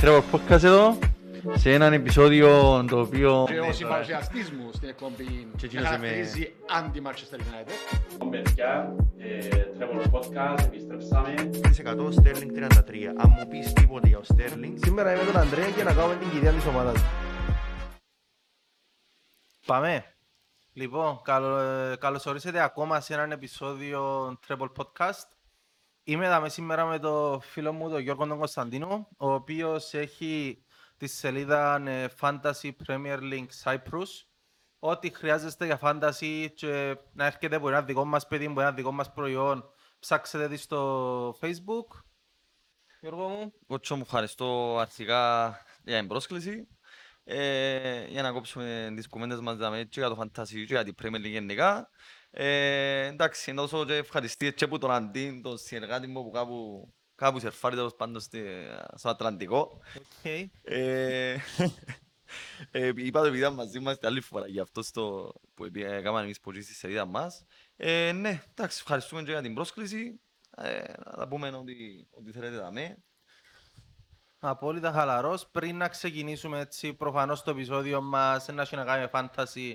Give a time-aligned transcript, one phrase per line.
[0.00, 0.98] Τρέβορ Podcast εδώ,
[1.56, 3.46] σε έναν επεισόδιο το οποίο...
[3.50, 8.28] Και ο συμπαρουσιαστής μου στην εκπομπή Και με εκείνος είμαι- χαρακτηρίζει anti-Manchester United.
[8.30, 9.38] παιδιά, ε,
[9.78, 11.34] Trevor Podcast, επιστρέψαμε.
[11.84, 13.14] 100 Sterling 33.
[13.18, 16.30] Αν μου πεις τίποτε για ο Sterling, Σήμερα είμαι τον Ανδρέα και να κάνουμε την
[16.30, 17.00] κυρία της ομάδας.
[19.66, 20.04] Πάμε.
[20.72, 25.26] Λοιπόν, καλο, ε, καλώς ορίσατε ακόμα σε έναν επεισόδιο Treble Podcast.
[26.10, 30.64] Είμαι εδώ σήμερα με το φίλο μου, τον Γιώργο τον Κωνσταντίνο, ο οποίος έχει
[30.96, 34.24] τη σελίδα ε, Fantasy Premier League Cyprus.
[34.78, 38.92] Ό,τι χρειάζεστε για fantasy και να έρχεται από ένα δικό μας παιδί, από ένα δικό
[38.92, 42.00] μας προϊόν, ψάξετε τη στο Facebook.
[43.00, 43.52] Γιώργο μου.
[43.66, 45.48] Κότσο μου ευχαριστώ αρχικά
[45.84, 46.68] για την πρόσκληση.
[47.24, 50.94] Ε, για να κόψουμε τις κουβέντες μας δάμε, και για το Fantasy και για την
[51.02, 51.90] Premier League γενικά.
[52.30, 56.88] Ε, εντάξει, να δώσω και ευχαριστίες και από τον Αντίν, τον συνεργάτη μου που κάπου,
[57.14, 58.44] κάπου σερφάρει τέλος πάντων στη-
[58.94, 59.82] στο Ατλαντικό.
[60.22, 60.44] Okay.
[60.62, 61.36] Ε,
[62.70, 65.84] ε, είπα το επειδή ήταν μαζί μας την άλλη φορά γι' αυτό στο, που επί-
[65.84, 67.44] έκαναμε εμείς που στη σελίδα μας.
[67.76, 70.20] Ε, ναι, εντάξει, ευχαριστούμε και για την πρόσκληση.
[70.56, 71.74] Ε, να τα πούμε ό,τι,
[72.10, 72.96] ό,τι θέλετε να με.
[74.38, 75.48] Απόλυτα χαλαρός.
[75.50, 79.74] Πριν να ξεκινήσουμε έτσι, προφανώς το επεισόδιο μας δεν έχει να κάνει με fantasy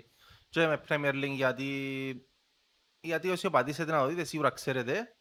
[0.50, 2.28] και με Premier League γιατί,
[3.06, 5.16] γιατί όσοι πατήσετε να το δείτε σίγουρα ξέρετε.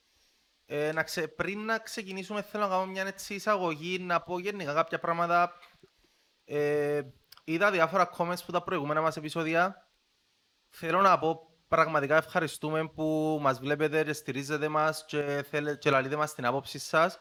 [0.67, 1.29] Ε, να ξε...
[1.29, 5.53] Πριν να ξεκινήσουμε θέλω να κάνω μια έτσι εισαγωγή να πω γενικά κάποια πράγματα.
[6.45, 7.01] Ε,
[7.45, 9.89] είδα διάφορα comments που τα προηγούμενα μας επεισόδια.
[10.69, 16.17] Θέλω να πω πραγματικά ευχαριστούμε που μας βλέπετε και στηρίζετε μας και, θέλετε, και λαλείτε
[16.17, 17.21] μας την άποψη σας.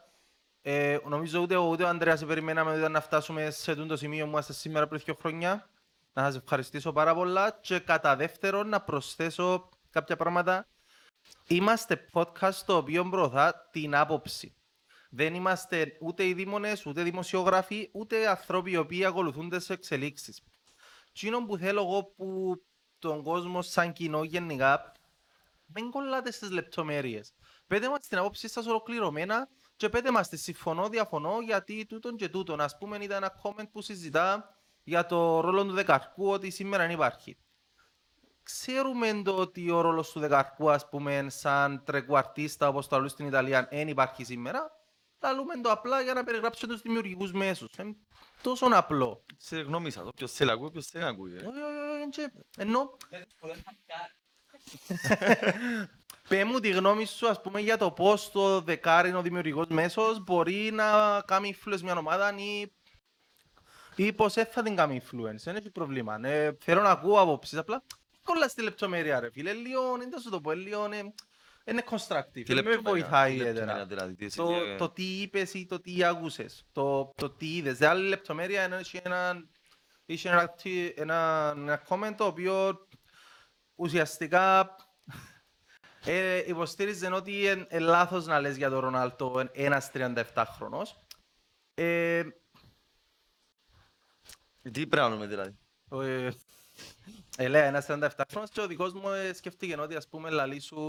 [0.61, 4.29] Ε, νομίζω ούτε, ο- ούτε ο Ανδρέας περιμέναμε ούτε να φτάσουμε σε τούτο σημείο που
[4.29, 5.69] είμαστε σήμερα πριν δύο χρόνια.
[6.13, 10.67] Να σας ευχαριστήσω πάρα πολλά και κατά δεύτερον να προσθέσω κάποια πράγματα.
[11.47, 14.55] Είμαστε podcast το οποίο προωθά την άποψη.
[15.09, 20.41] Δεν είμαστε ούτε οι δήμονες, ούτε δημοσιογράφοι, ούτε άνθρωποι οι οποίοι ακολουθούν τις εξελίξεις.
[21.11, 22.55] Τι που θέλω εγώ που
[22.99, 24.91] τον κόσμο σαν κοινό γενικά
[25.65, 27.33] μην κολλάτε στις λεπτομέρειες.
[27.67, 32.29] Πέτε μας την άποψή σας ολοκληρωμένα και πέτε μας τη συμφωνώ, διαφωνώ γιατί τούτον και
[32.29, 32.61] τούτον.
[32.61, 36.95] Ας πούμε είδα ένα comment που συζητά για το ρόλο του Δεκαρκού ότι σήμερα δεν
[36.95, 37.37] υπάρχει.
[38.43, 43.27] Ξέρουμε το ότι ο ρόλος του Δεκαρκού ας πούμε σαν τρεκουαρτίστα όπως το αλλούς στην
[43.27, 44.71] Ιταλία δεν υπάρχει σήμερα.
[45.21, 47.71] Λαλούμε το απλά για να περιγράψουμε τους δημιουργικούς μέσους.
[47.79, 47.95] Είναι
[48.41, 49.25] τόσο απλό.
[49.37, 51.31] Σε γνώμη σας, όποιος θέλει να ακούει, όποιος θέλει να ακούει.
[51.31, 51.37] ε.
[51.37, 52.97] Όχι, όχι, όχι, και- Ενώ
[56.27, 59.67] Πέ μου τη γνώμη σου, ας πούμε, για το πώς το δεκάρι είναι ο δημιουργικός
[59.67, 62.71] μέσος μπορεί να κάνει influence μια ομάδα ή,
[63.95, 65.35] ή πώς δεν θα την κάνει influence.
[65.43, 66.19] Δεν έχει πρόβλημα.
[66.27, 67.83] Ε, θέλω να ακούω απόψεις, απλά
[68.23, 69.53] κολλά στη λεπτομέρεια ρε φίλε.
[69.53, 71.13] Λίγο, δεν θα σου το πω, λίγο είναι,
[71.65, 72.31] είναι constructive.
[72.31, 73.65] Τι Δεν με λεπτομέρεια, βοηθάει τι ιδιαίτερα.
[73.65, 77.29] λεπτομέρεια δηλαδή, τι εσύ, Το, ε, το τι είπες ή το τι άκουσες, το, το
[77.29, 77.77] τι είδες.
[77.81, 79.47] De άλλη λεπτομέρεια είναι είχε ένα,
[80.05, 82.87] είχε ένα, τι- ένα, ένα comment το οποίο
[83.75, 84.75] ουσιαστικά
[86.05, 90.85] ε, υποστήριζε ότι είναι ε, λάθος να λες για τον Ρονάλτο εν- ένας 37χρονος.
[91.73, 92.23] Ε,
[94.61, 95.57] Τι πρέπει να κάνουμε δηλαδή.
[97.39, 100.29] Ο, ε, ε, λέει ένας 37χρονος και ο δικός μου ε, σκέφτηκε ότι ας πούμε
[100.29, 100.79] λαλή σου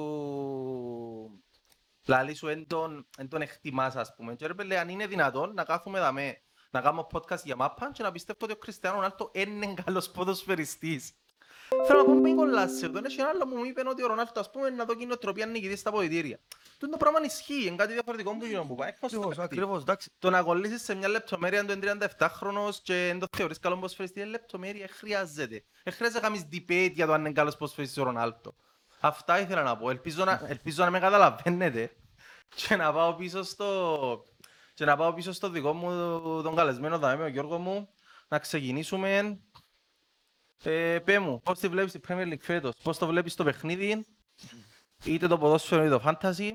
[2.07, 5.55] λαλή σου εν τον, εν τον εκτιμάς ας πούμε και ρε παιδί, αν είναι δυνατόν
[5.55, 9.31] να κάθουμε δαμέ να κάνουμε podcast για μάπαν και να πιστεύω ότι ο Κριστιανό Ρονάλτο
[9.35, 11.13] είναι καλός ποδοσφαιριστής.
[11.87, 14.41] Θέλω να πω μην κολλάσαι, τον έχει ένα άλλο που μου είπε ότι ο Ρονάλτο
[14.41, 16.39] ας πούμε να δω κοινοτροπία νικητή στα ποδητήρια.
[16.79, 18.93] Τούτο το πράγμα ισχύει, είναι κάτι διαφορετικό που γίνω που πάει.
[19.01, 20.11] Ακριβώς, ακριβώς, εντάξει.
[20.19, 21.79] Το να κολλήσεις σε μια λεπτομέρεια του
[22.19, 25.65] 37χρονος και δεν το θεωρείς καλό ποδοσφαιριστή είναι λεπτομέρεια, χρειάζεται.
[25.85, 28.55] Δεν χρειάζεται να κάνεις debate για το αν είναι καλός ποδοσφαιριστής ο Ρονάλτο.
[29.01, 29.91] Αυτά ήθελα να πω.
[29.91, 31.91] Ελπίζω να, ελπίζω να με καταλαβαίνετε
[32.55, 34.27] και να πάω πίσω στο,
[34.75, 35.89] και να πάω πίσω στο δικό μου
[36.43, 37.89] τον καλεσμένο θα είμαι ο Γιώργο μου
[38.29, 39.41] να ξεκινήσουμε.
[40.65, 44.07] Ε, πέ μου, πώς τη βλέπεις την Premier League φέτος, πώς το βλέπεις το παιχνίδι,
[45.05, 46.51] είτε το ποδόσφαιρο είτε το fantasy;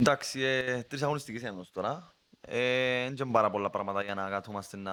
[0.00, 2.14] Εντάξει, ε, τρεις αγωνιστικές είναι ως τώρα.
[2.40, 4.92] Ε, Δεν είναι πάρα πολλά πράγματα για να κάθομαστε να...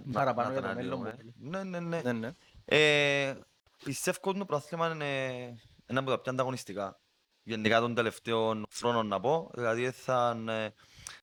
[0.00, 1.32] να- Παραπάνω να για τα το μέλλον αναλύουμε.
[1.36, 1.48] μου.
[1.50, 2.00] Ναι, ναι, ναι.
[2.02, 2.30] Ναι, ναι.
[2.64, 3.34] Ε,
[3.84, 5.14] πιστεύω ότι το πρωτάθλημα είναι
[5.86, 7.00] ένα από τα πιο ανταγωνιστικά.
[7.42, 9.50] Γενικά των τελευταίων χρόνων να πω.
[9.54, 10.68] Δηλαδή θα, ε,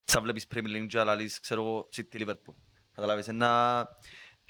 [0.03, 2.53] θα βλέπεις Premier League και άλλα λύσεις, ξέρω εγώ, City Liverpool.
[2.94, 3.88] Καταλάβεις, ένα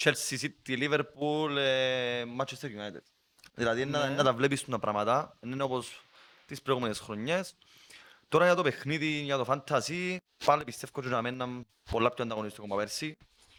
[0.04, 3.02] Chelsea City Liverpool ε, Manchester United.
[3.54, 4.16] Δηλαδή να, Ναι.
[4.16, 6.02] να τα βλέπεις τα πράγματα, δεν είναι όπως
[6.46, 7.56] τις προηγούμενες χρονιές.
[8.30, 12.66] Τώρα για το παιχνίδι, για το fantasy, πάλι πιστεύω ότι να μένουν πολλά πιο ανταγωνιστικό
[12.66, 13.18] από πέρσι.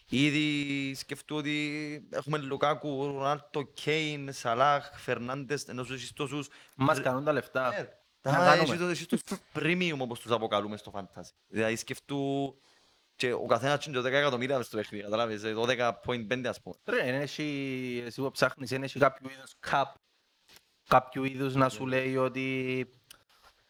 [0.09, 6.49] Ήδη σκεφτώ ότι έχουμε Λουκάκου, Ρονάλτο, Κέιν, Σαλάχ, Φερνάντες, ενώ σου έχεις τόσους...
[6.77, 7.69] Μας κάνουν τα λεφτά.
[7.71, 7.89] Ναι,
[8.33, 8.69] Να Α, κάνουμε.
[8.73, 9.21] έχει το- έχει τους
[9.55, 11.31] premium όπως τους αποκαλούμε στο fantasy.
[11.49, 12.55] Δηλαδή σκεφτού
[13.17, 16.77] και ο καθένας είναι 10 εκατομμύρια μες στο παιχνίδι, καταλάβεις, ε, 12.5 ας πούμε.
[16.85, 19.85] Ρε, εν έχει, εσύ που ψάχνεις, εν έχει κάποιο είδους cap,
[20.89, 22.87] κάποιο είδους να σου λέει ότι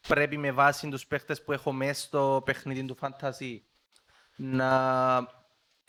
[0.08, 3.58] πρέπει με βάση τους παίχτες που έχω μέσα στο παιχνίδι του fantasy
[4.36, 5.26] να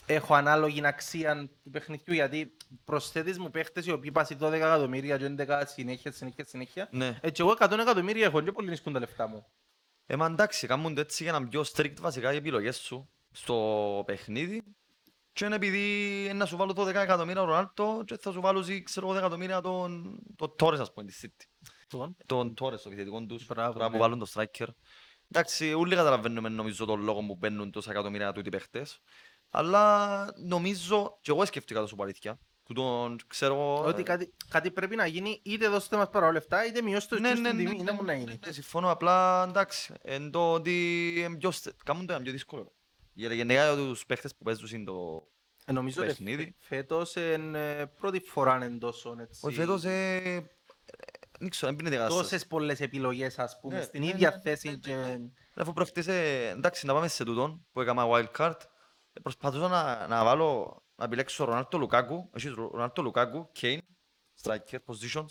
[0.06, 5.26] έχω ανάλογη αξία του παιχνιδιού, γιατί προσθέτεις μου παίχτες οι οποίοι πάσει 12 εκατομμύρια και
[5.26, 6.88] 11 συνέχεια, συνέχεια, συνέχεια.
[6.92, 7.20] Ναι.
[7.22, 9.46] Έτσι εγώ 100 εκατομμύρια έχω και πολύ νισκούν τα λεφτά μου.
[10.06, 13.10] Ε, μα εντάξει, κάνουν το έτσι για να είναι πιο strict βασικά οι επιλογές σου
[13.38, 14.64] στο παιχνίδι
[15.32, 18.62] και είναι επειδή ε, να σου βάλω 12 εκατομμύρια ο Ρονάλτο και θα σου βάλω
[18.62, 21.46] ζη, ξέρω 10 εκατομμύρια τον, τον Τόρες ας πούμε της City.
[21.92, 23.98] Λοιπόν, Τον Τόρες, το επιθετικό τους, Μπράβο, τώρα που ναι.
[23.98, 24.68] βάλουν το striker.
[25.32, 29.00] Εντάξει, όλοι καταλαβαίνουμε νομίζω τον λόγο που μπαίνουν τόσα εκατομμύρια τούτοι παίχτες.
[29.50, 33.84] Αλλά νομίζω, και εγώ σκέφτηκα το σου πω αλήθεια, που τον ξέρω...
[33.84, 37.22] ότι ε, κάτι, κάτι πρέπει να γίνει, είτε δώστε μας παρά λεφτά, είτε μειώστε το
[37.22, 38.40] ναι, στην ναι, ναι, τιμή, ναι, να μου να ναι, γίνει.
[38.46, 42.62] ναι, συμφωνώ, απλά εντάξει, εν το ότι είναι πιο στε- κάνουν το ένα πιο δύσκολο.
[42.62, 42.77] Για
[43.18, 45.28] γενικά για τους παίχτες που παίζουν είναι το...
[45.66, 46.44] Ε, Νομίζω ότι παιχνίδι.
[46.44, 49.46] φε- φέτος είναι πρώτη φορά είναι τόσο έτσι.
[49.46, 50.46] Όχι φέτος, ε, ε,
[51.40, 52.22] δεν ξέρω, δεν πίνεται κατάσταση.
[52.22, 55.20] Τόσες πολλές επιλογές ας πούμε, Ναι, στην ναι, ίδια ναι, θέση και...
[55.56, 58.56] Αφού προχτές, ε, εντάξει, να πάμε σε τούτον που έκανα wild card,
[59.14, 63.78] ε, προσπαθούσα να, να βάλω, να επιλέξω Ρονάλτο Λουκάκου, έχεις Ρονάλτο Λουκάκου, Kane,
[64.44, 65.26] striker, positions,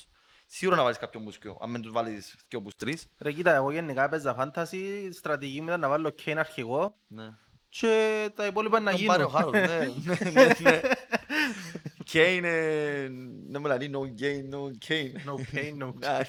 [0.46, 3.06] σίγουρα να βάλεις κάποιον μουσκιο, αν δεν τους βάλεις και όπως τρεις.
[3.18, 4.76] Ρε κοίτα, εγώ γενικά έπαιζα fantasy,
[5.08, 7.28] η στρατηγική μου ήταν να βάλω Kane αρχηγό Ναι.
[7.80, 9.52] Και τα υπόλοιπα να Τον πάρει ο γίνουν.
[9.52, 9.66] Χάρολ, ναι,
[10.04, 10.80] ναι, ναι, ναι.
[12.12, 13.08] Kane, ε,
[13.48, 15.30] να μου λέει no gain, no Kane.
[15.30, 16.20] No pain, no Α,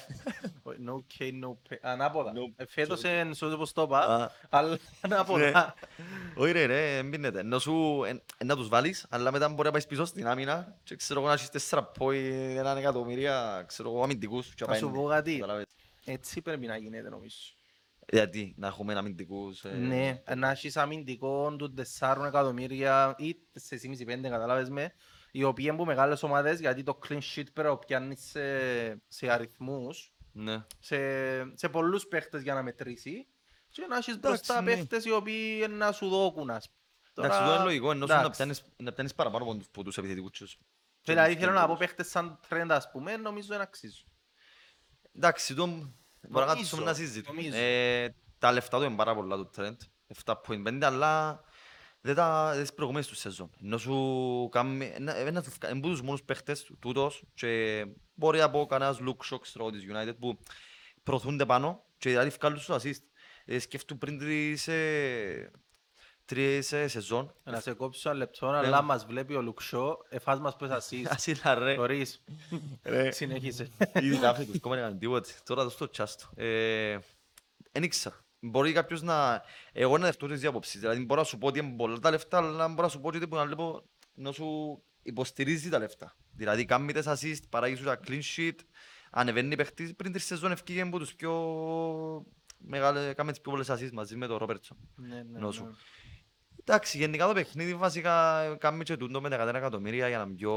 [0.86, 1.76] no Kane, no pain.
[1.80, 2.32] Ανάποδα.
[2.34, 4.76] No- Ε, Φέτος είναι σωστό όπως το είπα, α, αλλά Ναι.
[5.00, 5.74] ανάποδα.
[6.34, 7.38] Όχι ρε, ρε, δεν πίνεται.
[7.40, 10.76] Ενώ σου, εν- εν να τους βάλεις, αλλά μετά μπορεί να πάεις πίσω στην άμυνα
[10.84, 14.54] και ξέρω εγώ να έχεις τέσσερα πόη, έναν εκατομμύρια, ξέρω εγώ, αμυντικούς.
[14.54, 15.02] και Να σου απέναντι.
[15.02, 15.66] πω κάτι, Καταλάβες.
[16.04, 17.36] έτσι πρέπει να γίνεται νομίζω.
[18.12, 19.64] Γιατί, να έχουμε αμυντικούς.
[19.64, 24.92] ε, Ναι, να έχεις αμυντικό του 4 εκατομμύρια ή 4,5-5 κατάλαβες με,
[25.30, 29.30] οι οποίοι είναι που μεγάλες ομάδες, γιατί το clean sheet πρέπει να πιάνεις σε, σε
[29.30, 30.64] αριθμούς, Ναι.
[30.78, 30.96] σε,
[31.56, 33.26] σε πολλούς παίχτες για να μετρήσει
[33.68, 34.74] και να έχεις Εντάξει, μπροστά ναι.
[34.74, 36.78] παίχτες οι οποίοι να σου δώκουν, ας πούμε.
[37.14, 38.36] Εντάξει, Τώρα, αυτό είναι λογικό, ενώ σου να εντάξει.
[38.38, 40.58] πιάνεις, να πιάνεις παραπάνω από τους- από τους επιθετικούς τους.
[41.04, 41.86] Δηλαδή τους θέλω να πω κεντρικούς.
[41.86, 44.08] παίχτες σαν τρέντα ας πούμε, νομίζω δεν αξίζουν.
[45.16, 45.92] Εντάξει, το
[46.28, 47.36] μπορεί να Νομίζω, κάτσουμε να συζητήσουμε.
[47.42, 47.56] νομίζω.
[47.62, 49.76] Ε, Τα λεφτά του είναι πάρα πολλά του Trent,
[50.24, 51.40] 7.5, αλλά
[52.00, 53.50] δεν τα δεν τις προηγούμενες τους σεζόν.
[53.62, 57.84] Ενώ σου κάνει, ένα- ένα τους φκα- είναι από τους μόνους παίχτες του- τούτος και
[58.14, 60.38] μπορεί από κανένας look shock ξέρω, της United που
[61.02, 63.02] προωθούνται πάνω και δηλαδή βγάλουν στους assist.
[63.44, 65.50] Ε, Σκέφτου πριν τρεις, ε,
[66.28, 67.34] τρεις ε, σεζόν.
[67.44, 68.56] Να σε κόψω ένα λεπτό, Ναι.
[68.56, 71.06] αλλά μας βλέπει ο Λουξό, εφάς μας πες ασίς.
[71.10, 71.74] Ασύλα ρε.
[71.74, 72.24] Θωρείς.
[72.82, 73.10] Ρε.
[73.10, 73.68] Συνέχισε.
[73.94, 75.30] Ήδη κάφε τους, κόμμα έκαναν τίποτε.
[75.44, 76.26] Τώρα το στο τσάστο.
[76.36, 76.98] Ε,
[77.72, 78.16] Εν ήξερα.
[78.40, 79.42] Μπορεί κάποιος να...
[79.72, 80.80] Εγώ να δεχτώ τις δύο απόψεις.
[80.80, 83.08] Δηλαδή μπορώ να σου πω ότι είναι πολλά τα λεφτά, αλλά μπορώ να σου πω
[83.08, 83.82] ότι που να βλέπω
[84.14, 86.16] να σου υποστηρίζει τα λεφτά.
[86.32, 88.54] Δηλαδή κάνει τις assist, παράγει σου τα clean sheet,
[89.10, 89.94] ανεβαίνει παίχτης.
[89.96, 91.32] Πριν τη σεζόν ευκήγε από τους πιο
[92.58, 94.76] μεγάλες, κάμε τις πιο πολλές assist μαζί με τον Ρόπερτσον.
[94.96, 95.64] Ναι, ναι, Νόσου.
[95.64, 95.70] ναι.
[96.68, 100.34] Εντάξει, γενικά το παιχνίδι βασικά κάνει και τούτο με τα 100 εκατομμύρια για να είναι
[100.34, 100.54] πιο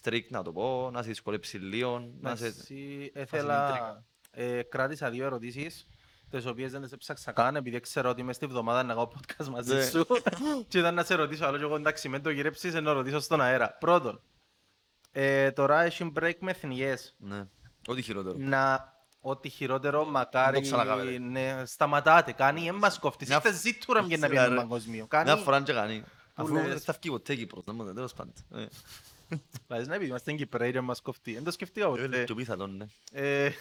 [0.00, 2.46] strict να το πω, να σε δυσκολέψει λίγο, να σε...
[2.46, 5.86] Εντάξει, ήθελα, ε, κράτησα δύο ερωτήσεις,
[6.30, 9.46] τις οποίες δεν τις έψαξα καν, επειδή ξέρω ότι μες στη βδομάδα να κάνω podcast
[9.46, 9.84] μαζί Ναι.
[9.84, 10.06] σου
[10.68, 13.40] και ήταν να σε ρωτήσω, αλλά και εγώ εντάξει, με το γυρέψεις να ρωτήσω στον
[13.40, 13.76] αέρα.
[13.80, 14.20] Πρώτον,
[15.10, 17.14] ε, τώρα έχει break με εθνικές.
[17.18, 17.46] Ναι,
[17.86, 18.36] ό,τι χειρότερο.
[18.38, 18.92] Να,
[19.28, 21.18] ό,τι χειρότερο, μακάρι, ξανακάμε, ρε.
[21.18, 23.28] ναι, σταματάτε, κάνει, εν μας κόφτεις.
[23.28, 24.66] Μια Είστε φ- ζήτουρα για να Σιγά, πιένουμε ρε.
[24.68, 25.06] παγκοσμίο.
[25.12, 26.00] Μια Κάνει, φορά και κάνει.
[26.00, 26.06] Πού
[26.42, 26.66] Αφού λες.
[26.68, 28.32] δεν θα βγει ποτέ Κύπρος, δεν μπορεί, τέλος πάντων.
[28.54, 28.66] Ε,
[29.66, 31.34] δηλαδή, να επειδή είμαστε Κυπρέοι και μας κοφτεί.
[31.34, 32.24] Δεν το σκεφτήκα ε, ποτέ.
[32.24, 32.86] πιο πιθανό, ναι.
[33.12, 33.50] Ε,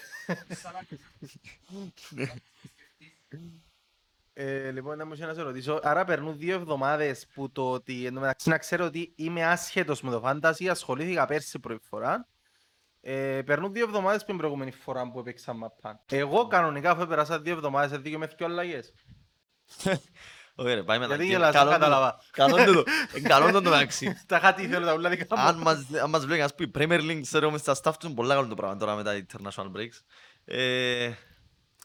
[4.40, 8.14] Ε, λοιπόν, να μου να σε ρωτήσω, άρα περνούν δύο εβδομάδες που το ότι, εν
[8.14, 12.28] τω μεταξύ να ξέρω ότι είμαι άσχετος με το fantasy, ασχολήθηκα πέρσι πρώτη φορά.
[13.02, 16.00] Ε, περνούν δύο εβδομάδες πριν προηγούμενη φορά που έπαιξα μαπάν.
[16.12, 18.94] Εγώ κανονικά αφού πέρασα δύο εβδομάδες, σε δίκιο με δύο αλλαγές.
[20.60, 21.36] Όχι ρε, πάει με τα Γιατί γκέλ.
[21.36, 22.20] γελάς, δεν Καλό το- κατάλαβα.
[22.32, 24.18] Καλό το- ε, καλό το το μεταξύ.
[24.28, 25.64] Τα χάτι θέλω τα ούλα δικά Αν μου.
[25.64, 28.14] μας, αν μας βλέπεις, ας πούμε, η Premier League, ξέρω, μες στα staff τους είναι
[28.16, 30.00] πολλά καλό το πράγμα τώρα με τα international breaks.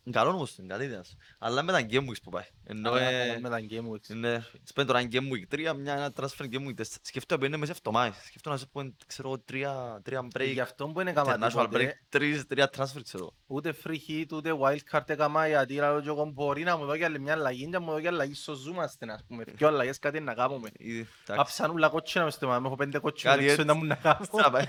[0.04, 1.16] Ε, Καλό όμως, είναι καλή ιδέα σου.
[1.38, 2.44] Αλλά με τα Game Weeks που πάει.
[2.64, 4.16] Ενώ, ε, Με τα Game Weeks.
[4.16, 6.82] Ναι, σπένει τώρα Game Week 3, μια ένα transfer Game Week 4.
[7.02, 8.14] Σκεφτώ που είναι μέσα εβδομάδες.
[8.26, 11.68] Σκεφτώ να σε πω, ξέρω, τρία, τρία break, Γι' αυτό που είναι έκαμα international break,
[11.68, 13.34] τίποτε, τρεις, τρία transfer, ξέρω.
[13.46, 17.04] ούτε free hit, ούτε wild card έκαμα, γιατί λέω και εγώ μπορεί να μου δώσει
[17.04, 19.44] άλλη μια αλλαγή και να μου δώσει αλλαγή στο zoom, ας πούμε, ας πούμε.
[19.46, 20.70] Δυο αλλαγές κάτι να κάνουμε.
[20.78, 21.40] Ήδη, εντάξει.
[21.42, 23.80] Άψαν ούλα κότσινα μες στο μάτι, έχω πέντε κότσινα, Κάτι δεν ξέρω έτσι.
[23.80, 24.26] να μου να κάνω.
[24.42, 24.64] Να πάει.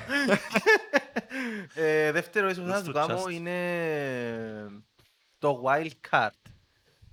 [1.73, 3.31] Ε, Δεύτερο ίσως να Στο σου κάνω chest.
[3.31, 3.53] είναι
[5.43, 6.29] το wild card,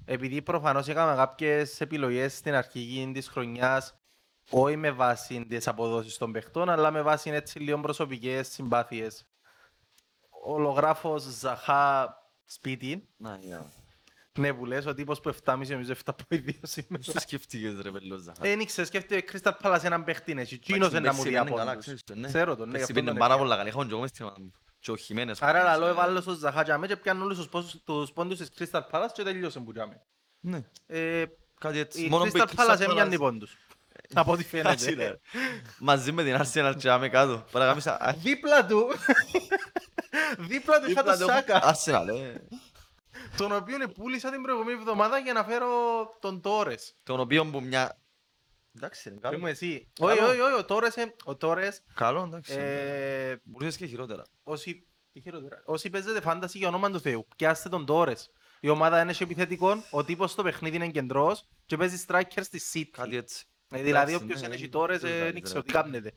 [0.04, 3.94] επειδή προφανώς έκαμε κάποιες επιλογές στην αρχική της χρονιάς,
[4.50, 9.26] όχι με βάση τις αποδόσεις των παιχτών, αλλά με βάση έτσι λίγο προσωπικές συμπάθειες.
[10.44, 13.72] Ολογράφος Ζαχά σπίτι, Να, για.
[14.38, 17.02] ναι που λες, ο τύπος που 7,5 νομίζω 7,2 σήμερα.
[17.04, 18.32] Πώς το σκέφτηκες ρε πελόζα.
[18.40, 22.02] Δεν ήξερε, σκέφτεται Crystal Palace έναν παίχτη είναι, εκείνος είναι να μου δει πόντους.
[22.26, 23.36] Ξέρω τον, ναι, γι' αυτό Πήρνε τον πάρα έπιανα.
[23.36, 23.68] πολλά καλή.
[23.68, 24.52] Είχαμε και εγώ μες στην ομάδα μου.
[24.80, 25.42] Και ο Χιμένες.
[25.42, 28.80] Άρα λαλό έβαλε στο Ζαχά τζάμε και πιάνουν όλους τους πόσους- τους πόντους της Crystal
[28.90, 30.02] Palace και τελείωσε που τζάμε.
[30.40, 31.24] Ναι, Ε,
[31.60, 32.04] κάτι έτσι.
[32.04, 33.56] Η Μόνο που η Crystal Palace Crystal έμοιανε Palace- πόντους.
[34.14, 34.96] Από ό,τι Κάτσε, ρε.
[34.96, 35.20] φαίνεται.
[35.78, 37.44] Μαζί με την Arsenal και άμε κάτω.
[37.52, 38.14] Παρακάμισα.
[38.18, 38.86] Δίπλα του,
[40.38, 42.34] δίπλα του είχα το Σάκα, Arsenal, ε.
[43.36, 45.68] τον οποίο πούλησα την προηγούμενη εβδομάδα για να φέρω
[46.20, 46.94] τον Τόρες.
[47.02, 47.99] Τον οποίο που μια...
[48.76, 49.40] Εντάξει, είναι Πες καλό.
[49.42, 49.88] μου εσύ.
[49.98, 52.52] Όχι, όχι, όχι, ο Τόρες, ε, ο Τόρες, Καλό, εντάξει.
[52.58, 54.24] ε, Μπορούσες και χειρότερα.
[54.42, 58.30] όσοι, τι χειρότερα, όσοι παίζετε φάνταση για όνομα του Θεού, πιάστε τον Τόρες.
[58.60, 62.60] Η ομάδα είναι σε επιθετικό, ο τύπος στο παιχνίδι είναι κεντρός και παίζει striker στη
[62.90, 63.16] Κάτι City.
[63.16, 63.44] έτσι.
[63.70, 65.82] Ε, Δηλαδή Εντάξει, όποιος ναι, είναι ναι, οι Τόρες, δεν ε, θα δεν ξέρω ήθελα.
[65.82, 66.12] τι κάμνετε.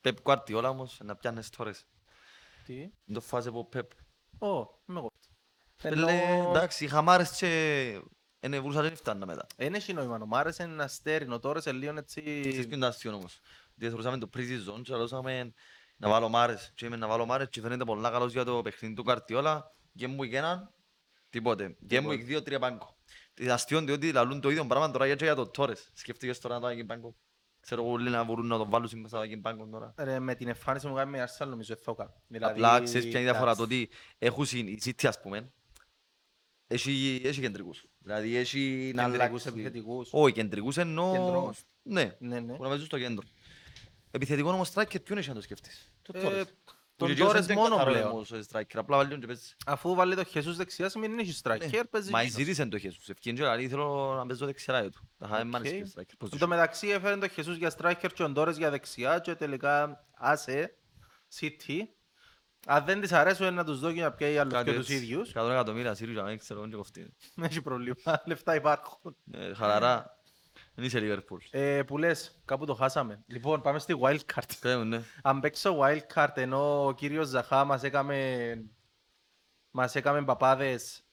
[0.00, 1.86] Πεπ Κουάρτιόλα όμως, να πιάνεις τόρες.
[2.64, 3.90] Τι, Δεν το φάζε από Πεπ.
[4.38, 4.46] ω,
[4.88, 5.10] είμαι εγώ.
[5.82, 6.12] Πέλε,
[6.48, 8.00] εντάξει, οι χαμάρες και...
[8.44, 9.46] Είναι βρούσα δεν φτάννα μετά.
[9.56, 12.58] Δεν έχει νόημα, ο Μάρες είναι ένα αστέρι, ο Τόρες είναι λίγο Ξέρεις έτσι...
[12.60, 13.40] ποιο είναι το αστείο όμως;
[13.74, 15.52] Διαθωρούσαμε το pre-season και λαλούσαμε
[15.96, 16.72] να βάλω μάρες.
[16.74, 19.74] Και είμαι να βάλω μάρες και φαίνεται πολλά καλός για το παιχνίδι του Καρτιόλα.
[19.98, 20.68] Game week 1,
[21.30, 21.76] τίποτε.
[21.90, 22.96] Game week 2, 3 πάγκο.
[23.38, 25.90] Είναι αστείο διότι λαλούν το ίδιο πράγμα τώρα και για το Τόρες.
[25.92, 27.16] Σκέφτηκες τώρα να το αγγεί πάγκο.
[27.60, 29.94] Ξέρω εγώ όλοι να μπορούν να το βάλουν μέσα στο αγγεί πάγκο τώρα.
[29.96, 32.22] Ρε, με την εμφάνιση μου κάνει με η Arsenal νομίζω θα κάνω.
[32.26, 33.82] Δηλαδή, Απλά ξέρεις ποια είναι η διαφορά το εντάξει.
[33.82, 35.52] ότι έχουν συν- η City ας πούμε
[36.66, 37.84] έχει, έχει κεντρικούς.
[38.04, 39.48] Δηλαδή έχει να Κεντρικούς αλλάξει.
[39.48, 40.08] επιθετικούς.
[40.12, 41.12] Όχι, κεντρικούς εννοώ...
[41.12, 41.62] Κεντρός.
[41.82, 42.52] Ναι, Ναι, ναι.
[42.56, 43.26] που να παίζουν στο κέντρο.
[44.10, 46.46] Επιθετικό όμως striker ποιον έχει να το σκεφτείς; Το Ε, Torres.
[46.96, 48.10] τον Ο Jorginho Torres δεν μόνο καθαρό πλέον.
[48.10, 49.54] όμως, ε, striker, απλά βάλει τον και παίζει.
[49.66, 52.38] Αφού βάλει το Χεσούς δεξιά, σημαίνει έχει striker, παίζει Μα εκείνος.
[52.38, 53.08] ζήτησε το Jesus.
[53.08, 55.08] Ευκαιρία και λέει θέλω να παίζω δεξιά του.
[55.18, 55.76] Τα χάμε μάνες Οκ.
[55.76, 56.28] και striker.
[56.32, 60.04] Εν τω μεταξύ έφερε το Χεσούς για striker και ο Ντόρες για δεξιά και τελικά
[60.14, 60.74] άσε
[61.40, 61.78] City.
[62.66, 64.94] Αν δεν της αρέσουν να τους δω και να πιάει άλλους Κάτι και τους έτσι.
[64.94, 65.32] ίδιους.
[65.34, 67.12] 100 εκατομμύρια Σύριου, δεν ξέρω, δεν κοφτεί.
[67.34, 69.16] Δεν έχει πρόβλημα, λεφτά υπάρχουν.
[69.32, 70.18] Ε, Χαλαρά.
[70.74, 71.38] Δεν είσαι Liverpool.
[71.50, 73.22] Ε, που λες, κάπου το χάσαμε.
[73.26, 74.50] Λοιπόν, πάμε στη wildcard.
[74.60, 75.02] Πες μου, ναι.
[75.22, 78.54] Αν παίξω wildcard ενώ ο κύριος Ζαχά μας έκαμε,
[79.70, 81.04] μας έκαμε παπάδες,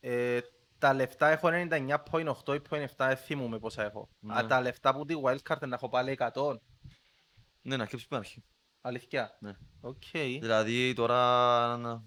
[0.00, 0.40] ε,
[0.78, 4.08] τα λεφτά έχω 99.8 ή 0.7, δεν θυμούμαι πόσα έχω.
[4.18, 4.38] Ναι.
[4.38, 6.60] Α, τα λεφτά που τη wildcard να έχω πάλι 100.
[7.62, 8.44] Ναι, να κλείψεις την αρχή.
[8.82, 9.36] Αλήθεια.
[9.40, 9.52] Ναι.
[9.80, 10.02] Οκ.
[10.12, 11.16] Δηλαδή τώρα...
[11.76, 12.02] να-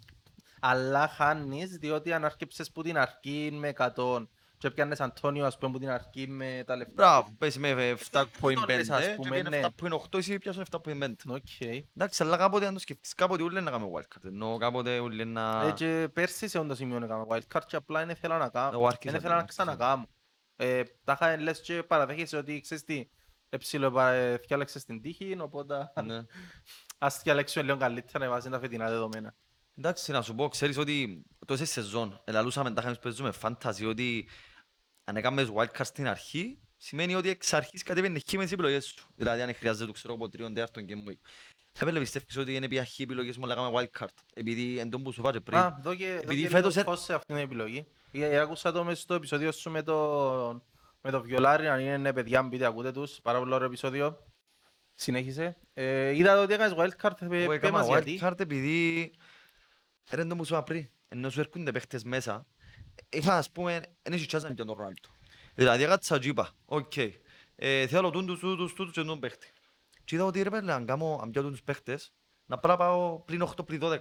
[0.60, 4.28] Αλλά χάνεις διότι αν αρκέψες που την αρχή με 100
[4.58, 6.94] και πιάνες Αντώνιο ας πούμε που την αρχή με τα λεφτά.
[6.96, 9.68] Μπράβο, πες με 7.5 το λες, ας και πούμε, πήγαινε ναι.
[9.82, 11.14] 7.8 εσύ πιάσουν 7.5.
[11.28, 11.42] Οκ.
[11.96, 14.26] Εντάξει, αλλά κάποτε αν το σκεφτείς, κάποτε ούλοι να κάνουμε wildcard.
[14.26, 15.62] Ενώ κάποτε ούλοι να...
[15.68, 18.70] Ε, και πέρσι σε όντως σημείο έκαμε wildcard και απλά δεν ήθελα να κάνω.
[18.74, 19.64] Εγώ άρχισα Δεν το, ήθελα να άρχισα.
[19.64, 20.06] ξανακάμω.
[20.56, 23.10] Ε, τα είχα λες και παραδέχεσαι ότι ξέρεις τι,
[23.56, 23.94] εψιλο
[24.42, 26.26] θυκιάλεξες την τύχη, οπότε Ναι.
[26.98, 29.36] ας θυκιάλεξουμε λίγο καλύτερα με βάση τα φετινά δεδομένα.
[29.78, 34.30] Εντάξει, να σου πω, ξέρεις ότι τόσες σεζόν, ελαλούσαμε τα είχαμε παίζουμε φάνταζι ότι
[35.04, 39.08] αν έκαμες wildcard στην αρχή, σημαίνει ότι εξ αρχής κατέβαινε χ μες τις επιλογές σου.
[39.16, 41.30] Δηλαδή αν χρειάζεται, ξέρω από τρίον τέταρτον game week.
[41.80, 44.24] Έπαιρνε πιστεύεις ότι είναι πια χ επιλογές μου, αλλά έκαμε wildcard.
[44.34, 45.58] Επειδή εν τόν που σου είπα και πριν.
[45.58, 47.88] Α, δω και, δω Επειδή και φέτος λίγο ε- φως σε αυτήν την επιλογή.
[48.12, 50.66] Ε, ε, Άκουσα το μέσα στο επεισόδιο σου με το,
[51.06, 54.26] με το Βιολάρι, αν είναι παιδιά, μπείτε, ακούτε τους, πάρα πολύ ωραίο επεισόδιο.
[54.94, 55.58] Συνέχισε.
[55.74, 58.20] Ε, είδα ότι έκανες wildcard, ε, Εγώ πέ έκανα μας γιατί.
[58.22, 59.12] wildcard επειδή
[60.12, 62.46] ρε το μου σου είπα πριν, ενώ σου έρχονται παίχτες μέσα,
[63.10, 65.10] είχα ας πούμε, δεν έχει τσάζα με τον Ρονάλντο.
[65.54, 66.94] Δηλαδή έκατσα και είπα, οκ,
[67.56, 69.54] ε, θέλω τούντους, τούτους, τούτους και τον παίχτη.
[70.04, 72.14] Και είδα ότι ρε πέλε, αν κάνω, αν πιάω τους παίχτες,
[72.46, 73.98] να πρέπει να πάω πριν 8, πριν 12.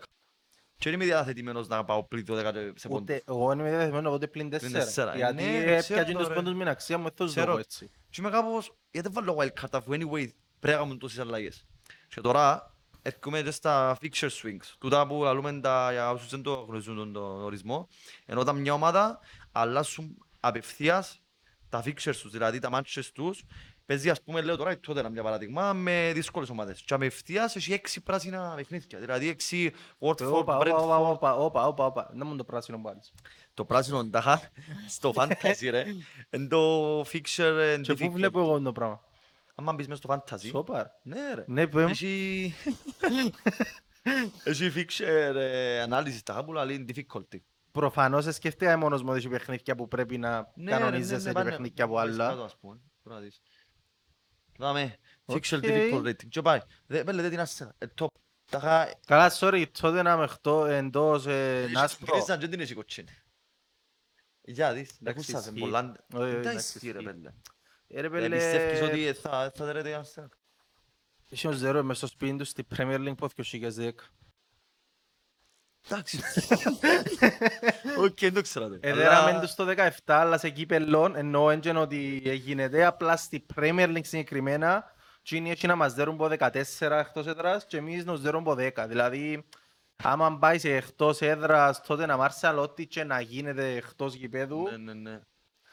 [0.85, 4.13] Και δεν είμαι διαθετημένος να πάω πριν 12 και σε πόντους; Ούτε, εγώ είμαι διαδεθειμένο
[4.13, 4.85] ούτε πλην τέσσερα.
[4.85, 5.17] τέσσερα.
[5.17, 6.35] Γιατί Ναι, ε, ξέρω πιάζει τους ρε.
[6.35, 7.53] πόντους με αξία μου, θα τους Ξέρω.
[7.53, 7.91] δω έτσι.
[8.11, 11.67] Και είμαι κάπως, γιατί δεν βάλω wildcard αφού anyway πρέπει να κάνουν τόσες αλλαγές.
[12.09, 14.75] Και τώρα έρχομαι και στα fixture swings.
[14.79, 17.89] Τούτα που λαλούμε τα, για όσους δεν το γνωρίζουν τον, τον ορισμό.
[18.27, 19.19] Ενώ όταν μια ομάδα
[19.53, 21.23] αλλάσουν απευθείας
[21.69, 23.43] τα fixtures τους, δηλαδή τα matches τους,
[23.87, 26.83] παίζει ας πούμε λέω τώρα η Tottenham για παράδειγμα με δύσκολες ομάδες.
[26.87, 31.13] Και απευθείας έχει έξι πράσινα παιχνίδια, δηλαδή έξι Watford, Όπα, όπα, όπα, Brentford.
[31.13, 32.11] όπα, όπα, όπα, όπα.
[32.15, 32.99] Να μου το πράσινο πάλι.
[33.55, 34.41] Το πράσινο τάχα
[34.89, 35.85] στο fantasy ρε,
[36.31, 38.11] είναι το fixture and Και πού difficult.
[38.11, 39.01] βλέπω εγώ το πράγμα;
[39.55, 40.91] Άμα μπεις μέσα στο fantasy, Σόπα.
[41.03, 41.45] ναι ρε.
[41.47, 41.89] Ναι, πέμ.
[41.89, 42.55] Έχει...
[44.45, 47.39] Έχει fixture ε, ανάλυση στα που λέει difficulty.
[47.73, 51.99] Προφανώς σκέφτηκα μόνος μου ότι έχει παιχνίδια που πρέπει να Ναι, κανονίζεσαι και παιχνίδια από
[51.99, 52.49] άλλα.
[54.59, 54.97] Δάμε,
[55.27, 55.63] fixture Οκ.
[55.65, 56.29] difficult rating.
[56.29, 58.07] Και πάει, δε- πέλε, δεν την άσε, ε, top.
[58.51, 58.95] Τα είχα...
[59.07, 62.15] Καλά, sorry, τότε να με χτώ εντός ε, Νάσπρο.
[62.15, 63.09] Χρήσαν και την έχει κοτσίνη.
[64.47, 65.59] Για δεις, έχουν Εντάξει, σας ισχύει.
[65.61, 65.95] πολλά...
[66.15, 67.13] Όχι, όχι, Δεν εντάξει, ισχύει ρε ισχύει.
[67.13, 67.31] πέλε.
[67.89, 70.27] Ε, ρε Ε, πέλε, Πιστεύεις ότι θα θα δέρετε η Arsenal.
[71.29, 73.91] Είχε ο Ζέρο μες στο σπίτι του στη Premier League που 2010.
[75.89, 76.19] Εντάξει.
[78.05, 78.79] Οκ, δεν το ξέρατε.
[78.81, 81.99] Εδέραμε Αλλά- τους στο 17, αλλά σε κύπελλον, εννοώ έντζεν ότι
[82.35, 87.67] γίνεται απλά στη Premier League συγκεκριμένα Τσίνοι έχει να μας δέρουν από 14 εκτός έδρας
[87.67, 88.85] και εμείς να τους δέρουν από 10.
[88.89, 89.45] Δηλαδή,
[90.03, 94.63] άμα πάει σε εκτός έδρας, τότε να μάρσει άλλο ό,τι και να γίνεται εκτός γηπέδου,
[94.71, 95.21] Ναι, ναι, ναι.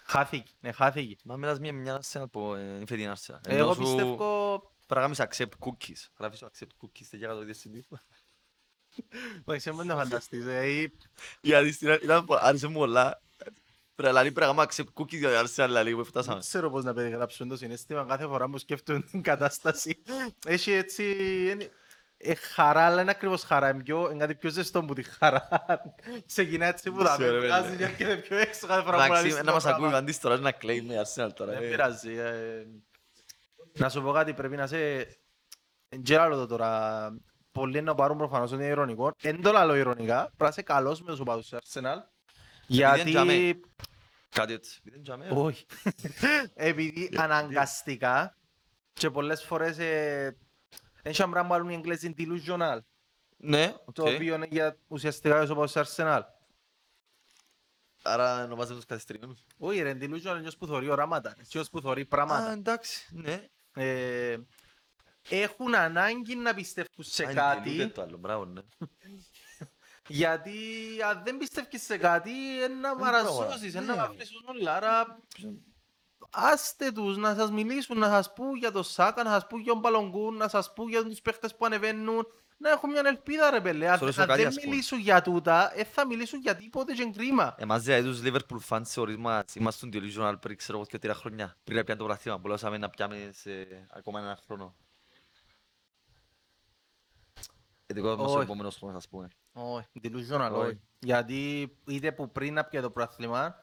[0.06, 1.16] χάθηκε, ναι, χάθηκε.
[1.24, 3.40] Μα μιλάς μια μια Arsenal που ε, είναι φετινή Arsenal.
[3.48, 6.08] Εγώ Ενώ σου πιστεύω, Πρέπει να κάνεις accept cookies.
[6.20, 7.54] Γράφεις το accept cookies και για το ίδιο
[8.92, 9.54] στην τύπο.
[9.64, 10.94] δεν μπορεί να φανταστείς, ε, ή-
[11.42, 13.22] Γιατί στην αρχή ήταν πο- άρεσε μου πολλά.
[13.96, 16.40] Πρέπει να λέει, πρέπει να κάνουμε accept cookies για το Arsenal δηλαδή, που Δεν φτάσαμε.
[16.40, 20.02] ξέρω πώς να περιγράψουν το συναίσθημα κάθε φορά που σκέφτομαι την κατάσταση.
[20.48, 21.04] Έχει έτσι...
[21.52, 21.70] είναι-
[22.24, 23.70] ε, χαρά, αλλά είναι ακριβώς χαρά.
[23.70, 25.48] Είναι, πιο, είναι κάτι πιο ζεστό που τη χαρά.
[26.28, 27.76] Ξεκινά έτσι που τα Ξέρω, ρε, βγάζει ρε.
[27.76, 29.84] και έρχεται πιο έξω κάθε φορά που Εντάξει, λαλείς να το μας πράγμα.
[29.86, 31.52] ακούει ο Αντής τώρα να κλαίει με Arsenal τώρα.
[31.52, 31.70] Δεν ε.
[31.70, 32.14] πειράζει.
[32.18, 32.66] ε.
[33.74, 34.78] Να σου πω κάτι, πρέπει να σε...
[35.90, 37.10] Δεν άλλο το τώρα.
[37.52, 39.12] Πολλοί να πάρουν προφανώς ότι είναι ειρωνικό.
[39.22, 40.22] Δεν το λέω ειρωνικά.
[40.24, 41.98] Πρέπει να είσαι καλός με τους οπαδούς του Arsenal.
[42.68, 43.12] Γιατί...
[43.12, 43.60] τζαμί.
[44.30, 44.80] Κάτι έτσι.
[44.84, 45.28] Δεν τζαμέ.
[45.34, 45.66] Όχι.
[46.54, 48.38] Επειδή αναγκαστικά
[48.94, 50.38] και πολλές φορές ε,
[51.02, 52.78] έχει ένα πράγμα που οι Εγγλέζοι delusional,
[53.38, 54.08] Ναι, το οκ.
[54.08, 56.22] οποίο είναι για ουσιαστικά για τους Arsenal.
[58.04, 59.46] Άρα ονομάζεται τους καθιστριώνους.
[59.58, 62.52] Όχι ρε, delusional είναι ποιος που θωρεί οράματα, ποιος που θωρεί Α, πράγματα.
[62.52, 63.44] εντάξει, ναι.
[65.30, 68.62] Ε, έχουν ανάγκη να πιστεύουν σε Α, είναι ούτε κάτι, το άλλο, μπράβο, ναι.
[70.08, 70.52] γιατί
[71.10, 74.02] αν δεν πιστεύεις σε κάτι, είναι να μαραζώσεις, είναι να Ναι.
[74.02, 74.76] μαυρίσουν όλα.
[74.76, 75.20] Άρα,
[76.32, 79.72] άστε τους να σας μιλήσουν, να σας πούν για το Σάκα, να σας πούν για
[79.74, 83.62] τον Παλογκούν, να σας πούν για τους παίχτες που ανεβαίνουν, να έχουν μια ελπίδα ρε
[83.62, 83.90] πέλε.
[83.90, 84.70] Αν Sorry, αν κάτι, δεν ας πούμε.
[84.70, 87.56] μιλήσουν για τούτα, δεν θα μιλήσουν για τίποτε και είναι κρίμα.
[87.58, 91.58] Εμάς δηλαδή τους Liverpool fans σε ορίσμα είμαστε delusional πριν ξέρω εγώ και τρία χρόνια.
[91.64, 93.52] Πριν να πιάνε το πραθήμα που λάσαμε να πιάμε σε
[93.90, 94.76] ακόμα ένα χρόνο.
[97.92, 98.42] Ειδικό μας ο Όχι.
[98.44, 99.28] επόμενος χρόνος ας πούμε.
[99.52, 100.66] Όχι, delusional, Όχι.
[100.68, 100.80] όχι.
[101.00, 103.56] Γιατί είτε που πριν να πιέ το πρόθλημα,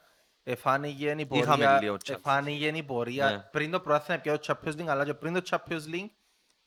[0.42, 2.10] εφάνηκε η Είχαμε πορεία, λίγο chance.
[2.10, 3.38] εφάνηκε η πορεία Ναι.
[3.38, 6.08] πριν το πρόθλημα πιέ το Champions League, αλλά και πριν το Champions League,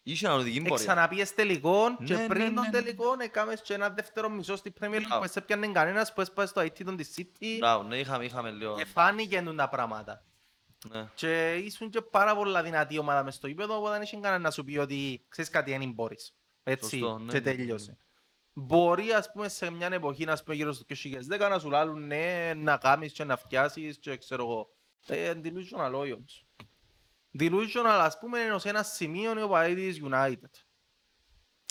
[0.04, 0.76] Είχε ανωδική πορεία.
[0.86, 2.82] ξαναπιες τελικό και Ναι, πριν ναι, τον ναι, ναι.
[2.84, 5.21] τελικό έκαμες και ένα δεύτερο μισό στη Premier League Μπράβο.
[5.21, 8.52] που σε πιάνε κανένας που έσπασε στο IT των της City Μπράβο, ναι, είχαμε, είχαμε
[8.52, 8.76] λίγο.
[8.80, 10.24] εφάνηκε τα πράγματα.
[10.91, 11.10] Ναι.
[11.15, 14.52] Και ήσουν και πάρα πολλά δυνατή ομάδα μες στο γήπεδο, οπότε δεν είχε κανένα να
[14.52, 16.34] σου πει ότι ξέρεις κάτι, δεν μπορείς.
[16.63, 17.97] Έτσι, Σωστό, ναι, και ναι, ναι, τέλειωσε.
[18.54, 22.54] Μπορεί, ας πούμε, σε μια εποχή, ας πούμε, γύρω στο 2010, να σου λάλλουν ναι,
[22.56, 24.76] να κάνεις και να φτιάσεις και ξέρω εγώ.
[25.08, 26.45] Ε, delusional όχι όμως.
[27.39, 30.63] Delusional, ας πούμε, είναι ως ένα σημείο είναι ο παδί της United.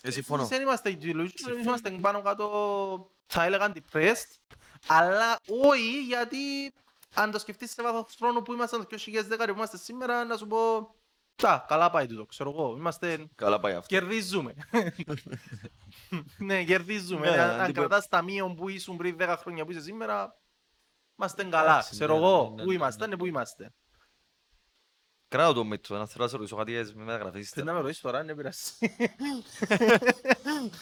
[0.02, 0.42] Ε, συμφωνώ.
[0.42, 6.72] Εμείς δεν είμαστε delusional, εμείς είμαστε πάνω κάτω, θα έλεγαν depressed, αλλά όχι γιατί
[7.14, 10.46] αν το σκεφτείς σε βάθος χρόνου που ήμασταν το 2010 που είμαστε σήμερα, να σου
[10.46, 10.94] πω,
[11.36, 13.86] τα, καλά πάει τούτο, ξέρω εγώ, είμαστε, Καλά πάει αυτό.
[13.86, 14.54] κερδίζουμε.
[16.38, 17.30] ναι, κερδίζουμε.
[17.30, 20.36] Ναι, αν, αν αντίπο- κρατάς τα μείον που ήσουν πριν 10 χρόνια που είσαι σήμερα,
[21.18, 23.10] είμαστε καλά, Εντάξει, ξέρω ναι, εγώ, ναι, ναι, πού ναι, είμαστε, ναι.
[23.10, 23.72] ναι, πού είμαστε.
[25.28, 27.50] Κράω το μέτρο, να θέλω να σε ρωτήσω κάτι ε, με μεταγραφές.
[27.50, 28.60] Θέλει να με ρωτήσεις τώρα, δεν πειράζει.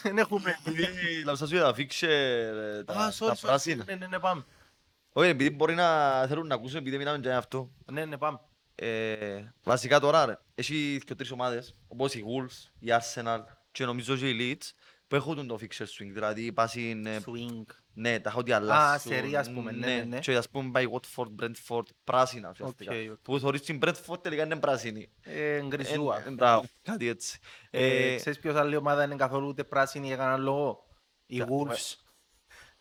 [0.03, 0.59] Δεν έχουμε.
[0.65, 3.83] Επειδή λαψάσου για τα fixture, τα- Α, τα sorry, sorry, πράσινα.
[3.87, 4.45] ναι, ναι, ναι, πάμε.
[5.13, 7.71] Όχι, επειδή μπορεί να θέλουν να ακούσουν, επειδή μιλάμε για αυτό.
[7.91, 8.39] Ναι, ναι, πάμε.
[8.81, 13.39] Ε, βασικά τώρα, ρε, έχει και τρεις ομάδες, όπως οι Wolves, η Arsenal
[13.71, 14.71] και νομίζω και οι Leeds,
[15.07, 17.65] που έχουν το fixture swing, δηλαδή πάσουν, ε, Swing.
[17.93, 19.11] ναι, τα χώτι αλλάσουν.
[19.11, 20.19] σερί, ας πούμε, ναι, ναι, ναι.
[20.19, 22.91] Και ας πούμε πάει Watford, Brentford, πράσινα ουσιαστικά.
[22.95, 23.17] Οκ, οκ.
[23.21, 25.09] Που θωρείς την Brentford τελικά είναι πράσινη.
[25.21, 26.23] Ε, γκρισούα.
[26.27, 27.39] Ε, Μπράβο, κάτι έτσι.
[27.69, 30.87] Ε, Ε, Ξέρεις ποιος άλλη ομάδα είναι καθόλου ούτε πράσινη για κανέναν λόγο;
[31.25, 31.95] Οι Κα- Wolves.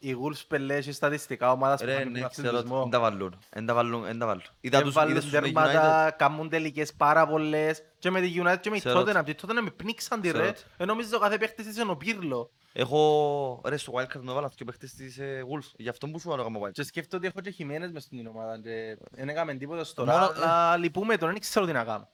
[0.01, 2.81] Οι Wolves πελέσει στατιστικά ομάδας που Ρε, κάνουν ναι, τον ξέρω, αθλητισμό.
[2.85, 4.43] εν τα βάλουν, εν τα βάλουν, εν τα βάλουν.
[4.61, 5.43] Είδα τους, Έβαλαν είδες τους με United.
[5.43, 7.83] τέρματα, κάνουν τελικές πάρα πολλές.
[7.99, 9.01] Και με τη United και με τη Ξέρω.
[9.01, 9.23] Tottenham.
[9.25, 10.45] Τη Tottenham με πνίξαν τη Ξέρω.
[10.45, 10.53] ρε.
[10.77, 12.51] Ε, νόμιζα ο κάθε παίχτης της είναι ο Πύρλο.
[12.73, 15.71] Έχω, ρε, στο Wildcard μου έβαλα και παίχτες της ε, Wolves.
[15.77, 16.87] Γι' αυτό που σου βάλω κάνω Και Wildcard.
[16.87, 18.61] σκέφτομαι ότι έχω και χειμένες μες στην ομάδα.
[18.61, 22.09] και Δεν έκαμε τίποτα στο Μόνο- τώρα, αλλά λυπούμε τον, δεν ξέρω τι να κάνω.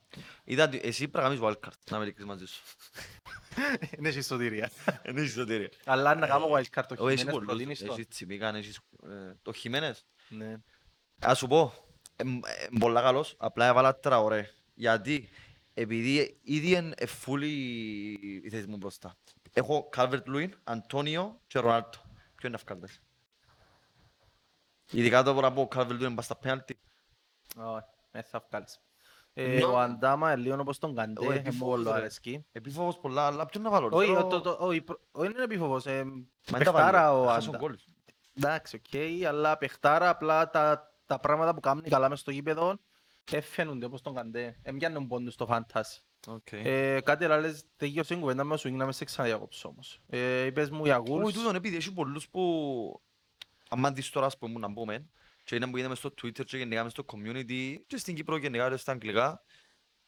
[0.45, 2.63] Είδα, ότι εσύ πρέπει να κάνεις Wildcard, να είμαι ειλικρινής μαζί σου.
[3.99, 4.71] Είναι έχει σωτηρία.
[5.09, 5.69] Είναι εισιτήρια.
[5.85, 7.47] Αλλά να κάνω wildcard το Όχι, εσύ χειμένες πολλούς.
[7.47, 7.93] προτείνεις το.
[7.93, 10.05] Έχεις Τσιμίκαν, έχεις ε, το Χιμένες.
[10.29, 10.57] Ναι.
[11.21, 11.73] Ας σου πω,
[12.17, 14.51] εμ- εμ πολλά καλός, απλά έβαλα τραωρέ.
[14.75, 15.29] Γιατί,
[15.75, 17.49] επειδή ήδη είναι φούλη
[18.45, 19.15] η θέση μου μπροστά.
[19.53, 21.99] Έχω Calvert Lewin, Αντώνιο και Ρονάλτο.
[22.35, 23.01] Ποιο είναι αυκάλτες;
[24.91, 26.79] Ειδικά το που πω Calvert Lewin πας στα πέναλτι.
[27.57, 28.81] Όχι, δεν θα βγάλεις.
[29.37, 29.65] Ε, Ναι.
[29.65, 31.97] Ο Αντάμα είναι λίγο όπως τον Καντέ, Ο ε, μου επιφόβος, όλο ρε.
[31.97, 32.47] αρέσκει.
[32.53, 33.89] Επιφόβος πολλά, αλλά ποιον να βάλω.
[33.89, 35.87] ρε, Όχι, θέλω- ο- το- το- όχι, προ- όχι, είναι επιφοβός.
[35.87, 37.59] ε, Μα δεν τα Παιχτάρα βάλω, ο χάσω Άντα.
[37.59, 37.77] γκολ.
[38.35, 42.79] Εντάξει, οκ, αλλά παιχτάρα απλά τα τα πράγματα που κάνουν καλά μες στο γήπεδο
[43.33, 44.59] έφαινονται όπως τον Καντέ.
[44.63, 46.03] Εμπιάνουν πόντους στο φαντάσι.
[46.27, 46.53] Οκ.
[46.53, 50.01] Ε, κάτι άλλο λες, τελείωσε η κουβέντα με σου, να με σε ξαναδιακόψω όμως.
[50.09, 51.33] Ε, είπες μου για Όχι, Wolves.
[51.33, 53.03] τούτον επειδή έχει πολλούς που
[53.69, 55.09] άμα δεις τώρα ας πούμε να πούμε
[55.45, 58.37] και είναι που γίνεται μες στο Twitter και γενικά μες στο community και στην Κύπρο
[58.37, 59.43] γενικά και στα αγγλικά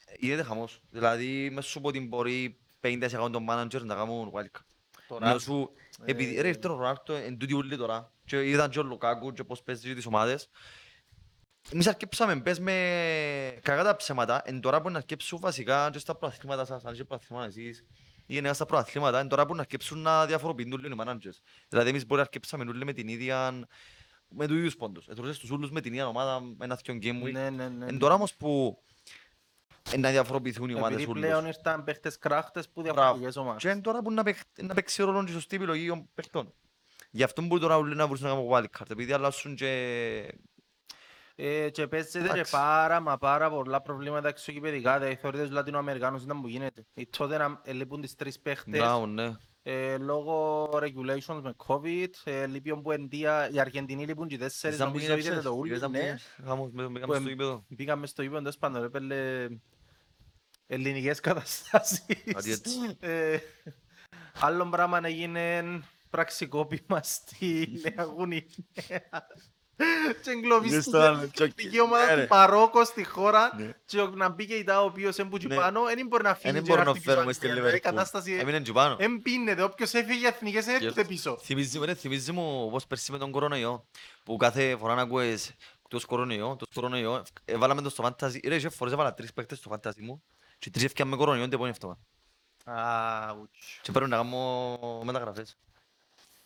[0.06, 0.80] ε, γίνεται χαμός.
[0.90, 4.64] Δηλαδή μες σου πω ότι μπορεί 50% των managers να κάνουν wildcard.
[5.08, 5.70] Τώρα, Να σου,
[6.04, 9.44] επειδή ρε ήρθε ο Ρονάλτο εν τούτη ούλη τώρα και είδαν και ο Λουκάκου και
[9.44, 10.48] πώς παίζει και τις ομάδες
[11.72, 12.72] εμείς αρκέψαμε πες με
[13.62, 17.04] κακά τα ψέματα εν τώρα που να αρκέψουν βασικά και στα προαθλήματα σας αν είσαι
[17.04, 17.84] προαθλήματα εσείς
[18.26, 21.88] ή γενικά στα προαθλήματα εν τώρα που να αρκέψουν να διαφοροποιούν όλοι οι managers δηλαδή
[21.88, 23.66] εμείς μπορεί να αρκέψαμε όλοι με την ίδια
[24.28, 27.22] με τους ίδιους πόντους εθωρούσες τους ούλους με την ίδια ομάδα με ένα θκιον game
[27.24, 27.86] week Ναι, ναι, ναι.
[27.86, 28.82] εν τώρα όμως που
[29.92, 32.94] ε, να διαφοροποιηθούν οι ομάδες Επειδή ούλους πλέον ήρθαν παίχτες κράχτες που Μπράβο.
[33.00, 33.62] διαφορετικές ομάδες.
[33.62, 36.54] Και είναι τώρα που να, παίχ- να παίξει ρόλο και η σωστή επιλογή των παιχτών.
[37.10, 40.28] Γι' αυτό μπορεί τώρα όλοι να βρουν να κάνουν wildcard, επειδή αλλάσουν και...
[41.38, 42.50] Ε, και παίζεται και Εντάξει.
[42.52, 44.98] πάρα μα πάρα πολλά προβλήματα εξωγηπαιδικά.
[44.98, 46.86] Δηλαδή θεωρείτε τους Λατινοαμερικάνους ήταν που γίνεται.
[46.94, 49.32] Οι τότε να λείπουν τις τρεις παίχτες Μπράβο, ναι.
[49.62, 52.08] ε, λόγω regulations με COVID.
[52.24, 54.76] Ε, λείπει ο Μπουεντία, οι Αργεντινοί λείπουν και οι τέσσερις.
[54.76, 55.74] Είδαν που Νομίζω γίνε είδατε χθες, το ούλι.
[55.74, 56.02] είδαν που Ναι.
[56.04, 56.18] γίνε.
[56.44, 57.64] Γάμος, με- με- Που κάμος εμ- στο γήπεδο.
[57.76, 59.48] Πήγαμε στο γήπεδο, τέλος πάντων, έπαιρνε
[60.66, 62.04] ελληνικές καταστάσεις.
[62.32, 62.70] Κάτι έτσι.
[63.00, 63.38] Ε,
[64.40, 65.64] Άλλο πράγμα έγινε
[66.10, 69.26] πραξικόπημα στη Νέα Γουνινέα.
[70.22, 71.46] Και εγκλωβίστηκε άλλο, η τσοκ.
[71.48, 72.26] εθνική ομάδα Ναι, του ρε.
[72.26, 73.72] Παρόκο στη χώρα Ναι.
[73.84, 75.54] και ο- να μπει και η ΤΑ ο οποίος έμπουτσι Ναι.
[75.54, 77.46] πάνω, δεν μπορεί να Ε, φύγει Δεν και μπορώ να να έρθει πίσω φέρουμε στη
[77.46, 77.68] άλλη μέρα.
[77.68, 77.96] Η Λίβερπουλ.
[77.96, 78.96] κατάσταση Έμεινε και πάνω.
[78.98, 81.38] εμπίνεται, όποιος έφυγε εθνικές δεν έρχεται πίσω.
[81.42, 83.86] Θυμίζει με, ρε, θυμίζει μου πώς πέρσι με τον κορονοϊό,
[84.24, 88.54] που κάθε φορά να ακούες εκτός κορονοϊό, εκτός κορονοϊό, ε, βάλαμε το στο φάνταζι, ρε,
[88.54, 90.22] είχε φορές έβαλα τρεις παίκτες στο φάνταζι μου
[90.58, 92.00] και τρεις έφτιαν με κορονοϊό την επόμενη εβδομάδα.
[93.28, 93.78] Αουτσ.
[93.82, 95.56] Και πρέπει να κάνω μεταγραφές.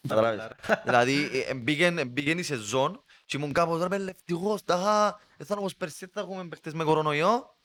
[0.09, 0.49] Καταλάβες.
[0.85, 5.55] Δηλαδή, ε, εμπήκεν εμπήκεν η σεζόν και ήμουν κάπως ρε πέλε ευτυχώς, τάχα, δεν θα
[5.55, 7.57] είναι όπως πέρσι, θα έχουμε παίχτες με κορονοϊό.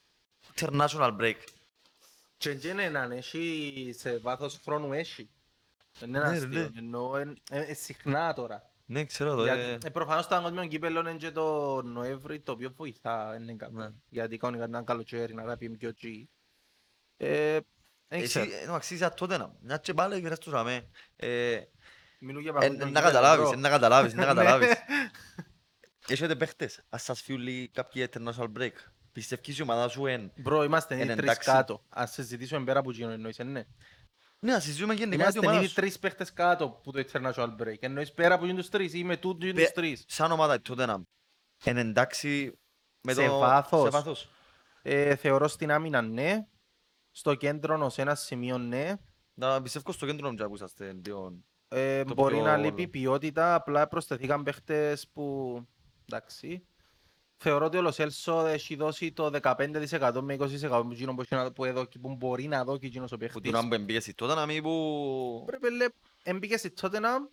[0.55, 1.35] International break.
[2.37, 5.29] Και δεν είναι αν έχει σε βάθος χρόνου έχει.
[5.99, 6.69] Δεν είναι Ναι, ρε, αστείο, ναι.
[6.77, 8.71] εννοώ εν- ε, ε, συχνά τώρα.
[8.85, 9.43] Ναι, ξέρω το.
[9.43, 13.53] Γιατί, ε, ε, προφανώς το παγκόσμιο κύπελλο είναι και το Νοέμβρη, το οποίο βοηθά, είναι
[13.53, 13.79] καλό.
[13.79, 13.89] Ναι.
[14.09, 16.29] Γιατί κανονικά ήταν καλοκαίρι, να τα πει πιο τσι.
[17.17, 17.59] Ε,
[18.07, 18.45] δεν Εσύ, ξέρω.
[18.45, 19.55] ε, αξίζει για τότε να.
[19.61, 20.89] Μια και πάλι γυρνάς τους αμέ.
[21.15, 21.59] Ε,
[22.19, 23.53] Μιλούν για ε, παγκόσμιο Να κύπελλο, καταλάβεις, bro.
[23.53, 24.25] ε, να καταλάβεις, να Ναι.
[24.27, 24.71] καταλάβεις.
[26.07, 28.71] Έχετε παίχτες, ας σας φύγουν κάποιοι international break.
[29.11, 30.31] Πιστεύεις η ομάδα σου εν...
[30.35, 31.83] Μπρο, είμαστε Εν ήδη τρεις εντάξει; κάτω.
[31.89, 33.65] Ας συζητήσουμε πέρα από εκείνο εννοείς, ε, ναι.
[34.39, 35.75] Ναι, ας συζητούμε γενικά την Είμαστε ομάδα ήδη σου.
[35.75, 37.75] τρεις παίχτες κάτω που το international break.
[37.79, 40.03] Εννοείς πέρα από εκείνους τους τρεις ή με τούτους τους Πε- τρεις.
[40.07, 41.01] Σαν ομάδα τότε να...
[41.63, 42.59] Εν εντάξει
[43.01, 43.37] με Σε το...
[43.37, 43.83] βάθος.
[43.83, 44.29] Σε βάθος.
[44.81, 46.45] Ε, θεωρώ στην άμυνα ναι.
[47.11, 48.93] Στο κέντρο ως ένας σημείο ναι.
[49.33, 51.43] Να πιστεύω στο κέντρο μου που είσαστε δύο...
[51.67, 52.61] Ε, Το μπορεί πιο να όλο.
[52.63, 55.57] λείπει ποιότητα, απλά προσθεθήκαν παίχτες που...
[56.09, 56.65] Εντάξει.
[57.37, 61.51] Θεωρώ ότι ο Λοσέλσο έχει δώσει το 15% με 20% που εκείνο που έχει να-
[61.51, 63.41] που εδώ- που μπορεί να δω και εκείνος ο Που παίχτης.
[63.41, 65.43] του να μπουν πήγες τότε να μην που...
[65.45, 65.87] Πρέπει να
[66.23, 67.23] έμπηκε στη Τότεναμ,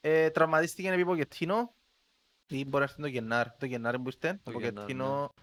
[0.00, 1.74] ε, τραυματίστηκε επί Ποκετίνο
[2.46, 3.50] ή μπορεί να έρθει το Γενάρη.
[3.58, 5.34] Το Γενάρη που ήρθε, το Το Γενάρη, Ποκετίνο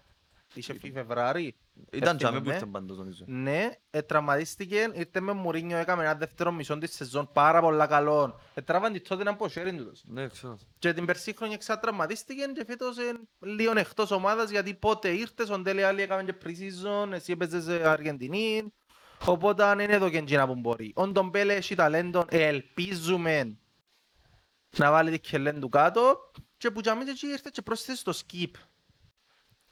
[0.54, 1.56] είχε φύγει Φεβράρι.
[1.92, 2.54] Ήταν Εύκαινο, τζάμε που ναι.
[2.54, 3.24] ήρθαν πάντως νομίζω.
[3.26, 8.40] Ναι, ε, τραυματίστηκε, ήρθε με Μουρίνιο, έκαμε ένα δεύτερο μισό της σεζόν πάρα πολλά καλό.
[8.54, 10.02] Ε, τράβαν τη τότε να πω sharing τούτος.
[10.06, 10.58] Ναι, ξέρω.
[10.78, 15.58] Και την περσή χρονιά ξατραυματίστηκε και φέτος είναι λίγο εκτός ομάδας γιατί πότε ήρθες, ο
[15.58, 18.72] Ντέλε Άλλη έκαμε και pre-season, εσύ έπαιζες σε Αργεντινή.
[19.24, 20.92] Οπότε αν είναι εδώ και εκείνα που μπορεί.
[20.94, 23.58] Ο Ντομπέλε έχει ταλέντο, ε, ελπίζουμε
[24.76, 28.12] να βάλει την κκελλέν του κάτω και που τζιαμέ και εκεί ήρθε και πρόσθεσε στο
[28.12, 28.50] Skip.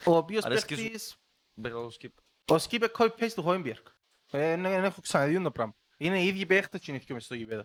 [0.05, 0.83] Ο οποίος Αρέσκει σου.
[0.83, 1.17] παίχτης,
[1.55, 2.09] Μπήκα το skip.
[2.53, 3.87] ο Skip είναι copy-paste του Χόιμπιερκ.
[4.31, 5.75] Δεν έχω ξαναδεί το πράγμα.
[5.97, 7.65] Είναι οι ίδιοι παίχτες και είναι οι μες στο γήπεδο.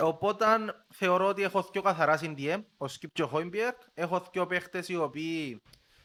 [0.00, 0.46] Οπότε
[0.94, 3.76] θεωρώ ότι έχω δύο καθαρά CDM, ο Skip και ο Χόιμπιερκ.
[3.94, 5.62] Έχω δύο παίχτες οι οποίοι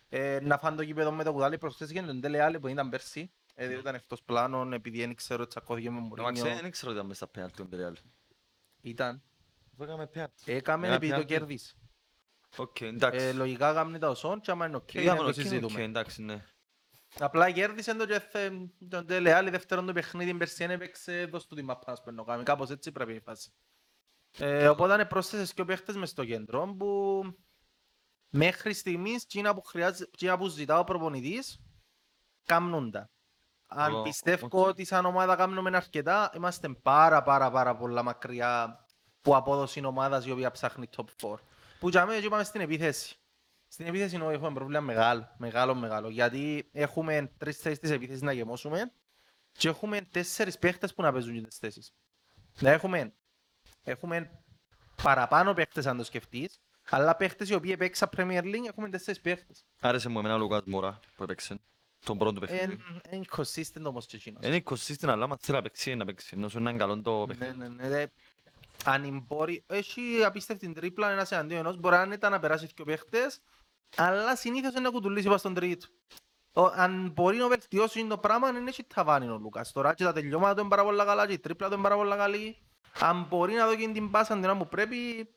[0.09, 2.89] ε, να φάνε το γήπεδο με το κουδάλι προσθέσεις και τον Τέλε Άλλη που ήταν
[2.89, 3.31] πέρσι.
[3.55, 6.61] Ε, διότι ήταν εκτός πλάνων επειδή δεν ξέρω τσακώθηκε με Εντάξει, Μουρίνιο.
[6.61, 7.95] δεν ξέρω ότι ήταν μέσα στα πέναλτι του Μπεριάλ.
[8.81, 9.23] Ήταν.
[9.73, 10.43] Αφού έκαμε πέναλτι.
[10.51, 11.33] Έκαμε Ένα επειδή το πέναλτι.
[11.37, 11.73] κέρδισε.
[12.57, 13.33] Οκ, Ε, εντάξει.
[13.33, 15.81] λογικά κάμνει τα οσόν και άμα είναι οκ, Είδαμε να το οκ, οκ, συζητούμε.
[15.83, 16.45] εντάξει, ναι.
[17.19, 18.49] Απλά κέρδισε το και θε,
[18.89, 22.43] τον Τέλε Άλλη δεύτερον το παιχνίδι περσί έπαιξε δώσ' του τη μαπά να σπέρνω κάνει.
[22.43, 23.53] Κάπως έτσι πρέπει η φάση.
[24.37, 27.21] Ε, οπότε πρόσθεσες και ο παίχτες μες στο κέντρο που
[28.29, 31.59] μέχρι στιγμής εκείνα που, χρειάζεται, εκείνα που ζητά ο προπονητής
[32.45, 33.09] κάνουν τα.
[33.67, 34.53] Αν Ω, πιστεύω οκ.
[34.53, 38.85] ότι σαν ομάδα κάνουμε αρκετά, είμαστε πάρα πάρα πάρα πολλά μακριά
[39.21, 41.35] που απόδοση ομάδας η οποία ψάχνει top 4.
[41.83, 43.15] Που για μένα είπαμε στην επίθεση.
[43.67, 46.09] Στην επίθεση νο- έχουμε πρόβλημα μεγάλο, μεγάλο, μεγάλο.
[46.09, 48.91] Γιατί έχουμε τρεις θέσεις της επίθεσης να γεμώσουμε
[49.51, 51.93] και έχουμε τέσσερις παίχτες που να παίζουν τις θέσεις.
[52.59, 53.13] Να έχουμε,
[53.83, 54.43] έχουμε
[55.03, 59.65] παραπάνω παίχτες αν το σκεφτείς Αλλά παίχτες οι οποίοι παίξαν Premier League έχουμε τέσσερις παίχτες.
[59.79, 61.59] Άρεσε μου εμένα ο Λουκάς Μωρά που έπαιξε.
[62.05, 62.79] Τον πρώτο παιχνίδι.
[63.11, 64.45] Είναι consistent όμως και εκείνος.
[64.45, 66.33] Είναι consistent, αλλά άμα θέλει να παίξει, είναι να παίξει.
[66.37, 68.07] Ενώ σου είναι ένα καλό το Ναι, παιχνίδι.
[68.85, 69.05] Ναι, ναι.
[69.05, 69.13] ρε.
[69.15, 72.85] Αν μπορεί, έχει απίστευτη τρίπλα ένας εναντίον ενός, μπορεί αν ήταν να περάσει και ο
[72.85, 73.41] παίχτες,
[73.97, 75.87] αλλά συνήθως είναι να κουτουλήσει πάνω στον τρίτο.
[76.53, 79.71] Ο- Αν μπορεί να βελτιώσει το πράγμα, δεν έχει ταβάνι ο Λούκας.
[79.71, 81.95] Τώρα και τα τελειώματα του είναι πάρα πολλά καλά και η τρίπλα του είναι πάρα
[81.95, 82.57] πολλά καλή.
[82.99, 85.29] Αν μπορεί να δω και την πάσα την ώρα που πρέπει,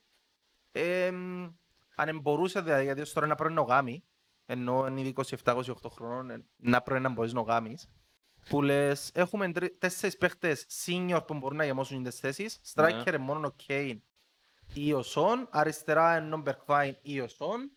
[0.73, 1.49] εμ,
[1.97, 4.05] αν μπορούσε δηλαδή, γιατί ως τώρα είναι να πρέπει να γάμει,
[4.47, 7.89] ενώ είναι ήδη 27-28 χρόνων, ε, να πρέπει να μπορείς να γάμεις,
[8.49, 13.19] που λες, έχουμε τρι- τέσσερις παίχτες senior που μπορούν να γεμώσουν τις θέσεις, striker είναι
[13.19, 14.03] μόνο ο Κέιν
[14.75, 17.71] ή ο Σον, αριστερά είναι ο Μπερκβάιν ή ο Σον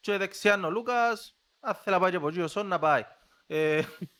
[0.00, 2.78] και δεξιά είναι ο Λούκας, αν θέλει να πάει και από εκεί ο Σον να
[2.78, 3.02] πάει.
[3.46, 3.82] Ε,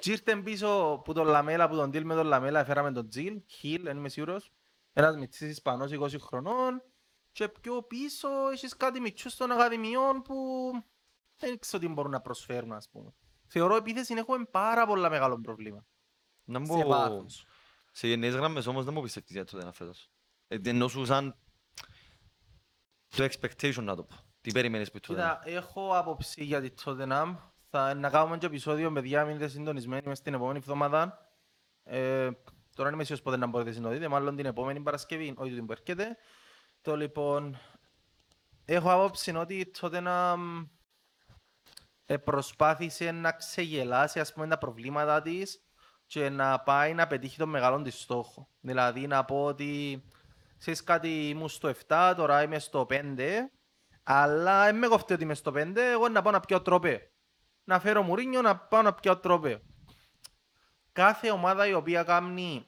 [0.00, 3.42] Και ήρθε πίσω που τον Λαμέλα, που τον deal με τον Λαμέλα, έφεραμε τον Τζιλ,
[3.46, 4.52] Χιλ, δεν είμαι σίγουρος.
[4.92, 6.82] Ένας μητσής Ισπανός 20 χρονών.
[7.32, 10.34] Και πιο πίσω έχεις κάτι μητσούς των ακαδημιών που
[11.46, 13.14] δεν ξέρω τι μπορούν να προσφέρουν, ας πούμε.
[13.46, 15.86] Θεωρώ επίθεση έχουμε πάρα πολλά μεγάλο πρόβλημα.
[16.44, 16.86] Να Σε μπω...
[16.86, 17.46] βάθος.
[17.92, 20.10] Σε γενναίες γραμμές όμως δεν μου πιστεύεις για το ένα φέτος.
[20.48, 21.36] Ε, Ενώ σου σαν
[23.08, 24.14] το expectation να το πω.
[24.40, 27.36] Τι περιμένεις που το Κοίτα, έχω άποψη για τη Tottenham.
[27.70, 31.28] Θα να κάνουμε και επεισόδιο, παιδιά, μείνετε συντονισμένοι μες την επόμενη εβδομάδα.
[31.84, 32.30] Ε,
[32.74, 35.54] τώρα δεν είμαι σίγουρος πότε να μπορείτε να το δείτε, μάλλον την επόμενη Παρασκευή, όχι
[35.54, 36.16] την που έρχεται.
[36.80, 37.58] Το λοιπόν,
[38.64, 40.79] έχω άποψη ότι η Tottenham ε,
[42.18, 45.64] προσπάθησε να ξεγελάσει ας πούμε, τα προβλήματα της
[46.06, 48.48] και να πάει να πετύχει τον μεγάλο της στόχο.
[48.60, 50.02] Δηλαδή να πω ότι
[50.58, 53.50] ξέρεις κάτι ήμουν στο 7, τώρα είμαι στο 5
[54.02, 57.10] αλλά δεν με κοφτεί ότι είμαι στο 5, εγώ να πάω να πιω τρόπε.
[57.64, 59.62] Να φέρω Μουρίνιο να πάω να πιω τρόπε.
[60.92, 62.66] Κάθε ομάδα η οποία κάνει,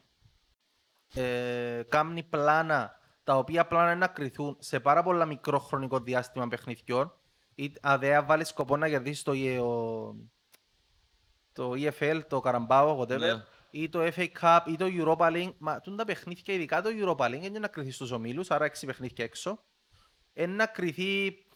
[1.15, 6.49] ε, κάνει πλάνα, τα οποία πλάνα είναι να κρυθούν σε πάρα πολλά μικρό χρονικό διάστημα
[6.49, 7.22] παιχνιδιών, ή
[7.81, 10.17] αν δεν βάλει σκοπό να κερδίσεις το, ε, ο-
[11.53, 13.45] το EFL, το Καραμπάο, whatever, Ναι.
[13.71, 17.25] ή το FA Cup ή το Europa League, μα τούν τα παιχνίδια, ειδικά το Europa
[17.27, 19.65] League, είναι να κρυθείς στους ομίλους, άρα έξι παιχνίδια έξω,
[20.33, 21.47] είναι να κρυθεί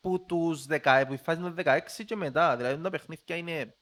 [0.00, 2.56] που τους 10, που η φάση είναι 16 και μετά.
[2.56, 3.76] Δηλαδή τα παιχνίδια είναι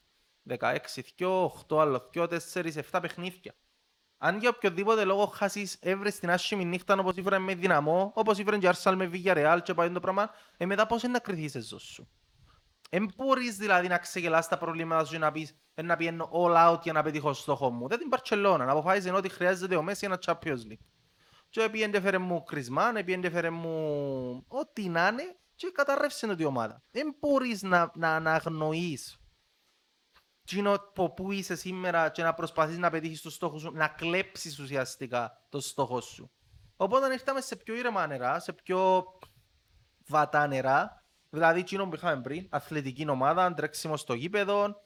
[0.49, 3.55] 16, 2, 8, άλλο 2, 4, 7 παιχνίδια.
[4.27, 8.59] Αν για οποιοδήποτε λόγο χάσεις έβρες την άσχημη νύχτα όπως ήφερε με δυναμό, όπως ήφερε
[8.59, 11.79] και Arsenal με Villarreal και πάει το πράγμα, ε, μετά πώς είναι να κρυθείς εσύ
[11.79, 12.09] σου.
[12.91, 16.73] Εν μπορείς δηλαδή να ξεγελάς τα προβλήματα σου και να πεις «Ε, να πιένω all
[16.73, 17.89] out για να πετύχω στο στόχο μου.
[17.89, 20.85] Δεν την Barcelona, να αποφάσισε ότι χρειάζεται ο Messi ένα Champions League.
[21.49, 26.83] Και πήγαινε φέρε μου Κρισμάν, πήγαινε φέρε μου ό,τι να είναι και καταρρεύσε την ομάδα.
[26.91, 28.41] Δεν μπορείς να, να, να
[30.45, 33.89] αγνοείς εκείνο από πού είσαι σήμερα και να προσπαθείς να πετύχεις το στόχο σου, να
[33.89, 36.31] κλέψεις ουσιαστικά το στόχο σου.
[36.77, 39.05] Οπότε ήρθαμε σε πιο ήρεμα νερά, σε πιο
[40.07, 44.77] βατά νερά, δηλαδή εκείνο που είχαμε πριν, αθλητική ομάδα, τρέξιμο στο γήπεδο,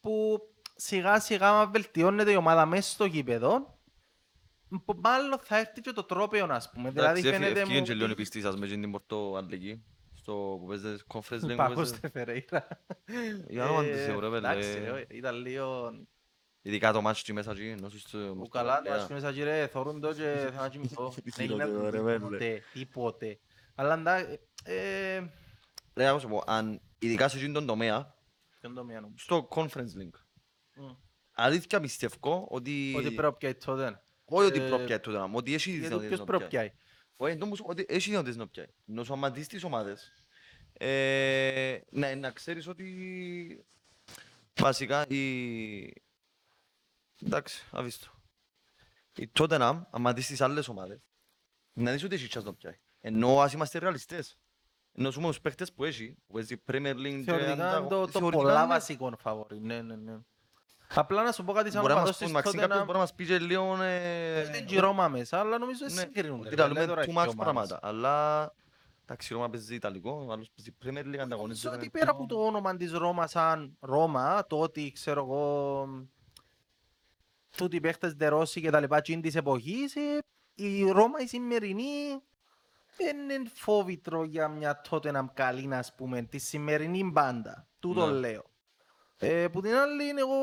[0.00, 0.40] που
[0.76, 3.78] σιγά σιγά βελτιώνεται η ομάδα μέσα στο γήπεδο,
[4.84, 6.90] που μάλλον θα έρθει και το τρόπαιο, ας πούμε.
[6.90, 7.86] Δηλαδή Εντάξει, φαίνεται ευκήγεν μου...
[7.86, 9.82] και λίγο η πιστή σας με την Πορτο Αντλική.
[10.28, 11.48] Στο που παίζετε conference league.
[11.48, 11.98] που Παγός παίζετε.
[12.00, 12.68] τε Φερέιρα.
[13.48, 14.90] Για να μάθετε σε ωραία, Ε, Εντάξει, πέλε.
[14.90, 15.92] ρε, ήταν λίγο...
[16.62, 17.68] Ειδικά το μάτς εκεί μέσα εκεί.
[17.68, 21.14] ενώ σου στο- Που καλά, το ας μέσα κύριε, θωρούν το και θα να κοιμηθώ.
[21.24, 22.18] Δεν Χειρότερο, έγινε ρε, πέλε.
[22.18, 23.38] τίποτε, τίποτε.
[23.74, 25.22] Αλλά εντάξει, ε,
[25.94, 28.14] Ρε, άκουσα πω, αν ειδικά σε εκείνον τον τομέα,
[28.60, 29.24] ποιον το μία νομίζω.
[29.24, 30.10] στο conference link,
[30.74, 30.90] Μμ.
[31.32, 32.94] αλήθεια πιστεύω ότι...
[32.96, 34.00] Ότι πρέπει να πιάει τότε.
[34.24, 36.40] Όχι ότι Ε, προπιάει το δράμα, ότι έχει Γιατί δυνατότητες ποιος να πιάει.
[36.40, 36.72] προπιάει.
[37.16, 38.66] Όχι, εν τω όμως ότι έχει δυνατότητες να πιάει.
[38.88, 40.17] Ενώ σου άμα δεις τις ομάδες,
[40.78, 43.64] ε, να, να ξέρεις ότι
[44.60, 45.22] βασικά η...
[47.22, 48.06] Εντάξει, αφήστο.
[49.16, 51.00] Η Tottenham, άμα δεις τις άλλες ομάδες,
[51.72, 52.78] να δεις ότι έχει chance να πιάει.
[53.00, 54.38] Ενώ ας είμαστε ρεαλιστές.
[54.92, 58.00] Ενώ σου τους παίχτες που έχει, που παίζει Premier League και Θεωρητικά είναι ανταγω- το,
[58.00, 59.60] το θεωρητικά πολλά είναι- βασικό φαβορί.
[59.60, 60.16] Ναι, ναι, ναι.
[60.94, 62.84] Απλά να σου πω κάτι σαν Μπορεί να παδός μας της πούν, Μαξίν, κάποιος Tottenham,
[62.84, 63.82] μπορεί να μας πει και λίγο...
[63.82, 66.40] ε, είναι και η Ρώμα μέσα, αλλά νομίζω δεν Ναι, συγκρίνονται.
[66.46, 67.34] ότι ρε, τα λέμε τώρα too έχει much ομάδες.
[67.34, 67.78] πράγματα.
[67.82, 68.54] Αλλά
[69.10, 71.74] εντάξει, η Ρώμα παίζει Ιταλικό, ο άλλος παίζει Premier League, Νομίζω ανταγωνίζεται.
[71.74, 75.88] ότι με- πέρα από το όνομα της Ρώμα σαν Ρώμα, το ότι ξέρω εγώ
[77.56, 80.18] τούτοι οι παίχτες Ντερόση και τα λοιπά τσιν της εποχής, ε,
[80.54, 82.22] η Ρώμα η σημερινή
[82.96, 87.68] δεν είναι φόβητρο για μια τότε να καλή, να πούμε, τη σημερινή μπάντα.
[87.78, 88.18] Τούτο Ναι.
[88.18, 88.44] λέω.
[89.20, 90.34] Ε, που την άλλη, εγώ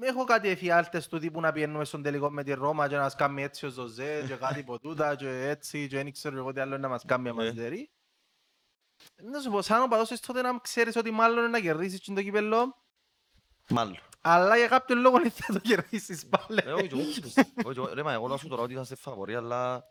[0.00, 3.14] έχω κάτι εφιάλτες του τύπου να πιένουμε στον τελικό με τη Ρώμα και να μας
[3.14, 6.60] κάνει έτσι ο Ζωζέ και κάτι από τούτα και έτσι και δεν ξέρω εγώ τι
[6.60, 7.86] άλλο να μας κάνει Ναι.
[9.00, 9.30] Μας δερεί.
[9.30, 12.00] Να σου πω, σαν ο παδός της τότε να ξέρεις ότι μάλλον είναι να κερδίσεις
[12.00, 12.76] και το κύπελλο,
[13.70, 13.98] Μάλλον.
[14.20, 16.60] αλλά για κάποιον λόγο δεν θα το κερδίσεις πάλι.
[16.64, 17.48] Ε, όχι, εγώ πιστεύω.
[17.64, 19.84] Όχι, εγώ- Ρε, μα εγώ λέω σου τώρα ότι θα είστε φαβοροί, αλλά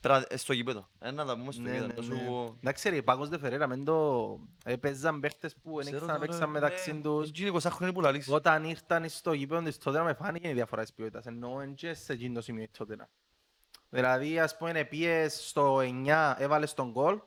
[0.00, 0.88] Πέρα ε, στο γήπεδο.
[0.98, 1.86] Ε, να τα πούμε στο Ναι, γήπεδο.
[1.86, 2.24] ναι, να σου ναι.
[2.28, 6.06] πω- Εντάξει ρε, η Πάκος Δε Φερέρα μεν το έπαιζαν παίχτες που δεν Ξέρω ήξεραν
[6.06, 7.28] να τώρα, παίξαν ε, μεταξύ τους.
[7.28, 8.28] εκείνοι 20 χρόνια που λαλείς.
[8.28, 11.94] Όταν ήρθαν στο γήπεδο της τότε με φάνηκε η διαφορά της ποιότητας, ενώ εν και
[11.94, 13.08] σε εκείνο το σημείο τότε.
[13.88, 17.20] Δηλαδή, ας πούμε, επίες στο 9 έβαλες τον γκολ,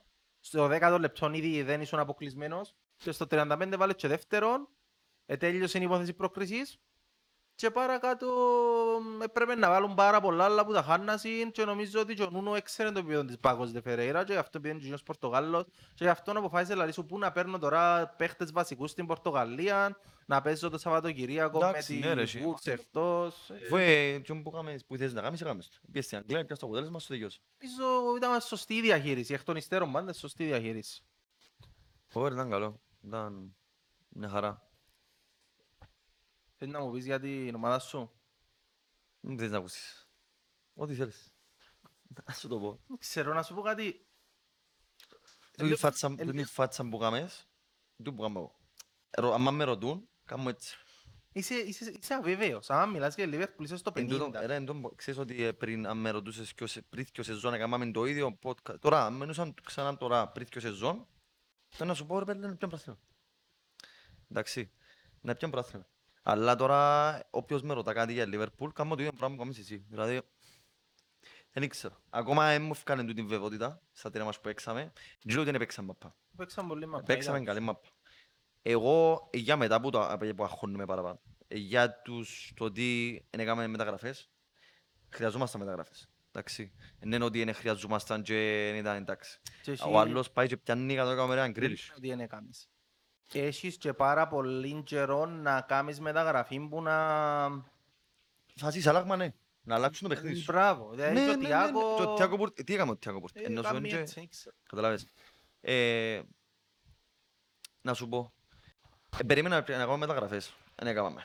[0.46, 4.70] στο 10ο λεπτό ήδη δεν ήσουν αποκλεισμένος και στο 35 βάλες και δεύτερον,
[5.26, 6.80] ετέλειωσε η υπόθεση πρόκρισης
[7.56, 8.28] και παρακάτω
[9.18, 12.30] μ, έπρεπε να βάλουν πάρα πολλά άλλα που τα χάνασαν και νομίζω ότι και ο
[12.32, 15.64] Νούνο έξερε το επίπεδο της Πάκος Δε Φερέιρα και γι' αυτό πήγαινε και ο Πορτογάλος
[15.94, 20.42] και γι' αυτό αποφάσισε δηλαδή σου πού να παίρνω τώρα παίχτες βασικούς στην Πορτογαλία να
[20.42, 22.40] παίζω το Σαββατοκυριακό με Εντάξει, τη ναι, ρε, εσύ.
[22.40, 23.52] Βούρτς εκτός.
[23.66, 25.78] Αφού ε, ποιον που κάμε- που θες να κάνεις, έκαμες το.
[25.92, 27.40] Πήγες στην Αγγλία, πιάσες το αποτέλεσμα, σου τελειώσει.
[27.62, 31.04] Νομίζω ήταν σωστή η διαχείριση, εκ των υστέρων πάντα σωστή διαχείριση.
[32.14, 32.82] Ωραία, ήταν καλό.
[33.06, 33.56] Ήταν
[34.10, 34.65] μια χαρά.
[36.58, 38.12] Θέλεις να μου πεις για την ομάδα σου;
[39.20, 40.10] Δεν θες να ακούσεις.
[40.74, 41.34] Ό,τι θέλεις.
[42.28, 42.80] Να σου το πω.
[42.88, 44.06] Δεν ξέρω να σου πω κάτι.
[45.58, 47.48] Τούτη Ελ- φάτσα- ελ- τούτη φάτσα που κάμες,
[47.98, 48.60] τούτη που κάμω εγώ.
[49.18, 50.76] Ρω- Άμα με ρωτούν, κάνω έτσι.
[51.32, 52.70] Είσαι, είσαι, είσαι αβέβαιος.
[52.70, 54.46] Αν μιλάς για Liverpool είσαι στο Εν τούτο- 50.
[54.46, 57.54] ρε, εν τούτο, Ξέρεις ότι ε, πριν, αν με ρωτούσες ποιος σε- πριν ποιο σεζόν
[57.54, 58.80] έκαναμε το ίδιο podcast.
[58.80, 61.08] Τώρα, αν μένουσαν ξανά τώρα πριν ποιο σεζόν,
[61.70, 63.00] θα να σου πω ρε πέλε να πιάνε πράθυνα.
[64.30, 64.72] Εντάξει,
[65.22, 65.90] να πιάνε πράθυνα.
[66.28, 69.78] Αλλά τώρα, όποιος με ρωτά κάτι για Liverpool, κάνω το ίδιο πράγμα που κάνεις εσύ.
[69.90, 70.22] Δηλαδή,
[71.52, 72.02] δεν ήξερα.
[72.10, 74.82] Ακόμα δεν μου έφκανε τούτη βεβαιότητα στα τρία μας που παίξαμε.
[75.24, 76.16] Δεν λέω ότι δεν παίξαμε μαπά.
[76.38, 77.04] Παίξαν πολύ μαπά.
[77.04, 77.46] Παίξαμε είδα.
[77.46, 77.88] καλή μαπά.
[78.62, 83.40] Εγώ, ε, για μετά που, το, που αγχώνουμε παραπάνω, ε, για τους, το ότι δεν
[83.40, 84.30] έκαμε μεταγραφές,
[85.10, 86.10] χρειαζόμασταν μεταγραφές.
[86.32, 86.74] Εντάξει.
[87.00, 88.34] Δεν είναι ότι δεν χρειαζόμασταν και
[88.72, 89.40] δεν ήταν εντάξει.
[89.62, 91.92] Και εσύ- Ο άλλος πάει και πιάνει 100 εκατομμύρια γκρίλις.
[91.98, 92.70] ότι δεν έκαμες.
[93.34, 96.96] Έχεις και πάρα πολύ καιρό να κάνεις μεταγραφή που να...
[98.56, 99.34] Φάσεις αλλάγμα, ναι.
[99.64, 100.52] Να αλλάξουν το παιχνίδι σου.
[100.52, 100.90] Μπράβο.
[100.92, 101.46] Δηλαδή Ναι, και ναι, ο ναι, ναι.
[101.48, 101.96] Τιάκο...
[101.96, 104.14] Και ο Τιάκο Πουρ- Τι έκαμε ο Τιάκο Πουρ- Ε, Ενώ σου κάνει έντια- έτσι,
[104.20, 104.56] δεν ξέρω.
[104.70, 105.08] Καταλάβες.
[105.62, 106.22] Ε,
[107.82, 108.34] να σου πω.
[109.18, 110.54] Ε, περίμενα να κάνουμε μεταγραφές.
[110.76, 111.24] Δεν έκαναμε.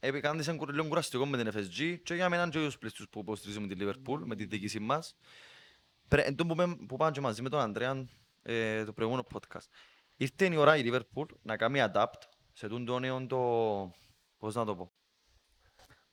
[0.00, 3.08] Ε, κάνεις ένα κουρ- λίγο κουραστικό με την FSG και για μένα και τους πλήστους
[3.08, 5.16] που υποστηρίζουμε την Liverpool με τη διοίκηση μας.
[6.08, 8.06] Πρέ- εν τω που, με- που πάμε και μαζί με τον Ανδρέα
[8.42, 9.66] ε, το προηγούμενο podcast.
[10.20, 12.20] Ήρθε η ώρα η Liverpool να κάνει adapt
[12.52, 13.38] σε τούν το νέο το...
[14.38, 14.92] Πώς να το πω.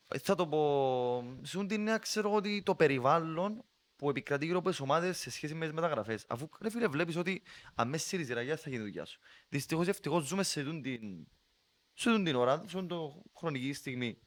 [0.08, 1.40] Ε, Θα το πω...
[1.42, 3.64] Σε τούν την νέα ξέρω ότι το περιβάλλον
[3.96, 6.26] που επικρατεί γύρω από τις ομάδες σε σχέση με τις μεταγραφές.
[6.28, 7.44] Αφού ρε φίλε βλέπεις ότι
[7.76, 9.20] αν μέσα στη ριζεραγιά θα γίνει η δουλειά σου.
[9.50, 11.28] Δυστυχώς ή ευτυχώς ζούμε σε τούν την,
[11.94, 14.20] σε τούν την ώρα, σε τούν το χρονική στιγμή.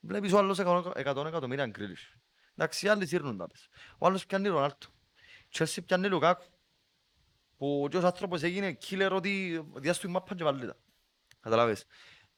[0.00, 2.16] Βλέπεις ο άλλος 100 100 εκατομμύρια γκρίλους.
[2.56, 3.68] Εντάξει, οι άλλοι σύρνουν τα πες.
[3.98, 4.88] Ο άλλος πιάνει Ρονάλτο.
[5.52, 6.44] Chelsea πιάνει Λουκάκου.
[7.62, 10.76] Που και ως άνθρωπος έγινε killer ότι διάστηκε η μάπα και βάλει τα.
[11.40, 11.84] Καταλάβες.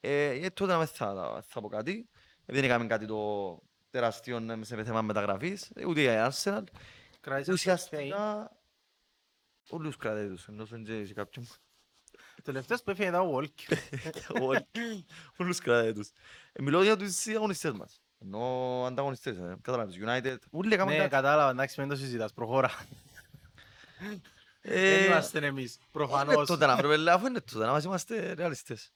[0.00, 2.08] Ε, ε, τότε να μες θα, θα πω κάτι.
[2.42, 3.60] Επειδή δεν έκαμε κάτι το
[3.90, 6.62] τεράστιο ε, σε θέμα μεταγραφής, ε, ούτε η Arsenal.
[7.20, 8.50] Κράτησες το Ουσιαστικά
[9.68, 11.46] όλους κρατάει τους, ενώ δεν ξέρεις κάποιον.
[12.38, 13.76] Ο τελευταίος που έφυγε ήταν ο Walker.
[14.42, 14.68] Όλοι-
[15.36, 16.10] Όλους κρατάει τους.
[16.52, 18.00] Ε, Μιλώ για τους αγωνιστές μας.
[18.18, 18.40] Ενώ
[18.86, 21.10] ανταγωνιστές, ε, καταλάβεις, United, όλοι έκαμε Ναι, κάτι.
[21.10, 22.70] κατάλαβα, εντάξει, μην το συζητάς, προχώρα.
[24.66, 26.46] Ε, Δεν είμαστε εμείς, Είναι προφανώς.
[26.46, 28.92] τότε να βρούμε, αφού είναι τότε να μας είμαστε ρεαλιστές.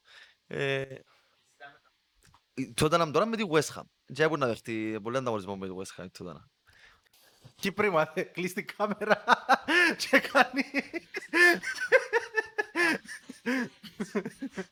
[0.46, 0.84] Ε,
[2.74, 3.82] Τότε να τώρα με τη West Ham.
[4.12, 6.48] Και έπρεπε να δεχτεί πολύ ανταγωνισμό με τη West Ham η τότε να.
[7.54, 9.24] Κύπρη μάθε, κλείς την κάμερα
[10.10, 10.64] και κάνει...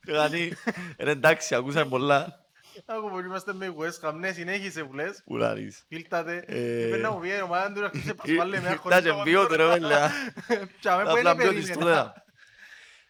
[0.00, 0.56] Δηλαδή,
[0.98, 2.45] είναι εντάξει, ακούσαμε πολλά.
[2.84, 5.22] Άκου που είμαστε με West Ham, ναι, συνέχισε που λες.
[5.26, 5.84] Ουλάρις.
[5.88, 9.12] Φίλτατε, Ε, πρέπει να μου πει η ομάδα του να χτίσει πασπάλε με Τα και
[9.22, 10.10] μπιό τώρα, βέλα.
[10.80, 11.80] Τσάμε που Απλά είναι μπιώτης περίμενα.
[11.80, 12.14] τώρα.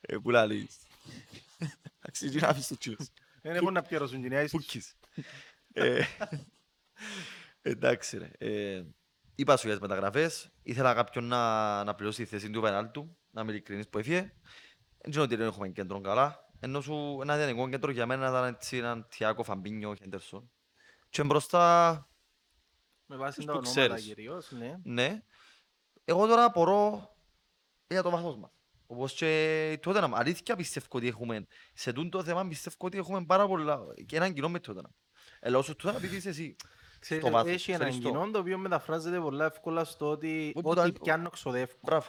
[0.09, 0.77] Ε, Που λαλείς.
[2.09, 3.11] Αξίζει να αφήσεις το τσίος.
[3.43, 4.57] Δεν έχουν να πιέρωσουν την άισι.
[4.57, 4.95] Πούκκις.
[5.73, 6.01] Ε,
[7.63, 8.31] Εντάξει ρε.
[8.39, 8.83] Ε,
[9.35, 10.51] Είπα σου για τις μεταγραφές.
[10.63, 13.17] Ήθελα κάποιον να, να πληρώσει τη θέση του πενάλτου.
[13.31, 14.21] Να είμαι ειλικρινής που έφυγε.
[14.99, 16.46] Δεν ξέρω ότι δεν έχουμε κέντρο καλά.
[16.61, 20.51] Ενώ σου ένα ιδανικό κέντρο για μένα ήταν έτσι έναν Τιάκο, Φαμπίνιο, Χέντερσον.
[21.09, 22.09] Και μπροστά,
[23.07, 24.05] Με βάση Τους τα που ονόματα ξέρεις.
[24.05, 24.79] κυρίως, ναι.
[24.83, 25.23] ναι.
[26.05, 27.15] Εγώ τώρα απορώ
[27.87, 28.51] για το βάθος μας.
[28.87, 33.47] Όπως και τότε να αλήθεια πιστεύω ότι έχουμε, σε τούτο θέμα πιστεύω ότι έχουμε πάρα
[33.47, 34.89] πολλά και έναν κοινό με τότε να.
[35.41, 36.57] Ελάω σου τότε να πεις εσύ,
[36.99, 38.11] Ξέρεις, στο βάθος, Έχει έναν ξέρεις το.
[38.11, 41.73] κοινό το οποίο μεταφράζεται πολλά εύκολα στο ότι Όπου ό,τι τα- πιάνω ξοδεύω.
[41.83, 42.07] Μπράβο.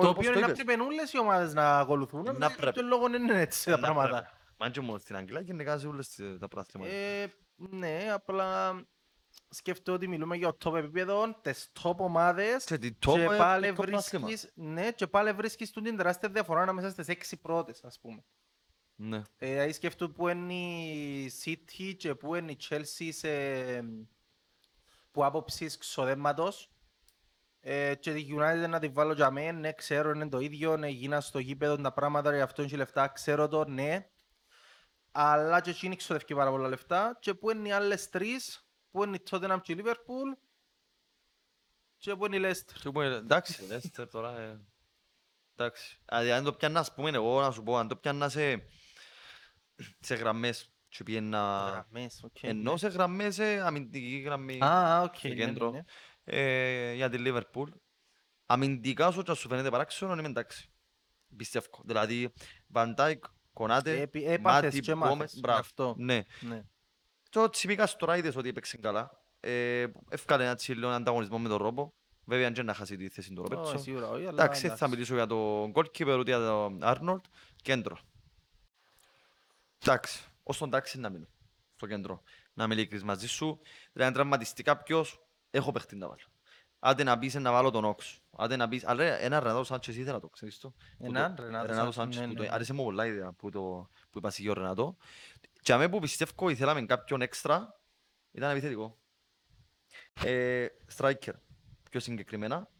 [0.00, 0.64] Το Όπως οποίο είναι να είπες.
[0.64, 2.62] πρέπει όλες οι ομάδες να ακολουθούν, Να αλλά για πρέπει.
[2.64, 4.08] κάποιον λόγο δεν είναι έτσι τα Να πράγματα.
[4.08, 4.28] πρέπει.
[4.56, 6.90] Μα και μόνο στην Αγγλία και νεκάζει όλες τις- τα πράθυματα.
[6.92, 8.74] Ε, ναι, απλά
[9.48, 13.26] σκέφτομαι ότι μιλούμε για το top επίπεδο, τις top ομάδες Και την και top, ε,
[13.36, 14.26] πάλι το πράθυμα.
[14.26, 18.24] βρίσκεις, ναι, και πάλι βρίσκεις τούτη την τεράστια διαφορά ανάμεσα στις έξι πρώτες, ας πούμε.
[18.94, 19.22] Ναι.
[19.38, 23.28] Ε, Δηλαδή σκέφτομαι που είναι η City και που είναι η Chelsea σε...
[25.10, 26.71] που άποψης ξοδεύματος
[27.64, 30.88] Ε, και τη United να τη βάλω για μένα, ναι, ξέρω, είναι το ίδιο, ναι,
[30.88, 34.06] γίνα στο γήπεδο τα πράγματα, γι' αυτό έχει λεφτά, ξέρω το, ναι.
[35.10, 39.16] Αλλά και εκείνη ξοδεύει πάρα πολλά λεφτά και πού είναι οι άλλες τρεις, πού είναι
[39.16, 40.38] η Tottenham και η Liverpool
[41.96, 42.78] και πού είναι η Leicester.
[42.82, 44.60] Και πούμε, εντάξει, Λέστερ τώρα, ε,
[45.56, 46.00] εντάξει.
[46.08, 48.62] Δηλαδή, αν το πιάννα, ας πούμε, εγώ να σου πω, αν το πιάννα σε,
[50.00, 51.68] σε γραμμές και πιένα...
[51.70, 52.78] Γραμμές, οκ, Ενώ ναι.
[52.78, 55.84] σε γραμμές, ε, αμυντική γραμμή Α, οκ, στο ναι, ναι, κέντρο, ναι.
[56.24, 57.70] Ε, για τη Λίβερπουλ.
[58.46, 60.70] Αμυντικά σου και σου φαίνεται παράξενο, είμαι εντάξει.
[61.36, 61.66] Πιστεύω.
[61.84, 62.32] Δηλαδή,
[62.72, 63.18] Van Dijk,
[63.52, 65.58] Κονάτε, Έπι- έπαθες Μάτι, και Γκόμες, μάθες, γι' μπράβο.
[65.58, 65.94] αυτό.
[65.98, 66.22] Ναι.
[66.40, 66.62] Ναι.
[67.28, 69.20] Και ο Τσιμίκας τώρα είδες ότι έπαιξε καλά.
[69.40, 71.92] Ε, Εύκαλε ένα τσιλό ανταγωνισμό με τον Ρόμπο.
[72.24, 73.82] Βέβαια, αν και να χάσει τη θέση του Ω, Ρόμπερτσον.
[73.82, 74.88] σίγουρα όχι, αλλά Εντάξει, θα εντάξει.
[74.88, 77.24] μιλήσω για τον goalkeeper ούτε για τον Άρνολτ.
[77.62, 77.98] Κέντρο.
[79.84, 81.26] Εντάξει, ως τον τάξη να μείνω
[81.76, 82.22] στο κέντρο.
[82.54, 83.60] Να είμαι ειλικρινής μαζί σου.
[83.92, 85.21] Δηλαδή, αν τραυματιστεί κάποιος,
[85.54, 86.20] έχω παιχτή να βάλω.
[86.78, 88.20] Άντε να πεις να βάλω τον Όξ.
[88.36, 88.86] Άντε να πεις...
[88.86, 90.70] Αλλά ένα Ρενάτο Σάντσες ήθελα το, ξέρεις το.
[90.98, 92.42] Που Έναν το- Ρενάτο Ρενάτο Σάντσες, Σάντσες ναι, που το...
[92.42, 92.54] ναι, ναι.
[92.54, 93.88] Άρεσε μου πολλά η ιδέα που, το...
[94.10, 94.96] που είπα για ο Ρενάτο.
[95.62, 97.80] Και αμέ που πιστεύω ήθελαμε κάποιον έξτρα,
[98.30, 98.98] ήταν επιθετικό.
[100.24, 101.32] Ε, striker,
[101.90, 102.70] πιο συγκεκριμένα.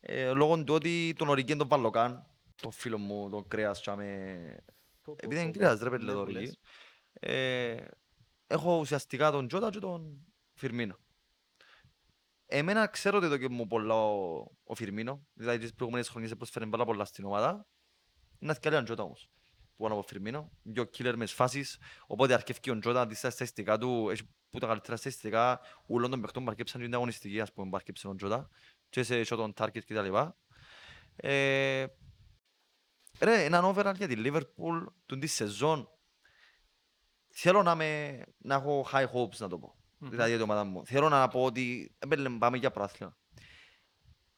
[0.00, 2.26] Ε, λόγω του ότι τον Ορικέν τον Βαλοκάν,
[2.62, 4.04] τον φίλο μου, τον Κρέας, τσάμε,
[5.16, 6.58] επειδή είναι κρέας ρε παιδί Ναι, το που Ορική, λες.
[7.12, 7.84] ε,
[8.46, 10.98] έχω ουσιαστικά τον Τζότα και τον Φιρμίνο.
[12.52, 16.66] Εμένα ξέρω ότι εδώ και μου πολλά ο, ο Φιρμίνο, δηλαδή τις προηγούμενες χρονιές πρόσφερε
[16.66, 17.66] πάρα πολλά στην ομάδα.
[18.38, 19.30] Είναι αθηκαλή ο Τζότα όμως,
[19.76, 23.78] που πάνω από Φιρμίνο, δυο killer μες φάσεις, οπότε αρκεύει ο Τζότα, αντί στα στατιστικά
[23.78, 27.70] του, έχει που τα καλύτερα στατιστικά, ούλων των παιχτών που αρκέψαν την αγωνιστική, ας πούμε,
[27.70, 28.48] που αρκέψε ο Τζότα,
[28.88, 30.14] και σε shot on target κτλ.
[31.16, 31.86] Ε,
[33.20, 35.88] ρε, έναν overall για τη Liverpool, του τη σεζόν,
[37.28, 39.79] θέλω να, με, να έχω high hopes να το πω.
[40.00, 40.10] Μμμ.
[40.10, 40.86] Δηλαδή για την ομάδα μου.
[40.86, 43.16] Θέλω να πω ότι ε, μπέλε, πάμε για πράθλημα.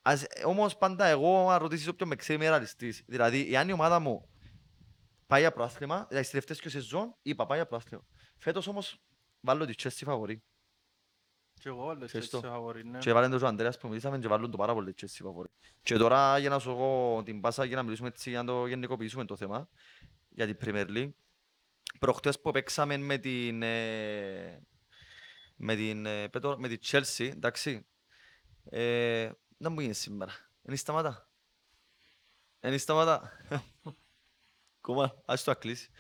[0.03, 3.03] Ας, ε, όμως πάντα εγώ αν ρωτήσεις όποιον με ξέρει είμαι ρεαλιστής.
[3.07, 4.29] Δηλαδή εάν η ομάδα μου
[5.27, 8.07] πάει για πράθλημα, δηλαδή στις τελευταίες και σεζόν είπα πάει για πράθλημα.
[8.39, 9.03] Φέτος όμως
[9.41, 10.43] βάλω τη Chelsea φαβορή.
[11.55, 12.49] Και εγώ όλες Ξέρεις έτσι το.
[12.49, 12.99] φαβορί, ναι.
[12.99, 15.49] Και βάλουν τον Αντρέας που μιλήσαμε και βάλουν το πάρα πολύ Chelsea φαβορή.
[15.83, 18.67] Και τώρα για να σου πω την πάσα για να μιλήσουμε έτσι για να το
[18.67, 19.69] γενικοποιήσουμε το θέμα
[20.29, 21.13] για την Premier League.
[21.99, 24.63] Προχτές που παίξαμε με την, ε,
[25.65, 27.87] με την, ε, πέτω- με την Chelsea, εντάξει,
[28.65, 30.33] ε, να μου γίνει σήμερα.
[30.63, 31.31] Είναι σταματά.
[32.61, 33.31] Είναι σταματά.
[34.81, 35.91] Κόμμα, ας το ακλείσει.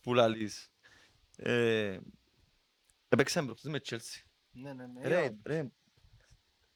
[0.00, 0.72] Που λαλείς.
[1.36, 1.98] Ε,
[3.08, 4.22] Έπαιξαμε προχτές με Chelsea.
[4.50, 5.08] Ναι, ναι, ναι.
[5.08, 5.70] Ρε, ρε,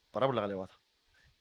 [0.09, 0.81] πάρα πολλά καλή ομάδα.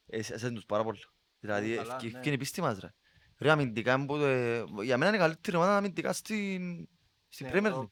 [0.06, 0.98] Εσές τους πάρα πολλά.
[1.40, 2.08] Δηλαδή, καλά, ευκαι- ναι.
[2.08, 2.94] ευκαιρία η πίστη μας ρε.
[3.38, 6.88] Ρε, αμυντικά, εμπο- ε, για μένα είναι η καλύτερη ομάδα αμυντικά στην,
[7.28, 7.90] στην Ναι, Premier το- League.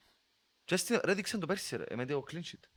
[0.65, 2.69] Και στη- ρε, δείξαν το πέρσι ρε, με το clean sheet.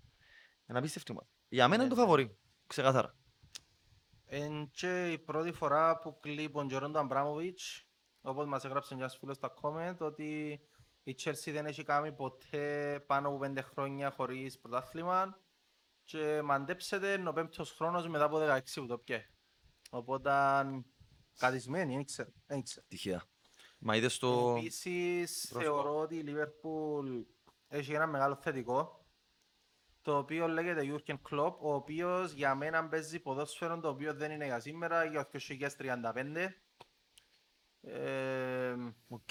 [0.69, 1.27] Είναι απίστευτη ομάδα.
[1.49, 2.07] Για μένα είναι το Ναι, ναι.
[2.07, 2.37] φαβορί,
[2.67, 3.15] ξεκάθαρα.
[4.25, 7.87] Εν και η πρώτη φορά που κλείπουν Τζορόν του Αμπράμοβιτς,
[8.21, 10.61] όπως μας έγραψε ένας φίλος στα comment, ότι
[11.03, 15.39] η Chelsea δεν έχει κάνει ποτέ πάνω από πέντε χρόνια χωρίς πρωτάθλημα
[16.03, 19.29] και μαντέψετε είναι ο πέμπτος χρόνος μετά από 16 που το πιέ.
[19.89, 20.31] Οπότε
[21.37, 22.29] κατισμένη, δεν ξέρω.
[22.45, 22.85] δεν ξέρω.
[22.89, 23.23] Τυχαία.
[23.79, 24.55] Μα είδες το...
[24.57, 25.73] Επίσης πρόσωπο.
[25.75, 27.23] θεωρώ ότι η Liverpool
[27.67, 28.96] έχει ένα μεγάλο θετικό
[30.07, 34.45] το οποίο λέγεται Jurgen Klopp, ο οποίος για μένα παίζει ποδόσφαιρο το οποίο δεν είναι
[34.45, 36.47] για σήμερα, για το 2035.
[37.81, 38.75] Ε,
[39.07, 39.29] Οκ.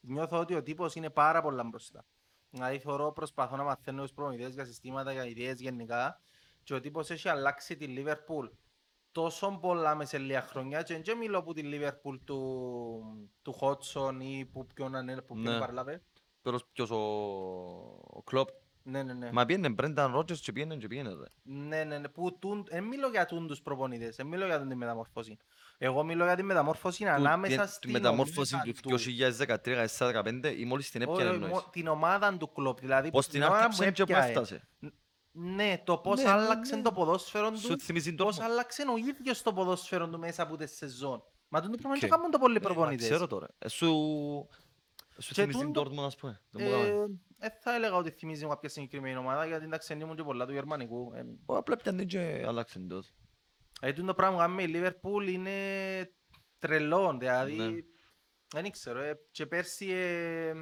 [0.00, 2.06] νιώθω ότι ο τύπος είναι πάρα πολλά μπροστά.
[2.50, 6.22] Δηλαδή θεωρώ προσπαθώ να μαθαίνω τους προμηθειές για συστήματα, για ιδέες γενικά
[6.62, 8.50] και ο τύπος έχει αλλάξει τη Liverpool
[9.12, 14.14] τόσο πολλά μες σε λίγα χρόνια και δεν μιλώ που τη Liverpool του, του Hodgson
[14.20, 15.58] ή που ποιον είναι που ποιον Ναι.
[15.58, 16.02] παρλάβε.
[16.42, 16.96] Τέλος ποιος ο...
[18.02, 18.48] ο Κλόπ.
[18.86, 19.32] Ναι, ναι, ναι.
[19.32, 21.24] Μα πήγαινε Μπρένταν Ρότζερς και πήγαινε και πήγαινε ρε.
[21.42, 22.08] Ναι, ναι, ναι.
[22.08, 25.36] Που τούν, δεν μιλώ για τούν τους προπονητές, δεν μιλώ για τούν τη μεταμόρφωση.
[25.78, 30.90] Εγώ μιλώ για τη μεταμόρφωση ανάμεσα Τη- στην Τη μεταμόρφωση ομάδα του 2013-2015 ή μόλις
[30.90, 31.52] την Όχι, έπιανε όχι, εννοείς.
[31.52, 34.28] μο- την ομάδα του κλόπ, δηλαδή Πώς την ομάδα άρκεψε και που έπιαε.
[34.28, 34.68] έφτασε.
[35.36, 36.82] Ναι, το πώς Ναι, ναι, άλλαξε ναι.
[36.82, 38.42] το ποδόσφαιρο Σου τους, θυμίζει πώς Dortmund.
[38.44, 41.22] άλλαξε ο ίδιος το ποδόσφαιρο του μέσα από τη σεζόν.
[41.48, 41.98] Μα τον πράγμα Οκ.
[42.00, 43.08] δεν το κάνουν το πολλοί Ε, μα προπονητές.
[43.08, 43.48] Ξέρω τώρα.
[43.58, 43.88] Ε, Σου...
[45.18, 46.40] Σου Και θυμίζει την τούτο- Dortmund ας πούμε.
[46.50, 46.88] Δεν μου έκαμε.
[47.38, 50.52] Ε, ε, θα έλεγα ότι θυμίζει κάποια συγκεκριμένη ομάδα, γιατί εντάξει ήμουν και πολλά του
[50.52, 51.12] γερμανικού.
[51.14, 53.08] Ε, Ω, Απλά πιάνε και αλλάξε τότε.
[53.80, 55.50] Δηλαδή το πράγμα που κάνουμε η Liverpool είναι
[56.58, 57.72] τρελό, δηλαδή Ναι.
[58.60, 59.00] δεν ξέρω.
[59.00, 60.54] Ε, και πέρσι, ε,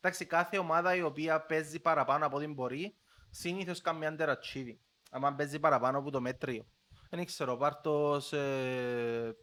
[0.00, 2.96] εντάξει, κάθε ομάδα η οποία παίζει παραπάνω από ό,τι μπορεί,
[3.30, 4.76] συνήθως κάνει underachieving.
[5.10, 6.66] Αν παίζει παραπάνω από το μέτριο.
[7.10, 9.36] Δεν ξέρω, Πάρτος ε,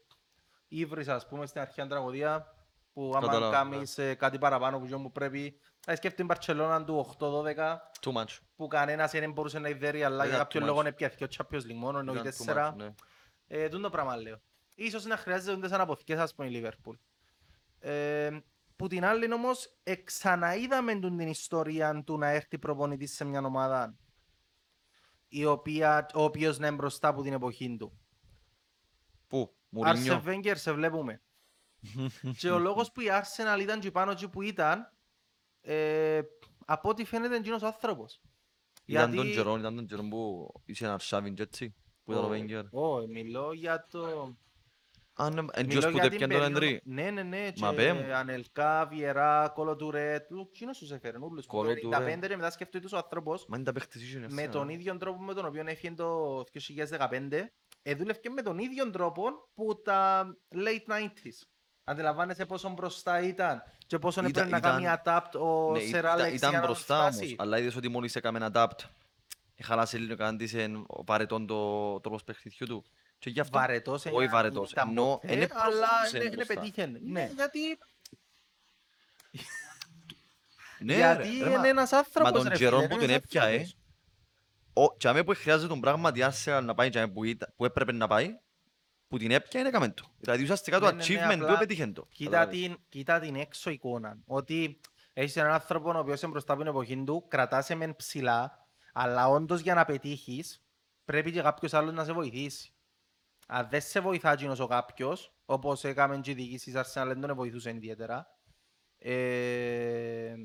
[0.67, 2.53] Ήβρης, ας πούμε, στην αρχαία τραγωδία,
[2.93, 6.83] που άμα Καταλάβω, κάνεις ε, κάτι παραπάνω από αυτό που πρέπει, θα σκέφτεται την Παρτσελώνα
[6.85, 8.37] του 8-12, Too much.
[8.55, 10.85] που κανένας δεν μπορούσε να ιδέρει, αλλά για Ήταν κάποιο too λόγο much.
[10.85, 12.73] έπιαθηκε ο Champions League μόνο, ενώ οι Ήταν too τέσσερα.
[12.73, 12.93] much, ναι.
[13.47, 14.41] Ε, τούτο το πράγμα λέω.
[14.75, 16.95] Ίσως να χρειάζεται σαν αποθηκές, ας πούμε, η Λίβερπουλ.
[17.79, 18.37] Ε,
[18.75, 23.95] που την άλλη όμως, εξαναείδαμε τούν την ιστορία του να έρθει προπονητής σε μια ομάδα
[25.27, 27.99] η οποία, ο οποίος να είναι μπροστά από την εποχή του.
[29.27, 31.21] Πού, Άρσεν Μουρίνιο; Βέγκερ, σε βλέπουμε.
[32.37, 34.93] Και ο λόγος που η Arsenal ήταν και πάνω εκεί που ήταν,
[35.61, 36.21] ε,
[36.65, 38.21] από ό,τι φαίνεται είναι εκείνος ο άνθρωπος.
[38.85, 42.27] Ήταν τον καιρό, ήταν τον καιρό που είσαι ένα Σάβιν και έτσι, που ήταν ο
[42.27, 42.63] Βέγγερ.
[42.71, 44.33] Ω, μιλώ για το...
[45.13, 46.81] Αν εν Μιλώ τζος που για το την έπιαν τον περίοδο- Εντρί.
[46.83, 47.51] Ναι, ναι, ναι.
[47.57, 48.13] Μα και πέ μου.
[48.13, 50.31] Ανελκά, Βιερά, Κολοτουρέτ.
[50.31, 51.17] Εκείνος τους έφερε.
[51.17, 51.45] Ούλους.
[51.45, 51.97] που Κολο το Τουρέ.
[52.15, 54.65] 95 και μετά σκέφτεται ο άνθρωπος Μα είναι τα παίχτες ίσως είναι με αυτή, τον
[54.65, 54.73] ναι.
[54.73, 57.29] ίδιο τρόπο με τον οποίο έφυγε το 2015
[57.81, 59.23] εδούλευε με τον ίδιο τρόπο
[59.53, 61.47] που τα late 90s.
[61.89, 65.89] Αντιλαμβάνεσαι πόσο μπροστά ήταν και πόσο Ήταν- έπρεπε να ήταν- κάνει adapt ο Ναι, Σερ
[65.89, 67.23] ήταν- Άλεξ για Ήταν να τον μπροστά φτάσει.
[67.25, 68.85] όμως, αλλά είδες ότι μόλις έκαμε ένα adapt,
[69.55, 72.83] έχαλασε λίγο κάντησε ο παρετών το τρόπος παιχνιδιού του.
[73.19, 76.35] Και γι' αυτό, Βαρετός, όχι ε, βαρετός, ήταν ενώ ποτέ, είναι αλλά προχωρούσε είναι- είναι
[76.35, 76.53] μπροστά.
[76.53, 76.99] πετύχαινε.
[77.03, 77.11] Ναι.
[77.21, 77.59] Ναι, γιατί
[80.79, 83.09] Ναι, γιατί ρε, ρε, μα- είναι ένας άνθρωπος τον ρε καιρό φίλε, που είναι τον
[83.13, 83.75] ένας έπιαε, άνθρωπος.
[84.73, 87.65] Ο, και αμέ που χρειάζεται τον πράγματι Arsenal να πάει και αμέ που, ήταν- που
[87.65, 88.37] έπρεπε να πάει,
[89.09, 90.03] που την έπια είναι έκαμε το.
[90.19, 92.07] Δηλαδή ουσιαστικά το Ναι, ναι, ναι, achievement απλά του έπετυχε το.
[92.11, 92.59] Κοίτα Καταλάβες.
[92.59, 94.17] την, κοίτα την έξω εικόνα.
[94.25, 94.79] Ότι
[95.13, 99.27] έχεις έναν άνθρωπο ο οποίος είναι μπροστά από την εποχή του, κρατάσαι μεν ψηλά, αλλά
[99.29, 100.63] όντως για να πετύχεις
[101.05, 102.73] πρέπει και κάποιος άλλος να σε βοηθήσει.
[103.47, 107.35] Αν δεν σε βοηθά εκείνος ο κάποιος, όπως έκαμε και οι διοικήσεις Arsenal, δεν τον
[107.35, 108.37] βοηθούσε ιδιαίτερα,
[108.97, 110.35] ε,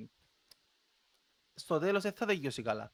[1.55, 2.93] στο τέλος δεν θα τελειώσει καλά.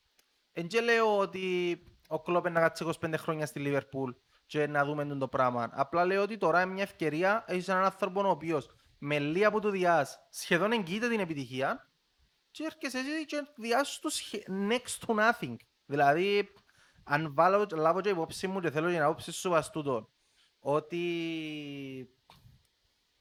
[0.52, 4.10] Εν και λέω ότι ο Κλόπ είναι να κάτσει 25 χρόνια στη Λίβερπουλ
[4.50, 5.68] και να δούμε τον το πράγμα.
[5.72, 9.60] Απλά λέω ότι τώρα είναι μια ευκαιρία, έχεις έναν άνθρωπο ο οποίος με λίγα από
[9.60, 11.90] του διάς σχεδόν εγγύεται την επιτυχία
[12.50, 15.56] και έρχεσαι εσύ και διάσου του σχε- next to nothing.
[15.86, 16.52] Δηλαδή,
[17.04, 20.10] αν βάλω, λάβω και υπόψη μου και θέλω και να όψη σου βαστούτο
[20.58, 20.98] ότι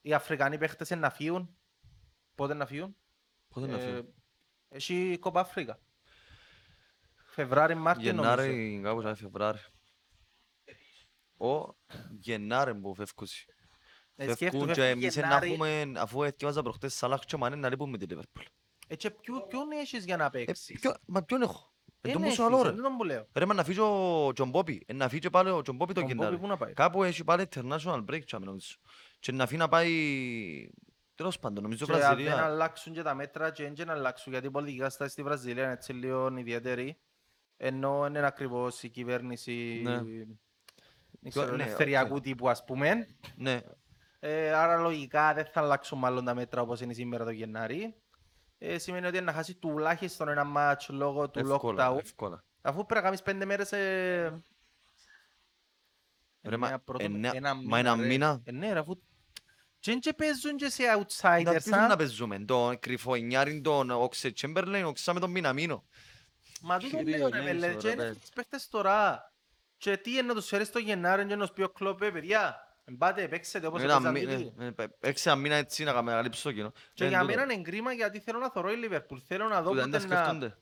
[0.02, 1.58] οι Αφρικανοί παίχτες είναι να φύγουν.
[2.36, 2.96] Πότε να φύγουν;
[3.48, 4.14] Πότε να Ε, φύγει.
[4.70, 5.80] Έχει κόπα Αφρίκα.
[7.26, 8.34] Φεβράρι, Μάρτιο νομίζω.
[8.34, 9.60] Γενάρη, κάπως σαν Φεβράρι.
[11.40, 11.76] Ο
[12.20, 13.28] Γενάρη που φεύγουν.
[14.16, 15.52] Ε, Φεύγουν σκέφτομαι, και φεύγει εμείς να Γενάρη.
[15.52, 18.44] έχουμε, αφού έτοιαζα προχτές Σαλάχ και Μανέ να λείπουμε τη Λίβερπουλ.
[18.88, 22.12] Ε, και ποιο- ποιον έχεις για να Ε, παίξεις; ποιο- Μα ποιον έχω; Ε, Δεν
[22.14, 22.72] το έχεις, μουσο άλλο ρε.
[22.72, 23.28] δεν τον που λέω.
[23.34, 24.84] Ρε μα να φύγει ο Τζον Μπόπι.
[24.88, 26.38] Ε, να φύγει πάλι ο Τζον Μπόπι το Ο Μπόμπι Γενάρη.
[26.38, 26.74] πού να πάει.
[26.74, 28.76] Κάπου έχει πάλι international break τσάμε νομίζω.
[29.20, 30.70] Και να φύγει να πάει...
[31.16, 32.44] Τέλος πάντων, νομίζω Και αν δεν Βραζιλία.
[32.46, 35.94] αλλάξουν και τα μέτρα και δεν αλλάξουν γιατί η πολιτική κατάσταση στη Βραζιλία είναι έτσι
[35.94, 36.98] λίγο ιδιαίτερη
[37.58, 39.92] ενώ είναι ακριβώς η κυβέρνηση Ναι.
[39.92, 40.34] δεν ξέρω, Ναι,
[41.36, 42.22] ελευθεριακού οκ.
[42.22, 43.08] τύπου ας πούμε.
[43.36, 43.60] Ναι,
[44.20, 47.96] Ε, άρα λογικά δεν θα αλλάξουν μάλλον τα μέτρα όπως είναι σήμερα το Γενάρη.
[48.58, 51.98] Ε, σημαίνει ότι να χάσει τουλάχιστον ένα μάτς λόγω του εύκολα, lockdown.
[52.00, 52.44] εύκολα.
[52.62, 54.44] Αφού πρέπει να κάνεις πέντε μέρες ε...
[56.44, 58.06] Ρε, μα εννέα πρώτο- εννέα- ένα μα ένα ρε.
[58.06, 58.42] μήνα.
[58.44, 58.96] Ε, ναι ρε, αφού...
[59.80, 61.88] Και δεν και παίζουν και σε Να outsiders, ποιους α.
[61.88, 65.84] να παίζουμε, τον κρυφοενιάριν, τον Όξε Τσέμπερλεν, οξάμε τον Μιναμίνο.
[66.62, 68.16] Μα τούτο Κύριε λέω ρε Νέισο, μέλε, ρε, και είναι παι.
[68.20, 69.24] τις παίχτες τώρα.
[69.80, 72.12] Και τι είναι να τους φέρεις το Γενάρη και να τους πει ο Κλόπ, «Ε,
[72.12, 72.56] παιδιά,
[72.98, 74.54] πάτε, παίξετε όπως Ένα έπαιζαν μη- τούτοι».
[74.60, 76.72] ε, ε, Έξι ένα μήνα έτσι να καλύψω το κοινό.
[76.72, 77.36] Και Δεν για τούτο.
[77.36, 79.20] μένα είναι κρίμα γιατί θέλω να θωρώ η Λίβερπουλ.
[79.28, 80.20] Θέλω να δω Που δεν τα πότε να...
[80.20, 80.58] σκεφτούνται.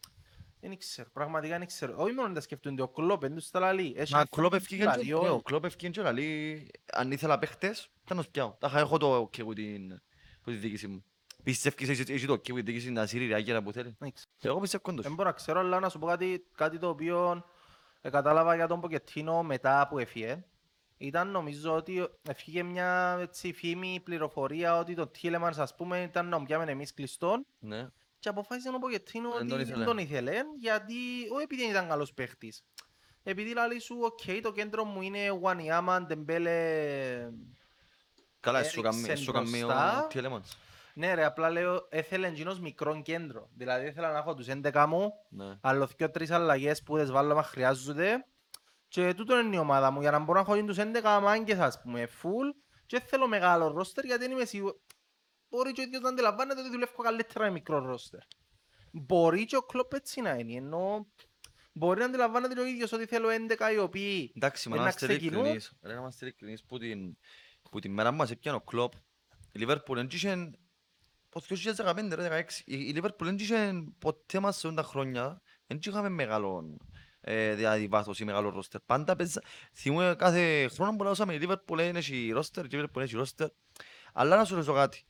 [0.62, 1.94] Δεν ξέρω, πραγματικά δεν ξέρω.
[1.98, 3.94] Όχι μόνο να τα σκεφτούνται, ο Κλόπ δεν τους τα λαλεί.
[3.98, 5.44] Έχει Μα ένα Κλόπ φίλο ευκήγεν και- δηλαδή, ναι, ο όχι.
[5.44, 8.56] Κλόπ ευκήγεν και λαλεί, αν ήθελα παίχτες, θα τους πιάω.
[8.60, 10.02] Τα είχα έχω το ok που την
[10.44, 11.04] που τη διοίκηση μου.
[11.44, 14.30] Πιστεύεις έχει έχεις το ok που τη διοίκηση να σύρει ράγερα που θέλει; Δεν ξέρω.
[14.54, 15.04] Εγώ πιστεύω όντως.
[15.06, 17.46] Δεν μπορώ να ξέρω, αλλά να σου πω κάτι, κάτι το οποίο
[18.02, 20.44] ε, κατάλαβα για τον Ποκετίνο μετά που έφυγε.
[20.98, 26.44] Ήταν νομίζω ότι έφυγε μια έτσι, φήμη, πληροφορία ότι το Τίλεμανς ας πούμε ήταν να
[26.44, 27.88] πιάμε εμείς κλειστόν Ναι.
[28.20, 29.84] και αποφάσισε ο Ποκετίνο Δεν ότι τον δεν ήθελε.
[29.86, 30.94] τον ήθελε γιατί
[31.34, 32.64] όχι επειδή δεν ήταν καλός παίχτης.
[33.24, 36.52] Επειδή λέει σου, οκ, το κέντρο μου είναι Wanyama, Dembélé...
[38.40, 40.04] Καλά, σου Έριξεν καμί- σου καμί μπροστά.
[40.04, 40.58] ο Τιέλεμανς.
[40.98, 43.50] Ναι ρε, απλά λέω, έθελε εκείνος μικρό κέντρο.
[43.56, 45.58] Δηλαδή ήθελα να έχω τους 11 μου Ναι.
[45.62, 48.26] άλλο δυο τρεις αλλαγές που δεν βάλω μα χρειάζονται
[48.88, 51.82] και τούτο είναι η ομάδα μου για να μπορώ να έχω τους 11 μάγκες ας
[51.82, 54.80] πούμε full και δεν θέλω μεγάλο ρόστερ γιατί δεν είμαι σίγουρο
[55.50, 58.20] μπορεί και ο ίδιος να αντιλαμβάνεται ότι δουλεύω καλύτερα με μικρό ρόστερ
[58.92, 61.08] μπορεί και ο Κλόπ έτσι να είναι ενώ
[61.72, 64.84] μπορεί να αντιλαμβάνεται και ο ίδιος ότι θέλω 11 οι οποίοι Εντάξει, μα Ε, να
[64.84, 65.34] να είμαστε ξεκινούν.
[65.40, 65.74] ειλικρινείς.
[65.84, 67.18] Ρε, να είμαστε ειλικρινείς που την,
[67.72, 68.94] που την μέρα μας έπιανε ο Κλόπ.
[69.52, 70.52] Η Λίβερπουλ δεν είχε
[71.30, 72.52] το 2015 ρε, 16.
[72.66, 75.42] Η η Λίβερπουλ δεν είχε ποτέ μας σε όντα χρόνια.
[75.68, 76.78] Δεν είχαμε μεγάλο
[77.22, 78.82] ε, δηλαδή βάθος ή μεγάλο ρόστερ.
[78.82, 79.42] Πάντα παίζα...
[79.74, 83.48] Θυμούμαι κάθε χρόνο που λαούσαμε η Λίβερπουλ έχει ρόστερ και η Λίβερπουλ έχει ρόστερ.
[84.14, 85.06] Αλλά να σου ρωτήσω κάτι.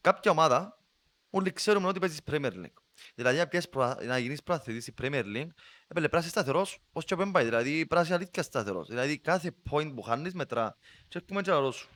[0.00, 0.78] Κάποια ομάδα,
[1.30, 2.82] όλοι ξέρουμε ότι παίζεις Premier League.
[3.14, 5.50] Δηλαδή να, πιάσεις προα- να γίνεις προαθλητής στη Premier League,
[5.86, 7.44] έπρεπε πρέπει να είσαι σταθερός ως και πέμπαει.
[7.44, 8.88] Δηλαδή πρέπει να είσαι αλήθεια σταθερός.
[8.88, 10.76] Δηλαδή κάθε point που χάνεις μετρά.
[11.08, 11.90] Και έρχομαι και λαλό σου.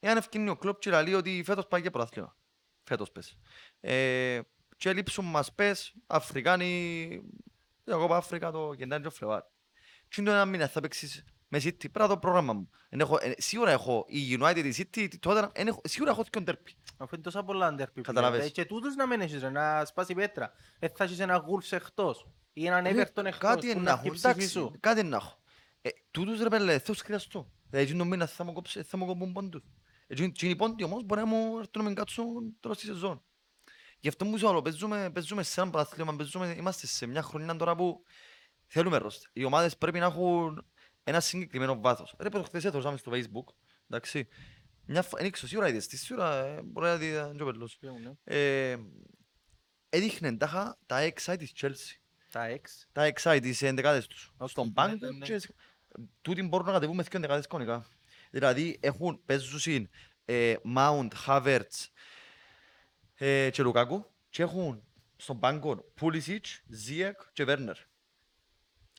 [0.00, 2.36] Εάν ευκαινεί ο κλόπ και λέει ότι φέτος πάει για πρωτάθλημα.
[2.84, 3.36] Φέτος πες.
[3.80, 4.40] Ε,
[4.76, 7.22] και λείψουν μας πες Αφρικάνοι,
[7.84, 9.44] εγώ πάω Αφρικα το Γενάρη και το Φλεβάρι.
[10.08, 12.70] Τι είναι το ένα μήνα θα παίξεις με City, πρέπει να το πρόγραμμα μου.
[12.88, 16.24] Εν έχω, ε, σίγουρα έχω η United, η City, η Tottenham, εν έχω, σίγουρα έχω
[16.30, 16.76] και ντέρπι.
[16.96, 18.00] Αφού είναι τόσα πολλά αντέρπι.
[18.00, 18.52] Καταλαβες.
[18.52, 20.52] Και τούτους να μην έχεις ρε, να σπάσει πέτρα.
[20.78, 22.28] Ε, θα έχεις ένα Wolves εκτός.
[22.52, 23.38] Ή έναν Ρε, Everton εκτός.
[23.38, 24.76] Κάτι που να να έχω, έχει ψήφι εντάξει, σου.
[24.80, 25.38] κάτι να έχω.
[25.82, 27.50] Ε, τούτους ρε πέλε, θα τους χρειαστώ.
[27.70, 29.62] Δηλαδή εκείνο μήνα θα μου κόψει, θα μου κόψουν πόντους.
[30.22, 33.22] Εκείνοι οι πόντοι όμως μπορεί να μου έρθουν να με κάτσουν τώρα στη σεζόν.
[34.00, 37.56] Γι' αυτό μου σου άλλο, παίζουμε, παίζουμε σε ένα πρωτάθλημα, παίζουμε, είμαστε σε μια χρονιά
[37.56, 38.02] τώρα που
[38.66, 39.30] θέλουμε ρόστερ.
[39.32, 40.66] Οι ομάδες πρέπει να έχουν
[41.04, 42.14] ένα συγκεκριμένο βάθος.
[42.18, 43.54] Ρε, πρώτο χθες έδωσα στο facebook,
[43.88, 44.28] εντάξει.
[44.86, 47.46] Μια φο- εν ήξερα, σίγουρα είδες, τη σίγουρα ε, μπορεί να δει ε, και ο
[47.46, 47.78] Πελός.
[48.24, 48.76] Ε,
[49.88, 51.98] έδειχνε τάχα τα XI της Chelsea.
[52.30, 52.60] Τα X.
[52.92, 54.32] Τα XI τις εντεκάδες τους.
[54.36, 55.24] Οκ, Στον ναι, πάγκο ναι, ναι.
[55.26, 55.38] και...
[55.38, 55.54] σε-
[56.22, 57.86] Τούτοι μπορούν να κατεβούν με δύο εντεκάδες κανονικά.
[58.34, 59.88] Δηλαδή έχουν, παίζουν
[60.24, 61.86] ε, Mount, Havertz
[63.14, 64.82] ε, και Λουκάκου και έχουν
[65.16, 66.40] στον πάγκο Pulisic,
[66.88, 67.74] Ziyech και Werner.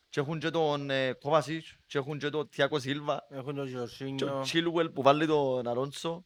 [0.09, 3.75] Και έχουν και τον ε, Kovacic και έχουν και τον Thiago Silva Έχουν τον και
[3.75, 4.43] τον Jorginho.
[4.43, 6.23] Chilwell που βάλει τον Alonso.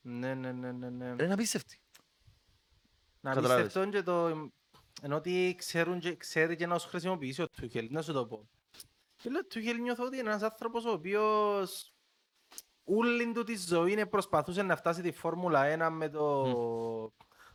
[0.00, 1.24] Ναι, ναι, ναι, ναι, ναι.
[1.24, 1.80] Είναι απίστευτη.
[3.20, 3.64] Να καταλάβες.
[3.64, 4.28] πιστευτούν και το...
[5.02, 8.48] Ενώ ότι ξέρουν και, ξέρει και να σου χρησιμοποιήσει ο Τούχελ, να σου το πω.
[9.22, 11.92] Και λέω, Τούχελ νιώθω ότι είναι ένας άνθρωπος ο οποίος
[12.84, 16.44] όλη του τη ζωή είναι προσπαθούσε να φτάσει τη Φόρμουλα 1 με το,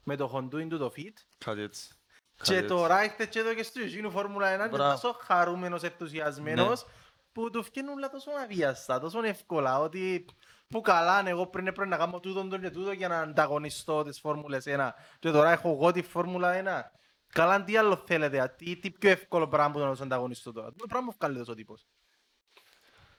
[0.03, 1.13] με το χοντούιν του το fit.
[1.37, 1.95] Κάτι έτσι.
[2.43, 4.91] Και τώρα ήρθε και εδώ και στο Γιώργο Φόρμουλα 1 και Μπράβο.
[4.91, 6.91] τόσο χαρούμενος, ενθουσιασμένος Ναι.
[7.31, 10.25] που του φτιάχνουν όλα τόσο αβίαστα, τόσο εύκολα ότι
[10.67, 14.03] που καλά ναι, εγώ πριν έπρεπε να κάνω τούτον τον και τούτο για να ανταγωνιστώ
[14.03, 14.89] τις Φόρμουλες 1
[15.19, 17.01] και τώρα έχω εγώ τη Φόρμουλα 1.
[17.33, 20.73] Καλά τι άλλο θέλετε, α, τι, τι πιο εύκολο πράγμα που να τους ανταγωνιστώ τώρα.
[20.73, 21.85] Το πράγμα που βγάλει τόσο τύπος.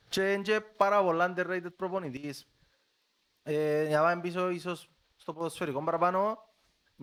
[0.09, 2.47] Και είναι και πάρα πολλά underrated προπονητής.
[3.43, 6.39] Ε, για να πάμε πίσω ίσως στο ποδοσφαιρικό παραπάνω,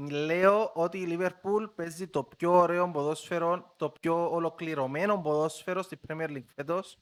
[0.10, 6.30] λέω ότι η Liverpool παίζει το πιο ωραίο ποδόσφαιρο, το πιο ολοκληρωμένο ποδόσφαιρο στη Premier
[6.30, 6.98] League φέτος.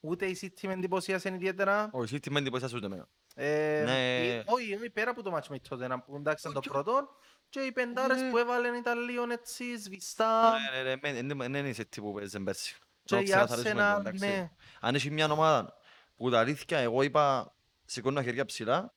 [0.00, 1.88] Ούτε η City με εντυπωσίασε ιδιαίτερα.
[1.92, 3.08] Όχι, τι με εντυπωσιάζει ούτε εμένα.
[3.34, 4.26] Ε, Ναι.
[4.26, 6.68] η- Όχι, όχι, πέρα από το μάτσο με τη Tottenham που εντάξει ήταν το Όχι.
[6.68, 7.08] πρώτο
[7.54, 8.30] και οι πεντάρες Ναι.
[8.30, 10.50] που έβαλαν ήταν λίγο έτσι σβηστά.
[10.50, 12.76] Ναι, ναι, ναι, μεν- δεν- δεν είναι σε τύπου που παίζε πέρσι.
[13.04, 14.26] Και Να η ξεκαθαρίσουμε το, Arsenal, εντάξει.
[14.26, 14.50] ναι.
[14.80, 15.74] Αν έχει μια ομάδα
[16.16, 18.94] που τα αλήθεια εγώ είπα σηκώνω τα χέρια ψηλά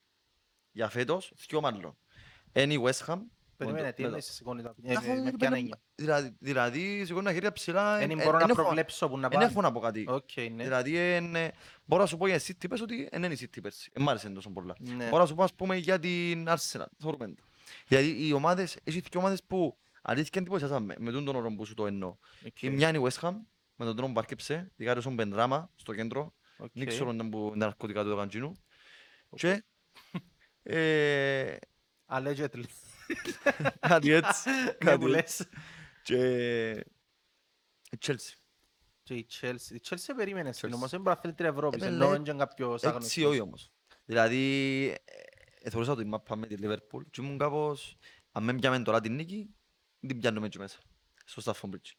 [0.72, 1.98] για φέτος, δυο μάλλον.
[2.54, 3.18] Είναι η West Ham.
[3.58, 5.80] Περίμενε, με τι το- εννοείς σηκώνει τα Τα ε, έχω- με ποια έννοια.
[5.96, 7.98] Δηλαδή, δηλαδή σηκώνω τα χέρια ψηλά.
[7.98, 9.46] Δεν εν- μπορώ εν- να εν έχω- προβλέψω που να εν πάει.
[9.48, 10.06] έχω να πω κάτι.
[10.08, 10.64] Οκ, ναι.
[10.64, 11.52] Δηλαδή, εν, ε,
[11.86, 13.92] μπορώ να σου πω για City, πες ότι δεν είναι η City πέρσι.
[13.94, 14.76] Εν μ' άρεσε τόσο πολλά.
[14.80, 15.06] Ναι.
[15.10, 16.86] Μπορώ να σου πω ας πούμε για την Arsenal.
[17.00, 17.44] Θεωρούμε το.
[17.88, 21.86] Γιατί οι ομάδες, έχει δύο ομάδες που αλήθεια εντυπωσιάσαμε με τον όρο που σου το
[21.88, 22.18] εννοώ.
[22.46, 23.34] Οκ, Η μια είναι η West Ham,
[23.76, 26.34] με τον τρόπο που άρκεψε, δικάριος τον Benrahma στο κέντρο.
[26.58, 26.70] οκ.
[26.74, 28.52] Δεν ξέρω αν ήταν που είναι ναρκωτικά του Καντζίνου.
[29.36, 29.64] Και...
[30.64, 31.56] ε,
[32.10, 32.64] Allegedly.
[33.80, 34.50] Κάτι έτσι.
[34.50, 35.08] Ναι, κάτι που έτσι.
[35.08, 35.48] λες.
[36.04, 36.72] Και...
[37.92, 38.34] η Chelsea.
[39.04, 39.72] Και η Chelsea.
[39.72, 40.74] Η Chelsea περίμενε στην Chelsea.
[40.76, 42.16] όμως, είναι προαθλήτρια Ευρώπης, Ε, ενώ ναι.
[42.16, 43.24] είναι και κάποιος Έτσι άγνωστος.
[43.24, 43.72] όχι όμως.
[44.06, 44.96] Δηλαδή,
[45.68, 47.98] ε, θεωρούσα ότι μάπα με τη Liverpool και ήμουν κάπως,
[48.32, 49.56] αν με πιάμε τώρα την νίκη,
[50.00, 50.80] την πιάνουμε εκεί μέσα,
[51.26, 51.92] στο Stafford Bridge.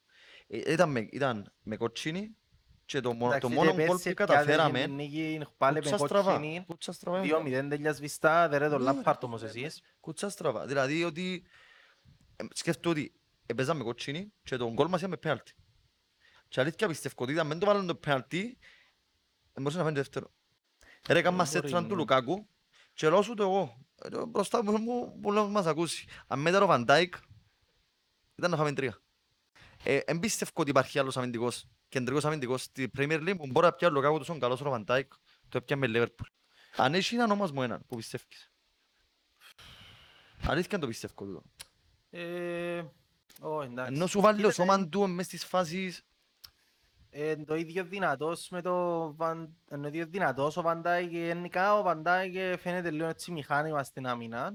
[0.46, 2.36] Ε, Ήταν με, ήταν με κοτσίνη
[2.84, 5.74] και το, μόνο- το Εντάξει, μόνο είτε γκολ πέρσι που πιάτε καταφέραμε, την νίκη, πάλι
[5.74, 6.32] με κουτσά στραβά.
[6.32, 7.20] κότσινη, Κουτσά στραβά.
[7.22, 9.82] 2-0 τέλεια σβηστά, δεν ρε τον Ναι, Λάμπαρτ ρε, όμως ρε, εσείς.
[10.00, 10.66] Κουτσά στραβά.
[10.66, 11.44] Δηλαδή ότι
[12.36, 13.12] ε, σκέφτομαι ότι
[13.46, 15.52] έπαιζαμε κοτσίνη και τον γκολ μας ήταν με πέναλτι.
[16.48, 18.58] Και αλήθεια πιστεύω ότι αν δεν το βάλουν το πέναλτι,
[19.52, 20.30] δεν μπορούσε να φάνει το δεύτερο.
[21.08, 22.00] Ρε έκανα μπορεί, σέτραν του ναι.
[22.00, 22.48] Λουκάκου
[22.98, 23.86] και λέω σου το εγώ.
[24.02, 26.06] Ε, το Μπροστά μου μου που λέω μας ακούσει.
[26.26, 27.14] Αν μέτρα ο Βαντάικ
[28.34, 28.98] ήταν να φάμε τρία.
[29.84, 33.72] Ε, Εν πιστεύω ότι υπάρχει άλλος αμυντικός, κεντρικός αμυντικός στη Premier League που μπορεί να
[33.72, 35.12] πιάσει ο Λουκάκου τόσο καλός ο Βαντάικ
[35.48, 36.26] το έπιανε με Liverpool.
[36.76, 38.52] Αν έχει έναν όμως μου έναν που πιστεύεις.
[40.46, 41.42] Αλήθεια το πιστεύω τούτο.
[42.10, 42.84] Ε,
[43.40, 43.94] ω, εντάξει.
[43.94, 46.06] Ενώ σου βάλει το Κοίταξε, σώμα του μες στις φάσεις
[47.20, 49.56] ε, το ίδιο δυνατός με το Βαν...
[49.68, 54.54] ενώ ίδιος δυνατός ο Βαντάικ γενικά ο Βαντάικ φαίνεται λίγο έτσι μηχάνημα στην άμυνα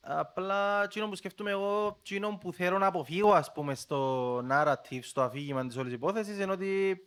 [0.00, 5.22] απλά εκείνο που σκέφτομαι εγώ εκείνο που θέλω να αποφύγω ας πούμε στο narrative, στο
[5.22, 7.00] αφήγημα της όλης υπόθεσης είναι ότι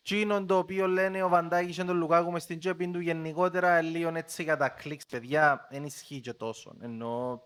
[0.00, 4.10] εκείνο το οποίο λένε ο Βαντάικ και τον Λουκάκου μες στην τσέπη του γενικότερα λίγο
[4.14, 7.42] έτσι για τα κλικς παιδιά δεν ισχύει και τόσο ενώ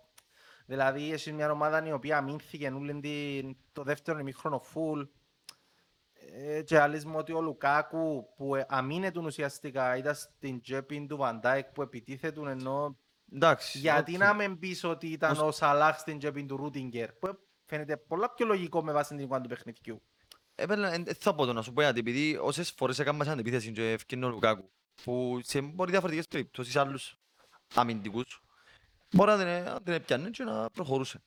[0.69, 5.09] Δηλαδή, έχει μια ομάδα η οποία αμύνθηκε όλη την- το δεύτερο ημίχρονο full.
[6.33, 11.17] Ε, και λαλείς μου ότι ο Λουκάκου που ε, αμύνετουν ουσιαστικά ήταν στην τσέπη του
[11.17, 12.99] Βαντάικ που επιτίθετουν ενώ
[13.33, 13.79] Εντάξει.
[13.79, 14.19] Γιατί οκ.
[14.19, 18.31] να μην πεις ότι ήταν Ως- ο Σαλάχ στην τσέπη του Ρούτιγκερ, που φαίνεται πολλά
[18.31, 20.03] πιο λογικό με βάση την εικόνα του παιχνιδιού.
[20.55, 23.39] Έπαιρνα, εν- εν θα πω το να σου πω γιατί, επειδή όσες φορές έκαμε σαν
[23.39, 24.71] επίθεση και ευκαιρνεί ο Λουκάκου,
[25.05, 27.17] που σε μπορεί διαφορετικές περιπτώσεις άλλους
[27.75, 28.43] αμυντικούς,
[29.11, 31.23] μπορεί να την, να την έπιανε και να προχωρούσε.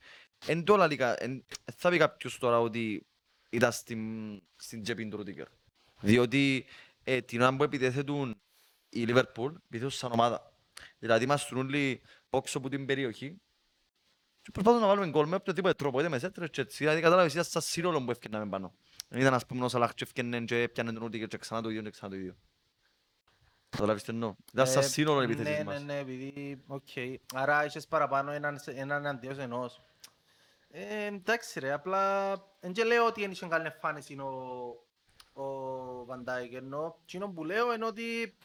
[0.45, 1.45] Εν το λαλικά, εν,
[1.75, 3.05] θα πει κάποιος τώρα ότι
[3.53, 4.01] ήταν στην,
[4.55, 5.45] στην τσέπη του Ρούτικερ.
[6.01, 6.65] Διότι
[7.03, 8.41] ε, την ώρα που επιτέθετουν
[8.89, 10.53] η Λίβερπουλ, επιτέθουν σαν ομάδα.
[10.99, 13.41] Δηλαδή είμαστε όλοι πόξω από την περιοχή
[14.41, 16.77] και προσπαθούν να βάλουμε γκολ με οποιοδήποτε τρόπο, είτε με σέντρες και έτσι.
[16.77, 18.73] Δηλαδή κατάλαβες, ήταν σαν σύνολο που έφτιαναμε πάνω.
[19.07, 21.69] Δεν ήταν ας πούμε ο Σαλάχ και έφτιανε και έπιανε τον Ρούτικερ και ξανά το
[21.69, 22.35] ίδιο και ξανά το ίδιο.
[23.69, 24.35] Καταλάβεις τι εννοώ.
[24.53, 25.83] Ήταν σαν Ε, σύνολο οι Ναι, επιθέσεις ναι, μας.
[25.83, 26.87] ναι, επειδή, οκ.
[27.33, 29.81] Άρα είχες παραπάνω έναν, σε- έναν αντίος ενός.
[30.73, 34.31] Ε, εντάξει ρε, απλά δεν και λέω ότι εν είχε καλή εμφάνιση ο,
[35.41, 38.37] ο Βαντάικ, ενώ εκείνο που λέω είναι ότι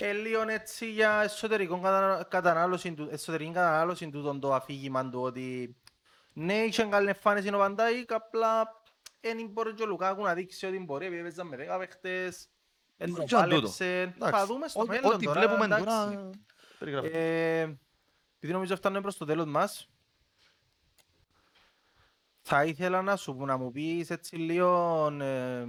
[0.00, 5.20] ε, λίγο έτσι για εσωτερικό κατα- κατανάλωση, του- εσωτερική κατανάλωση του τον το αφήγημα του
[5.22, 5.76] ότι
[6.32, 8.82] ναι, είχε καλή εμφάνιση ο Βαντάικ, απλά
[9.20, 12.48] δεν μπορεί και ο Λουκάκου να δείξει ότι μπορεί, επειδή έπαιζαν με 10 παίχτες,
[12.96, 13.54] δεν τον Και αν τούτο.
[13.56, 14.14] πάλεψε.
[14.18, 15.84] Θα Εντάξει, δούμε στο ό- μέλλον Ό,τι τώρα, βλέπουμε εντάξει.
[15.84, 16.30] τώρα...
[16.78, 17.10] περιγράφει.
[17.12, 17.60] Ε,
[18.36, 19.88] επειδή νομίζω φτάνουμε προς το τέλος μας,
[22.46, 25.66] θα ήθελα να σου να μου πεις έτσι λίγο ε,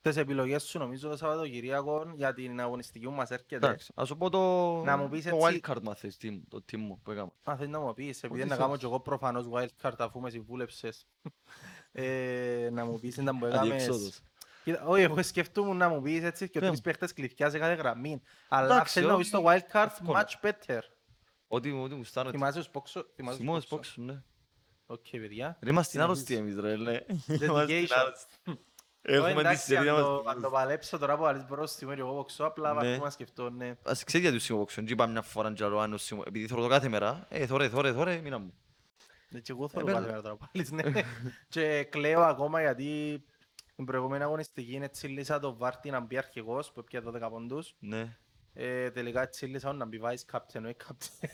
[0.00, 3.56] τις επιλογές σου νομίζω το Σαββατοκυριακό για την αγωνιστική που μας έρχεται.
[3.56, 4.40] Εντάξει, ας σου πω το,
[4.84, 7.30] Να μου πεις το έτσι- wildcard μαθες, τι- το team μου που έκανα.
[7.42, 8.64] Αν θέλεις να μου πεις, επειδή Ό,τι να θέλεις.
[8.64, 11.06] κάνω και εγώ προφανώς wildcard αφού με συμβούλεψες,
[11.92, 13.72] ε, να μου πεις ήταν που έκαμες...
[13.72, 14.20] Αδιεξόδος.
[14.64, 16.66] Κοίτα, Όχι, εγώ σκεφτούμουν να μου πεις έτσι και Ναι.
[16.66, 18.22] τρεις παίχτες κλειφιά σε κάθε γραμμή.
[18.48, 20.26] Αλλά Εντάξει, θέλω να πεις το όχι, wildcard εύκολα.
[20.28, 20.80] much better.
[21.46, 22.30] Ό,τι ό,τι μου στάνω.
[22.30, 23.94] Θυμάσαι τους πόξο, θυμάσαι τους Θυμόμαι πόξο.
[24.00, 24.22] Xbox, ναι.
[24.86, 25.58] Οκ, παιδιά.
[25.62, 27.00] Ρε, είμαστε Τι άρρωστοι νομίζεις; εμείς ρε, λέ.
[27.28, 27.70] Dedication.
[27.70, 28.34] Είμαστε άρρωστοι.
[29.08, 30.00] Ω, Έχουμε τη εντάξει, σειρά αν μας.
[30.02, 32.88] το- Αν το παλέψω τώρα που βάλεις πρόστιμο και εγώ ποξώ, απλά Ναι.
[32.88, 33.74] βάζω να σκεφτώ, ναι.
[33.82, 36.46] Ας ξέρεις γιατί το Xbox, δεν είπα μια φορά και άλλο, αν το Xbox- επειδή
[36.46, 38.54] θέλω το κάθε μέρα, ε, θωρέ, θωρέ, θωρέ, μήνα μου.
[39.28, 40.00] Ναι, και εγώ θέλω παίρνω.
[40.00, 40.82] κάθε μέρα τώρα πάλι, ναι.
[41.48, 43.22] Και κλαίω ακόμα γιατί
[43.76, 47.74] την προηγούμενη αγωνιστική είναι τσίλισα το Βάρτι να μπει αρχηγός που έπια 12 πόντους.
[47.78, 48.16] Ναι.
[48.52, 51.28] Ε, Τελικά τσίλισα να μπει vice captain, όχι captain.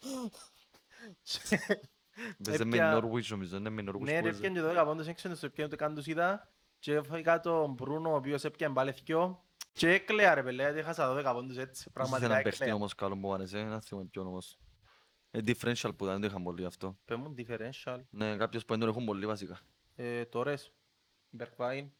[2.44, 5.06] Παίζε με Έπια- Norwich νομίζω, ναι, με Norwich Ναι, ρε, που έπιαν και 12 πόντους,
[5.06, 6.52] έξω στο έπιαν ούτε καν τους είδα.
[6.78, 9.42] Και έφαγα τον Μπρούνο, ο οποίος έπιαν πάλι θκυο.
[9.72, 12.74] Και έκλαια ρε παιδιά, γιατί έχασα 12 πόντους έτσι, Πραγματικά πραγματικά έναν παίχτη έκλαια.
[12.74, 14.58] όμως καλό που άρεσε, ένα θυμάμαι ποιον όμως.
[15.30, 16.98] Ε, differential που ήταν, δεν το είχαν πολύ αυτό.
[17.04, 17.98] Πέμουν differential.
[18.10, 19.58] Ναι, κάποιος που δεν τον έχουν πολύ βασικά.
[19.96, 20.72] Ε, Τόρες,
[21.30, 21.90] Μπερκβάιν.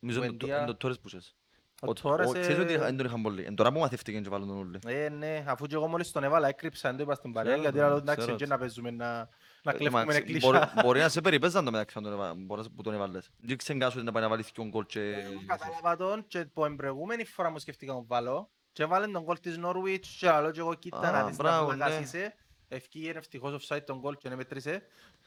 [0.00, 0.48] Νομίζω είναι το- Buendia.
[0.62, 1.36] είναι το Torres που ξέρεις.
[1.82, 3.42] Ο Ο- Τόρες, ο- Ξέρεις ότι ε, δεν τον είχαν πολύ.
[3.44, 4.78] Εν τώρα που μαθεύτηκαν και βάλουν τον όλοι.
[4.86, 7.62] Ε, ναι, αφού και εγώ μόλις τον έβαλα έκρυψα, δεν το είπα στην παρέα, Ξέρω
[7.62, 8.50] γιατί το, άλλο εντάξει ξέρω και το.
[8.50, 9.28] να παίζουμε να,
[9.62, 10.50] να Ε, κλέφουμε μα, εκκλησιά.
[10.50, 13.30] μπορεί- Μπορεί να σε περιπέζαν το μεταξύ αν τον έβα- μπορείς- που τον έβαλες.
[13.40, 15.00] Δεν ξεγκάσου ότι να πάει να βάλεις και γκολ και...
[15.00, 19.22] Εγώ Κατάλαβα τον και που την προηγούμενη φορά μου σκεφτήκα να βάλω και βάλε τον
[19.22, 22.02] γκολ της Norwich και άλλο και εγώ κοίτα Α, να δεις να μπράβο, φλακάς ναι.
[22.02, 22.34] είσαι.
[22.68, 24.82] Ευκήγε ευτυχώς offside τον γκολ και δεν μέτρησε.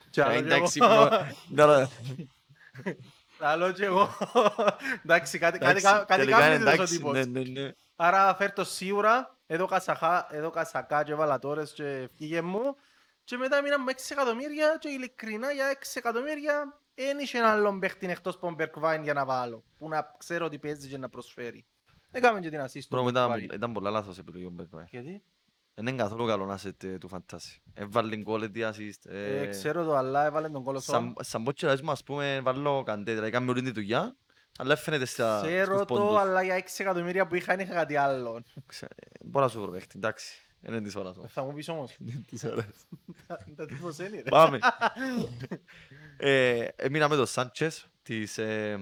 [0.09, 0.79] Και Ε, άλλο και εντάξει,
[3.45, 3.65] εγώ- προ- Καλά.
[3.65, 4.09] Άλλο και εγώ.
[5.03, 7.13] Εντάξει, κάτι κάτι Εντάξει, κα- κάτι τελικά κάνει είναι αυτός ο εντάξει, τύπος.
[7.27, 7.71] ναι, ναι, ναι.
[7.95, 12.75] Άρα φέρ' το σίγουρα, εδώ κασαχά, εδώ κασακά και βάλα τόρες και ευκήγε μου
[13.23, 17.79] και μετά μείναμε με 6 εκατομμύρια και ειλικρινά για 6 εκατομμύρια δεν είχε έναν άλλον
[17.79, 21.09] παίχτη εκτός από τον Μπερκβάιν για να βάλω που να ξέρω ότι παίζει και να
[21.09, 21.65] προσφέρει.
[22.11, 23.49] Έκαμε και την assist του Μπρο, ήταν- Μπερκβάιν.
[23.53, 24.85] Ήταν πολλά λάθος επιλογή ο Μπέρκβαϊ.
[24.89, 25.23] Γιατί;
[25.75, 27.61] Δεν είναι καθόλου καλό να είσαι τε- του φαντάσι.
[27.73, 29.09] Έβαλε γκολ, τι assist.
[29.11, 32.03] Ε, ε, ξέρω το αλλά έβαλε τον κόλο Σαν σαν πω και λες μου, ας
[32.03, 34.15] πούμε, βάλω καντέ, δηλαδή κάνουμε όλη τη δουλειά,
[34.57, 36.17] αλλά φαίνεται στα- Ξέρω στους το πόντους.
[36.17, 38.43] αλλά για 6 εκατομμύρια που είχα είχα κάτι άλλο.
[38.65, 38.91] Ξέ-
[39.25, 40.37] Μπορώ να σου βρω παίχτη, εντάξει.
[40.67, 41.31] Είναι της ώρας όμως.
[41.31, 41.95] Θα μου πεις όμως.
[41.99, 42.65] Είναι της ώρας.
[43.55, 44.29] Τα τύπος είναι ρε.
[44.29, 44.59] Πάμε.
[46.17, 48.79] Ε, Έμεινα με τον Σάντσες της, ε,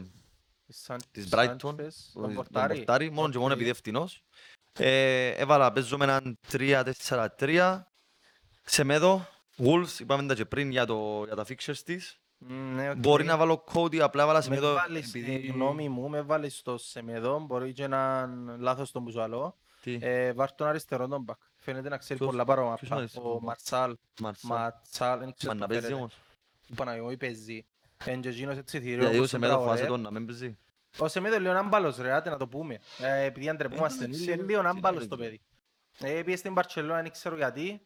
[0.68, 1.76] Σαν- της Σάντσες, Brighton, τον
[2.22, 2.76] τον Πορτάρι.
[2.76, 3.56] Πορτάρι, μόνο και μόνο Οκ.
[3.56, 4.24] επειδή ευθυνός.
[4.74, 7.82] Ε, Έβαλα, παίζουμε έναν 3-4-3.
[8.64, 12.20] Σεμέδο, Wolves, είπαμε τα και πριν για, το, για τα fixtures της.
[12.38, 12.96] Μ, ναι, οκ.
[12.98, 15.36] Μπορεί να βάλω Cody, απλά έβαλα Με Σεμέδο βάλεις, επειδή...
[15.48, 19.58] ε, γνώμη μου, με βάλεις στο Σεμεδό, μπορεί και να είναι λάθος τον Μπουζαλό.
[19.82, 21.38] Τι, Ε, βάρ' τον αριστερό τον μπακ.
[21.58, 22.74] Φαίνεται να ξέρει Ποιος- πολλά παρόμοια.
[22.76, 23.96] ποιος είναι Ο αριστερός μπακ; Μαρσάλ.
[24.22, 24.50] Μαρσάλ.
[24.60, 26.00] Ματσάλ, δεν ξέρω Μα να πώς παίζει φαίνεται.
[26.02, 26.18] όμως.
[26.76, 27.66] Παναγιώτη παίζει.
[28.06, 30.02] Εν και εκείνος έτσι θηρίο Δηλαδή ο όπως Σεμέδο τον φοβάσαι Τραωρέ.
[30.04, 30.58] τον να μην παίζει.
[30.98, 32.80] Ο Σεμέδο είναι λίγο άμπαλος ρε, άτε να το πούμε.
[33.00, 35.42] Ε, επειδή αντρεπούμαστε, Ε, είναι ξέρω, λίγο τι άμπαλος να το γίνει.
[36.00, 36.18] παιδί.
[36.18, 37.82] Ε, πήγε στην Μπαρτσελώνα, δεν ξέρω γιατί.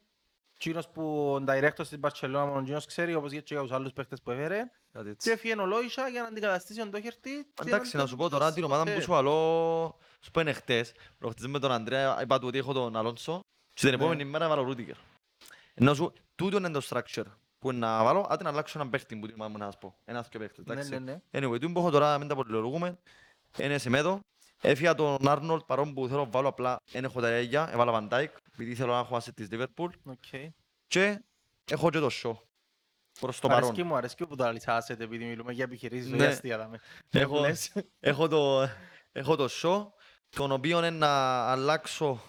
[0.55, 4.21] Εκείνος που ο director στην Μπαρτσελώνα μόνο εκείνος ξέρει, όπως και για τους άλλους παίχτες
[4.21, 4.57] που έφερε.
[4.91, 5.31] Κάτι Και έτσι.
[5.31, 7.47] έφυγε ο Λόισα για να αντικαταστήσει τον Ντόχερτη.
[7.61, 11.47] Εντάξει, να σου πω τώρα την ομάδα που σου αλώ, σου πω είναι χτες, προχτές
[11.47, 13.39] με τον Ανδρέα, είπα του ότι έχω τον Αλόνσο
[13.73, 13.95] και την Ναι.
[13.95, 14.95] επόμενη μέρα βάλω Ρούτικερ.
[15.73, 17.23] Ενώ σου, τούτο είναι το structure
[17.59, 19.95] που είναι να βάλω, άντε να αλλάξω έναν παίχτη που θυμάμαι να σας πω.
[20.05, 20.89] Ένας και παίχτες, Ναι, εντάξει.
[20.89, 21.19] ναι, ναι.
[21.31, 22.97] Anyway, τούτο που έχω τώρα, μην τα πολυλογούμε,
[23.57, 24.19] είναι σε μέδο.
[24.61, 28.13] Έφυγα τον Άρνολτ παρόν που θέλω να βάλω απλά δεν έχω τα έγια, έβαλα Van
[28.13, 30.51] Dijk επειδή θέλω να έχω asset της Liverpool Οκ.
[30.87, 31.21] και
[31.71, 32.33] έχω και το show
[33.19, 33.63] προς το παρόν.
[33.63, 36.15] Αρέσκει μου, αρέσκει που το αλυσάσετε επειδή μιλούμε για επιχειρήσεις, Ναι.
[36.17, 36.79] όχι αστεία δάμε.
[37.09, 37.71] Έχω, Λες.
[37.99, 38.67] έχω, το,
[39.11, 39.85] έχω το show,
[40.29, 41.07] τον οποίο είναι να
[41.51, 42.21] αλλάξω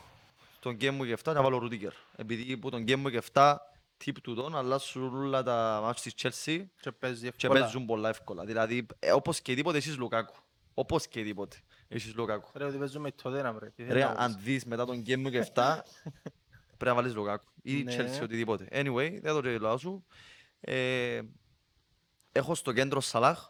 [0.61, 1.93] τον Game Week 7 να βάλω Rudiger.
[2.17, 3.57] Επειδή που τον Game Week 7
[3.97, 7.61] τύπ του τον αλλάσουν όλα τα μάτς της Chelsea Και παίζει και εύκολα.
[7.61, 8.45] παίζουν πολλά εύκολα.
[8.45, 10.35] Δηλαδή, ε, όπως και τίποτε εσείς Λουκάκου.
[10.75, 11.57] Όπως και τίποτε
[11.89, 12.51] εσείς Λουκάκου.
[12.55, 13.71] Ρε, ότι παίζουμε το Tottenham, ρε.
[13.71, 14.19] Τι θέλει Ρε, να πεις.
[14.25, 15.79] αν δεις μετά τον Game Week 7
[16.79, 17.53] πρέπει να βάλεις Λουκάκου.
[17.63, 17.97] Ή Ναι.
[17.97, 18.69] Chelsea, οτιδήποτε.
[18.73, 20.07] Anyway, δεν το γελάω σου.
[20.61, 21.21] Ε,
[22.33, 23.49] έχω στο κέντρο Σαλάχ.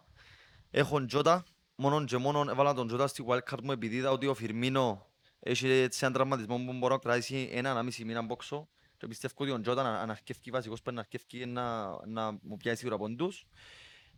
[0.70, 1.44] Έχω Τζότα.
[1.76, 5.06] Μόνον και μόνον έβαλα τον Τζότα στη wildcard μου επειδή είδα ότι ο Φιρμίνο
[5.40, 8.68] έχει έτσι έναν τραυματισμό που μπορώ να κρατήσει ένα, ένα μισή μήνα πόξω.
[8.96, 12.76] Και πιστεύω ότι ο Τζότα αν αρκεύει βασικός πρέπει να αρκεύει να, να μου πιάσει
[12.78, 13.46] σίγουρα πόντους.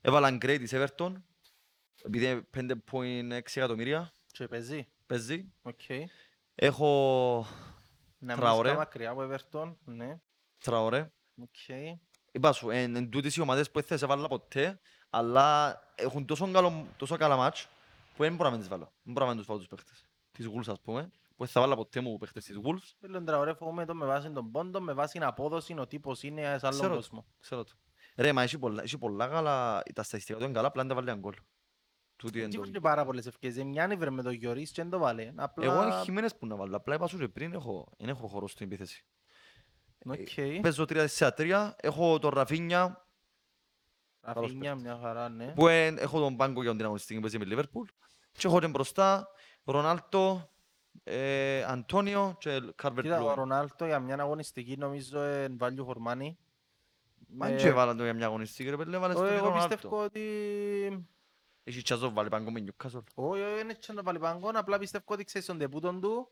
[0.01, 1.13] Έβαλα Γκρέι της Everton.
[2.03, 4.89] Επειδή είναι 5.6 εκατομμύρια Και παίζει.
[5.07, 5.53] παίζει.
[5.63, 5.81] Οκ.
[6.55, 7.47] Έχω
[8.19, 8.69] Να μην Τραωρέ.
[8.69, 9.75] είσαι μακριά από Everton.
[9.85, 10.21] Ναι.
[10.59, 11.13] Τραωρέ.
[11.43, 11.69] Οκ.
[12.33, 16.27] Είπα σου, εν, εν τούτες οι ομάδες που δεν θα σε βάλω ποτέ, αλλά έχουν
[16.27, 17.69] τόσο, καλό, τόσο καλά μάτς
[18.17, 18.93] που δεν μπορώ να μην τις βάλω.
[19.03, 20.07] Δεν μπορώ να μην τους βάλω τους παίχτες.
[20.33, 22.93] Τις Wolves ας πούμε, που δεν θα βάλω ποτέ μου παίχτες της Wolves.
[23.01, 26.43] Θέλω Τραωρέ φοβούμαι το με βάση τον πόντο, με βάση την απόδοση, ο τύπος είναι
[26.43, 26.95] σε άλλον Ξέρω το.
[26.95, 27.27] κόσμο.
[27.41, 27.73] Ξέρω το.
[28.17, 30.95] Ρε, μα έχει πολλά, έχει πολλά καλά, τα στατιστικά του είναι καλά, απλά δεν τα
[30.97, 31.35] βάλει έναν γκολ.
[32.17, 32.63] Τούτη είναι Τι το...
[32.63, 33.65] βρήκε πάρα πολλές ευκαιρίες.
[33.65, 35.33] Μιάνει βρε με το Λιορίς και δεν το βάλε.
[35.37, 35.65] Απλά...
[35.65, 38.49] Εγώ είναι χειμένες που να βάλω, απλά είπα σου και πριν, έχω, δεν έχω χώρο
[38.49, 39.05] στην επίθεση.
[40.07, 40.61] Οκ.
[40.63, 43.07] Παίζω 3-4-3, έχω τον Ραφίνια,
[44.21, 45.53] Ραφίνια, μια χαρά, ναι.
[45.53, 47.89] που εν- έχω τον πάγκο για την αγωνιστική που παίζει με Λίβερπουλ
[48.33, 49.29] και έχω και μπροστά
[49.65, 50.51] Ρονάλτο,
[51.05, 53.35] ε, Αντώνιο και Κάρβερ Κοίτα, ο Λούιν.
[53.35, 56.31] Ρονάλτο για μια αγωνιστική νομίζω είναι value for money.
[57.31, 59.69] Μα Ε, και βάλαν το για μια αγωνιστική ρε παιδί, έβαλες ο- τον Εγώ Ρονάλτο.
[59.69, 60.21] πιστεύω ότι...
[61.65, 63.03] Έχει τσάζο βάλει πάγκο με Newcastle.
[63.15, 66.31] Όχι, όχι, είναι και να βάλει πάγκον, απλά πιστεύω ότι ξέρεις τον τεπούτον του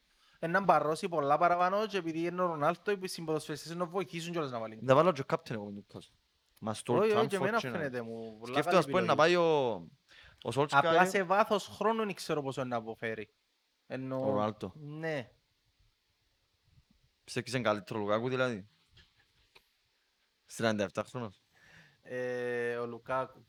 [0.48, 4.58] να μπαρρώσει πολλά παραπάνω και επειδή είναι ο Ρονάλτο, οι συμποδοσφαιριστές να βοηθήσουν κιόλας να
[4.58, 4.78] βάλει.
[4.82, 6.14] Να βάλω και captain εγώ με Newcastle.
[6.58, 8.36] Μα στο Old Όχι, όχι, και Trafford εμένα και να- φαίνεται μου.
[8.38, 9.34] πολλά Σκέφτομαι καλή ας πούμε να επιλογή.
[9.34, 9.72] πάει ο,
[10.44, 13.28] ο Απλά Solskjaer, σε βάθος χρόνου δεν ξέρω πόσο να αποφέρει.
[13.87, 14.20] Ενώ...
[14.20, 14.72] ο Ρονάλτο.
[14.76, 15.30] Ναι.
[17.24, 18.68] Πιστεύεις είναι καλύτερο Λουκάκου δηλαδή.
[20.47, 20.64] Στην
[20.95, 21.43] 97 χρόνος.
[22.03, 23.47] Ε, ο Λουκάκου.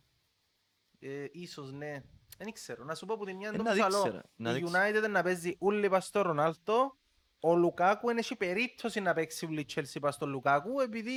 [0.99, 2.03] Ε, ίσως ναι.
[2.37, 2.83] Δεν ξέρω.
[2.83, 4.11] Να σου πω που τη μια Ε, είναι το να δείξει, ψαλό.
[4.11, 4.21] ρε.
[4.35, 4.73] Να Η δείξει.
[4.75, 6.97] United να παίζει ούλοι πας στο Ρονάλτο.
[7.39, 11.11] Ο Λουκάκου είναι έχει περίπτωση να παίξει ούλοι η Chelsea πας στο Λουκάκου επειδή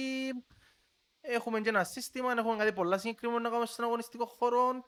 [1.20, 4.84] έχουμε και ένα σύστημα, έχουμε κάτι πολλά συγκεκριμένα να κάνουμε στον αγωνιστικό χώρο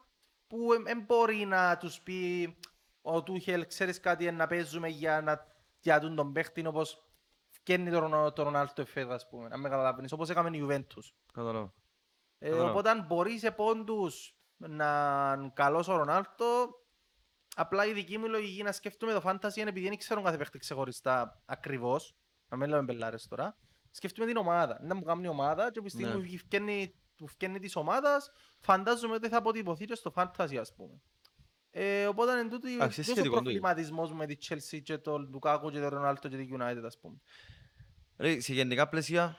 [0.47, 2.57] που δεν μπορεί να τους πει
[3.03, 5.47] ο Τούχελ, ξέρεις κάτι, να παίζουμε για να
[5.81, 7.03] διατούν τον παίχτη όπως
[7.49, 11.13] φτιάχνει το, Ρονο- το Ρονάλτο εφέτα, ας πούμε, αν με καταλαβαίνεις, όπως έκαμε η Juventus.
[11.33, 11.73] Κατάλαβα.
[12.39, 12.71] Ε, Κατάλαβα.
[12.71, 14.85] οπότε αν μπορείς σε πόντους να
[15.39, 16.69] είναι καλός ο Ρονάλτο,
[17.57, 20.59] απλά η δική μου λογική να σκέφτομαι το fantasy είναι επειδή δεν ξέρω κάθε παίχτη
[20.59, 22.15] ξεχωριστά ακριβώς,
[22.49, 23.57] να μην λέμε μπελάρες τώρα,
[23.91, 24.79] σκέφτομαι την ομάδα.
[24.83, 26.27] Να μου κάνει η ομάδα και από τη στιγμή Ναι.
[26.29, 28.31] που φκένει, που φκένει της ομάδας,
[28.61, 31.01] φαντάζομαι ότι θα αποτυπωθεί και στο fantasy ας πούμε.
[31.75, 33.41] Ε, οπότε είναι τούτο Εντάξει, ο σχετικό το ίδιο.
[33.43, 36.99] προβληματισμός μου με τη Chelsea και τον Λουκάκου και τον Ρονάλτο και τη United ας
[36.99, 37.17] πούμε.
[38.17, 39.39] Ρε, σε γενικά πλαίσια,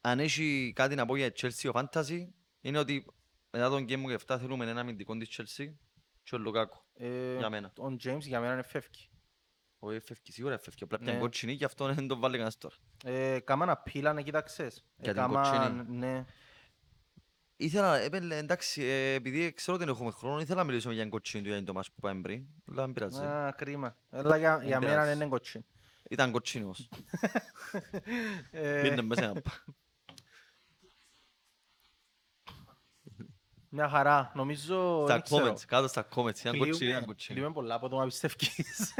[0.00, 2.26] αν έχει κάτι να πω για Chelsea ο Fantasy,
[2.60, 3.06] είναι ότι
[3.50, 5.72] μετά τον Game Week 7 θέλουμε ένα αμυντικό της Chelsea
[6.22, 6.82] και ο Λουκάκου.
[6.94, 7.72] Ε, Για μένα.
[7.78, 9.08] Ο James για μένα είναι φεύγει.
[9.78, 10.82] Όχι, φεύγει, σίγουρα φεύγει.
[10.84, 11.10] Απλά Ναι.
[11.10, 12.74] μια κότσινη και αυτό δεν το βάλει κανένας τώρα.
[13.04, 14.84] Ε, κάμα να πήλα να κοίταξες.
[14.96, 15.96] Για την Έκαμα- κοτσίνη.
[15.98, 16.24] Ναι.
[17.56, 21.10] Ήθελα, έπαιρνε, εντάξει, ε, επειδή ξέρω ότι δεν έχουμε χρόνο, ήθελα να μιλήσουμε για την
[21.10, 22.44] κοτσίνη του για το μάτς που πάμε πριν.
[22.70, 23.20] Αλλά δεν πειράζει.
[23.24, 23.96] Α, κρίμα.
[24.10, 25.08] Αλλά για, για μένα πειράζει.
[25.08, 25.64] δεν είναι κοτσί.
[26.10, 26.88] Ήταν κοτσίνη όμως.
[28.50, 29.40] Ε, Μπήκε μέσα να
[33.68, 34.32] Μια χαρά.
[34.34, 35.02] Νομίζω...
[35.04, 35.52] Στα δεν ξέρω.
[35.52, 36.38] comments, κάτω στα comments.
[36.38, 37.38] Ήταν κοτσίνη, ήταν Κλείουμε- κοτσίνη.
[37.38, 38.94] κλείουμε πολλά από το να πιστεύεις.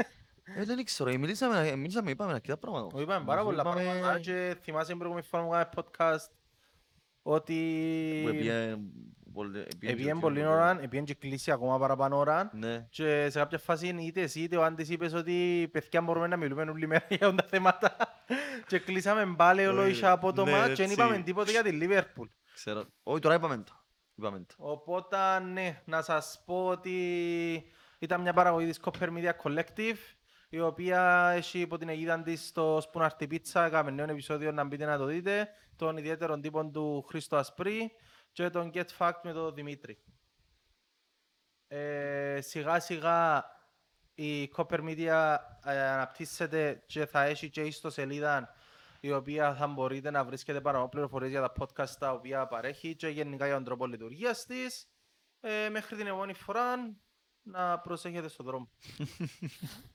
[0.55, 2.87] Ε, δεν ξέρω, ε, μιλήσαμε, ε, μιλήσαμε, είπαμε αρκετά πράγματα.
[2.95, 6.29] Μου είπαμε πάρα πολλά Είπαμε- πράγματα και θυμάσαι την προηγούμενη φορά που κάναμε podcast
[7.27, 8.75] ότι που επίε-
[9.33, 12.87] πολύ- επίε- επίεν πολύ ώρα, επίεν και κλείσει ακόμα παραπάνω ώρα Ναι.
[12.89, 16.61] και σε κάποια φάση είτε εσύ είτε ο Άντης είπες ότι παιδιά μπορούμε να μιλούμε
[16.61, 17.97] όλη μέρα για όλα τα θέματα
[18.67, 20.93] και κλείσαμε πάλι όλο Όχι, ίσια απότομα ναι, και δεν έτσι.
[20.93, 22.27] είπαμε τίποτε για τη Λίβερπουλ.
[22.53, 22.83] Ξέρω.
[23.03, 23.73] Όχι, τώρα είπαμε το.
[24.15, 24.53] Είπαμε το.
[24.57, 25.17] Οπότε,
[25.53, 26.93] ναι, να σας πω ότι
[27.99, 29.97] ήταν μια παραγωγή της Copper Media Collective
[30.49, 34.63] η οποία έχει υπό την αιγίδα της στο Spoon Art Pizza έκαμε νέο επεισόδιο να
[34.63, 37.91] μπείτε να το δείτε των ιδιαίτερων τύπων του Χρήστο Ασπρί
[38.31, 40.03] και τον Get Fact με τον Δημήτρη.
[41.67, 43.45] Ε, σιγά σιγά
[44.13, 48.55] η Copper Media ε, αναπτύσσεται και θα έχει και ιστοσελίδα
[48.99, 53.07] η οποία θα μπορείτε να βρίσκετε παραπάνω πληροφορίες για τα podcast τα οποία παρέχει και
[53.07, 54.87] γενικά για τον τρόπο λειτουργίας της.
[55.39, 56.75] Ε, μέχρι την επόμενη φορά,
[57.41, 58.69] να προσέχετε στον δρόμο.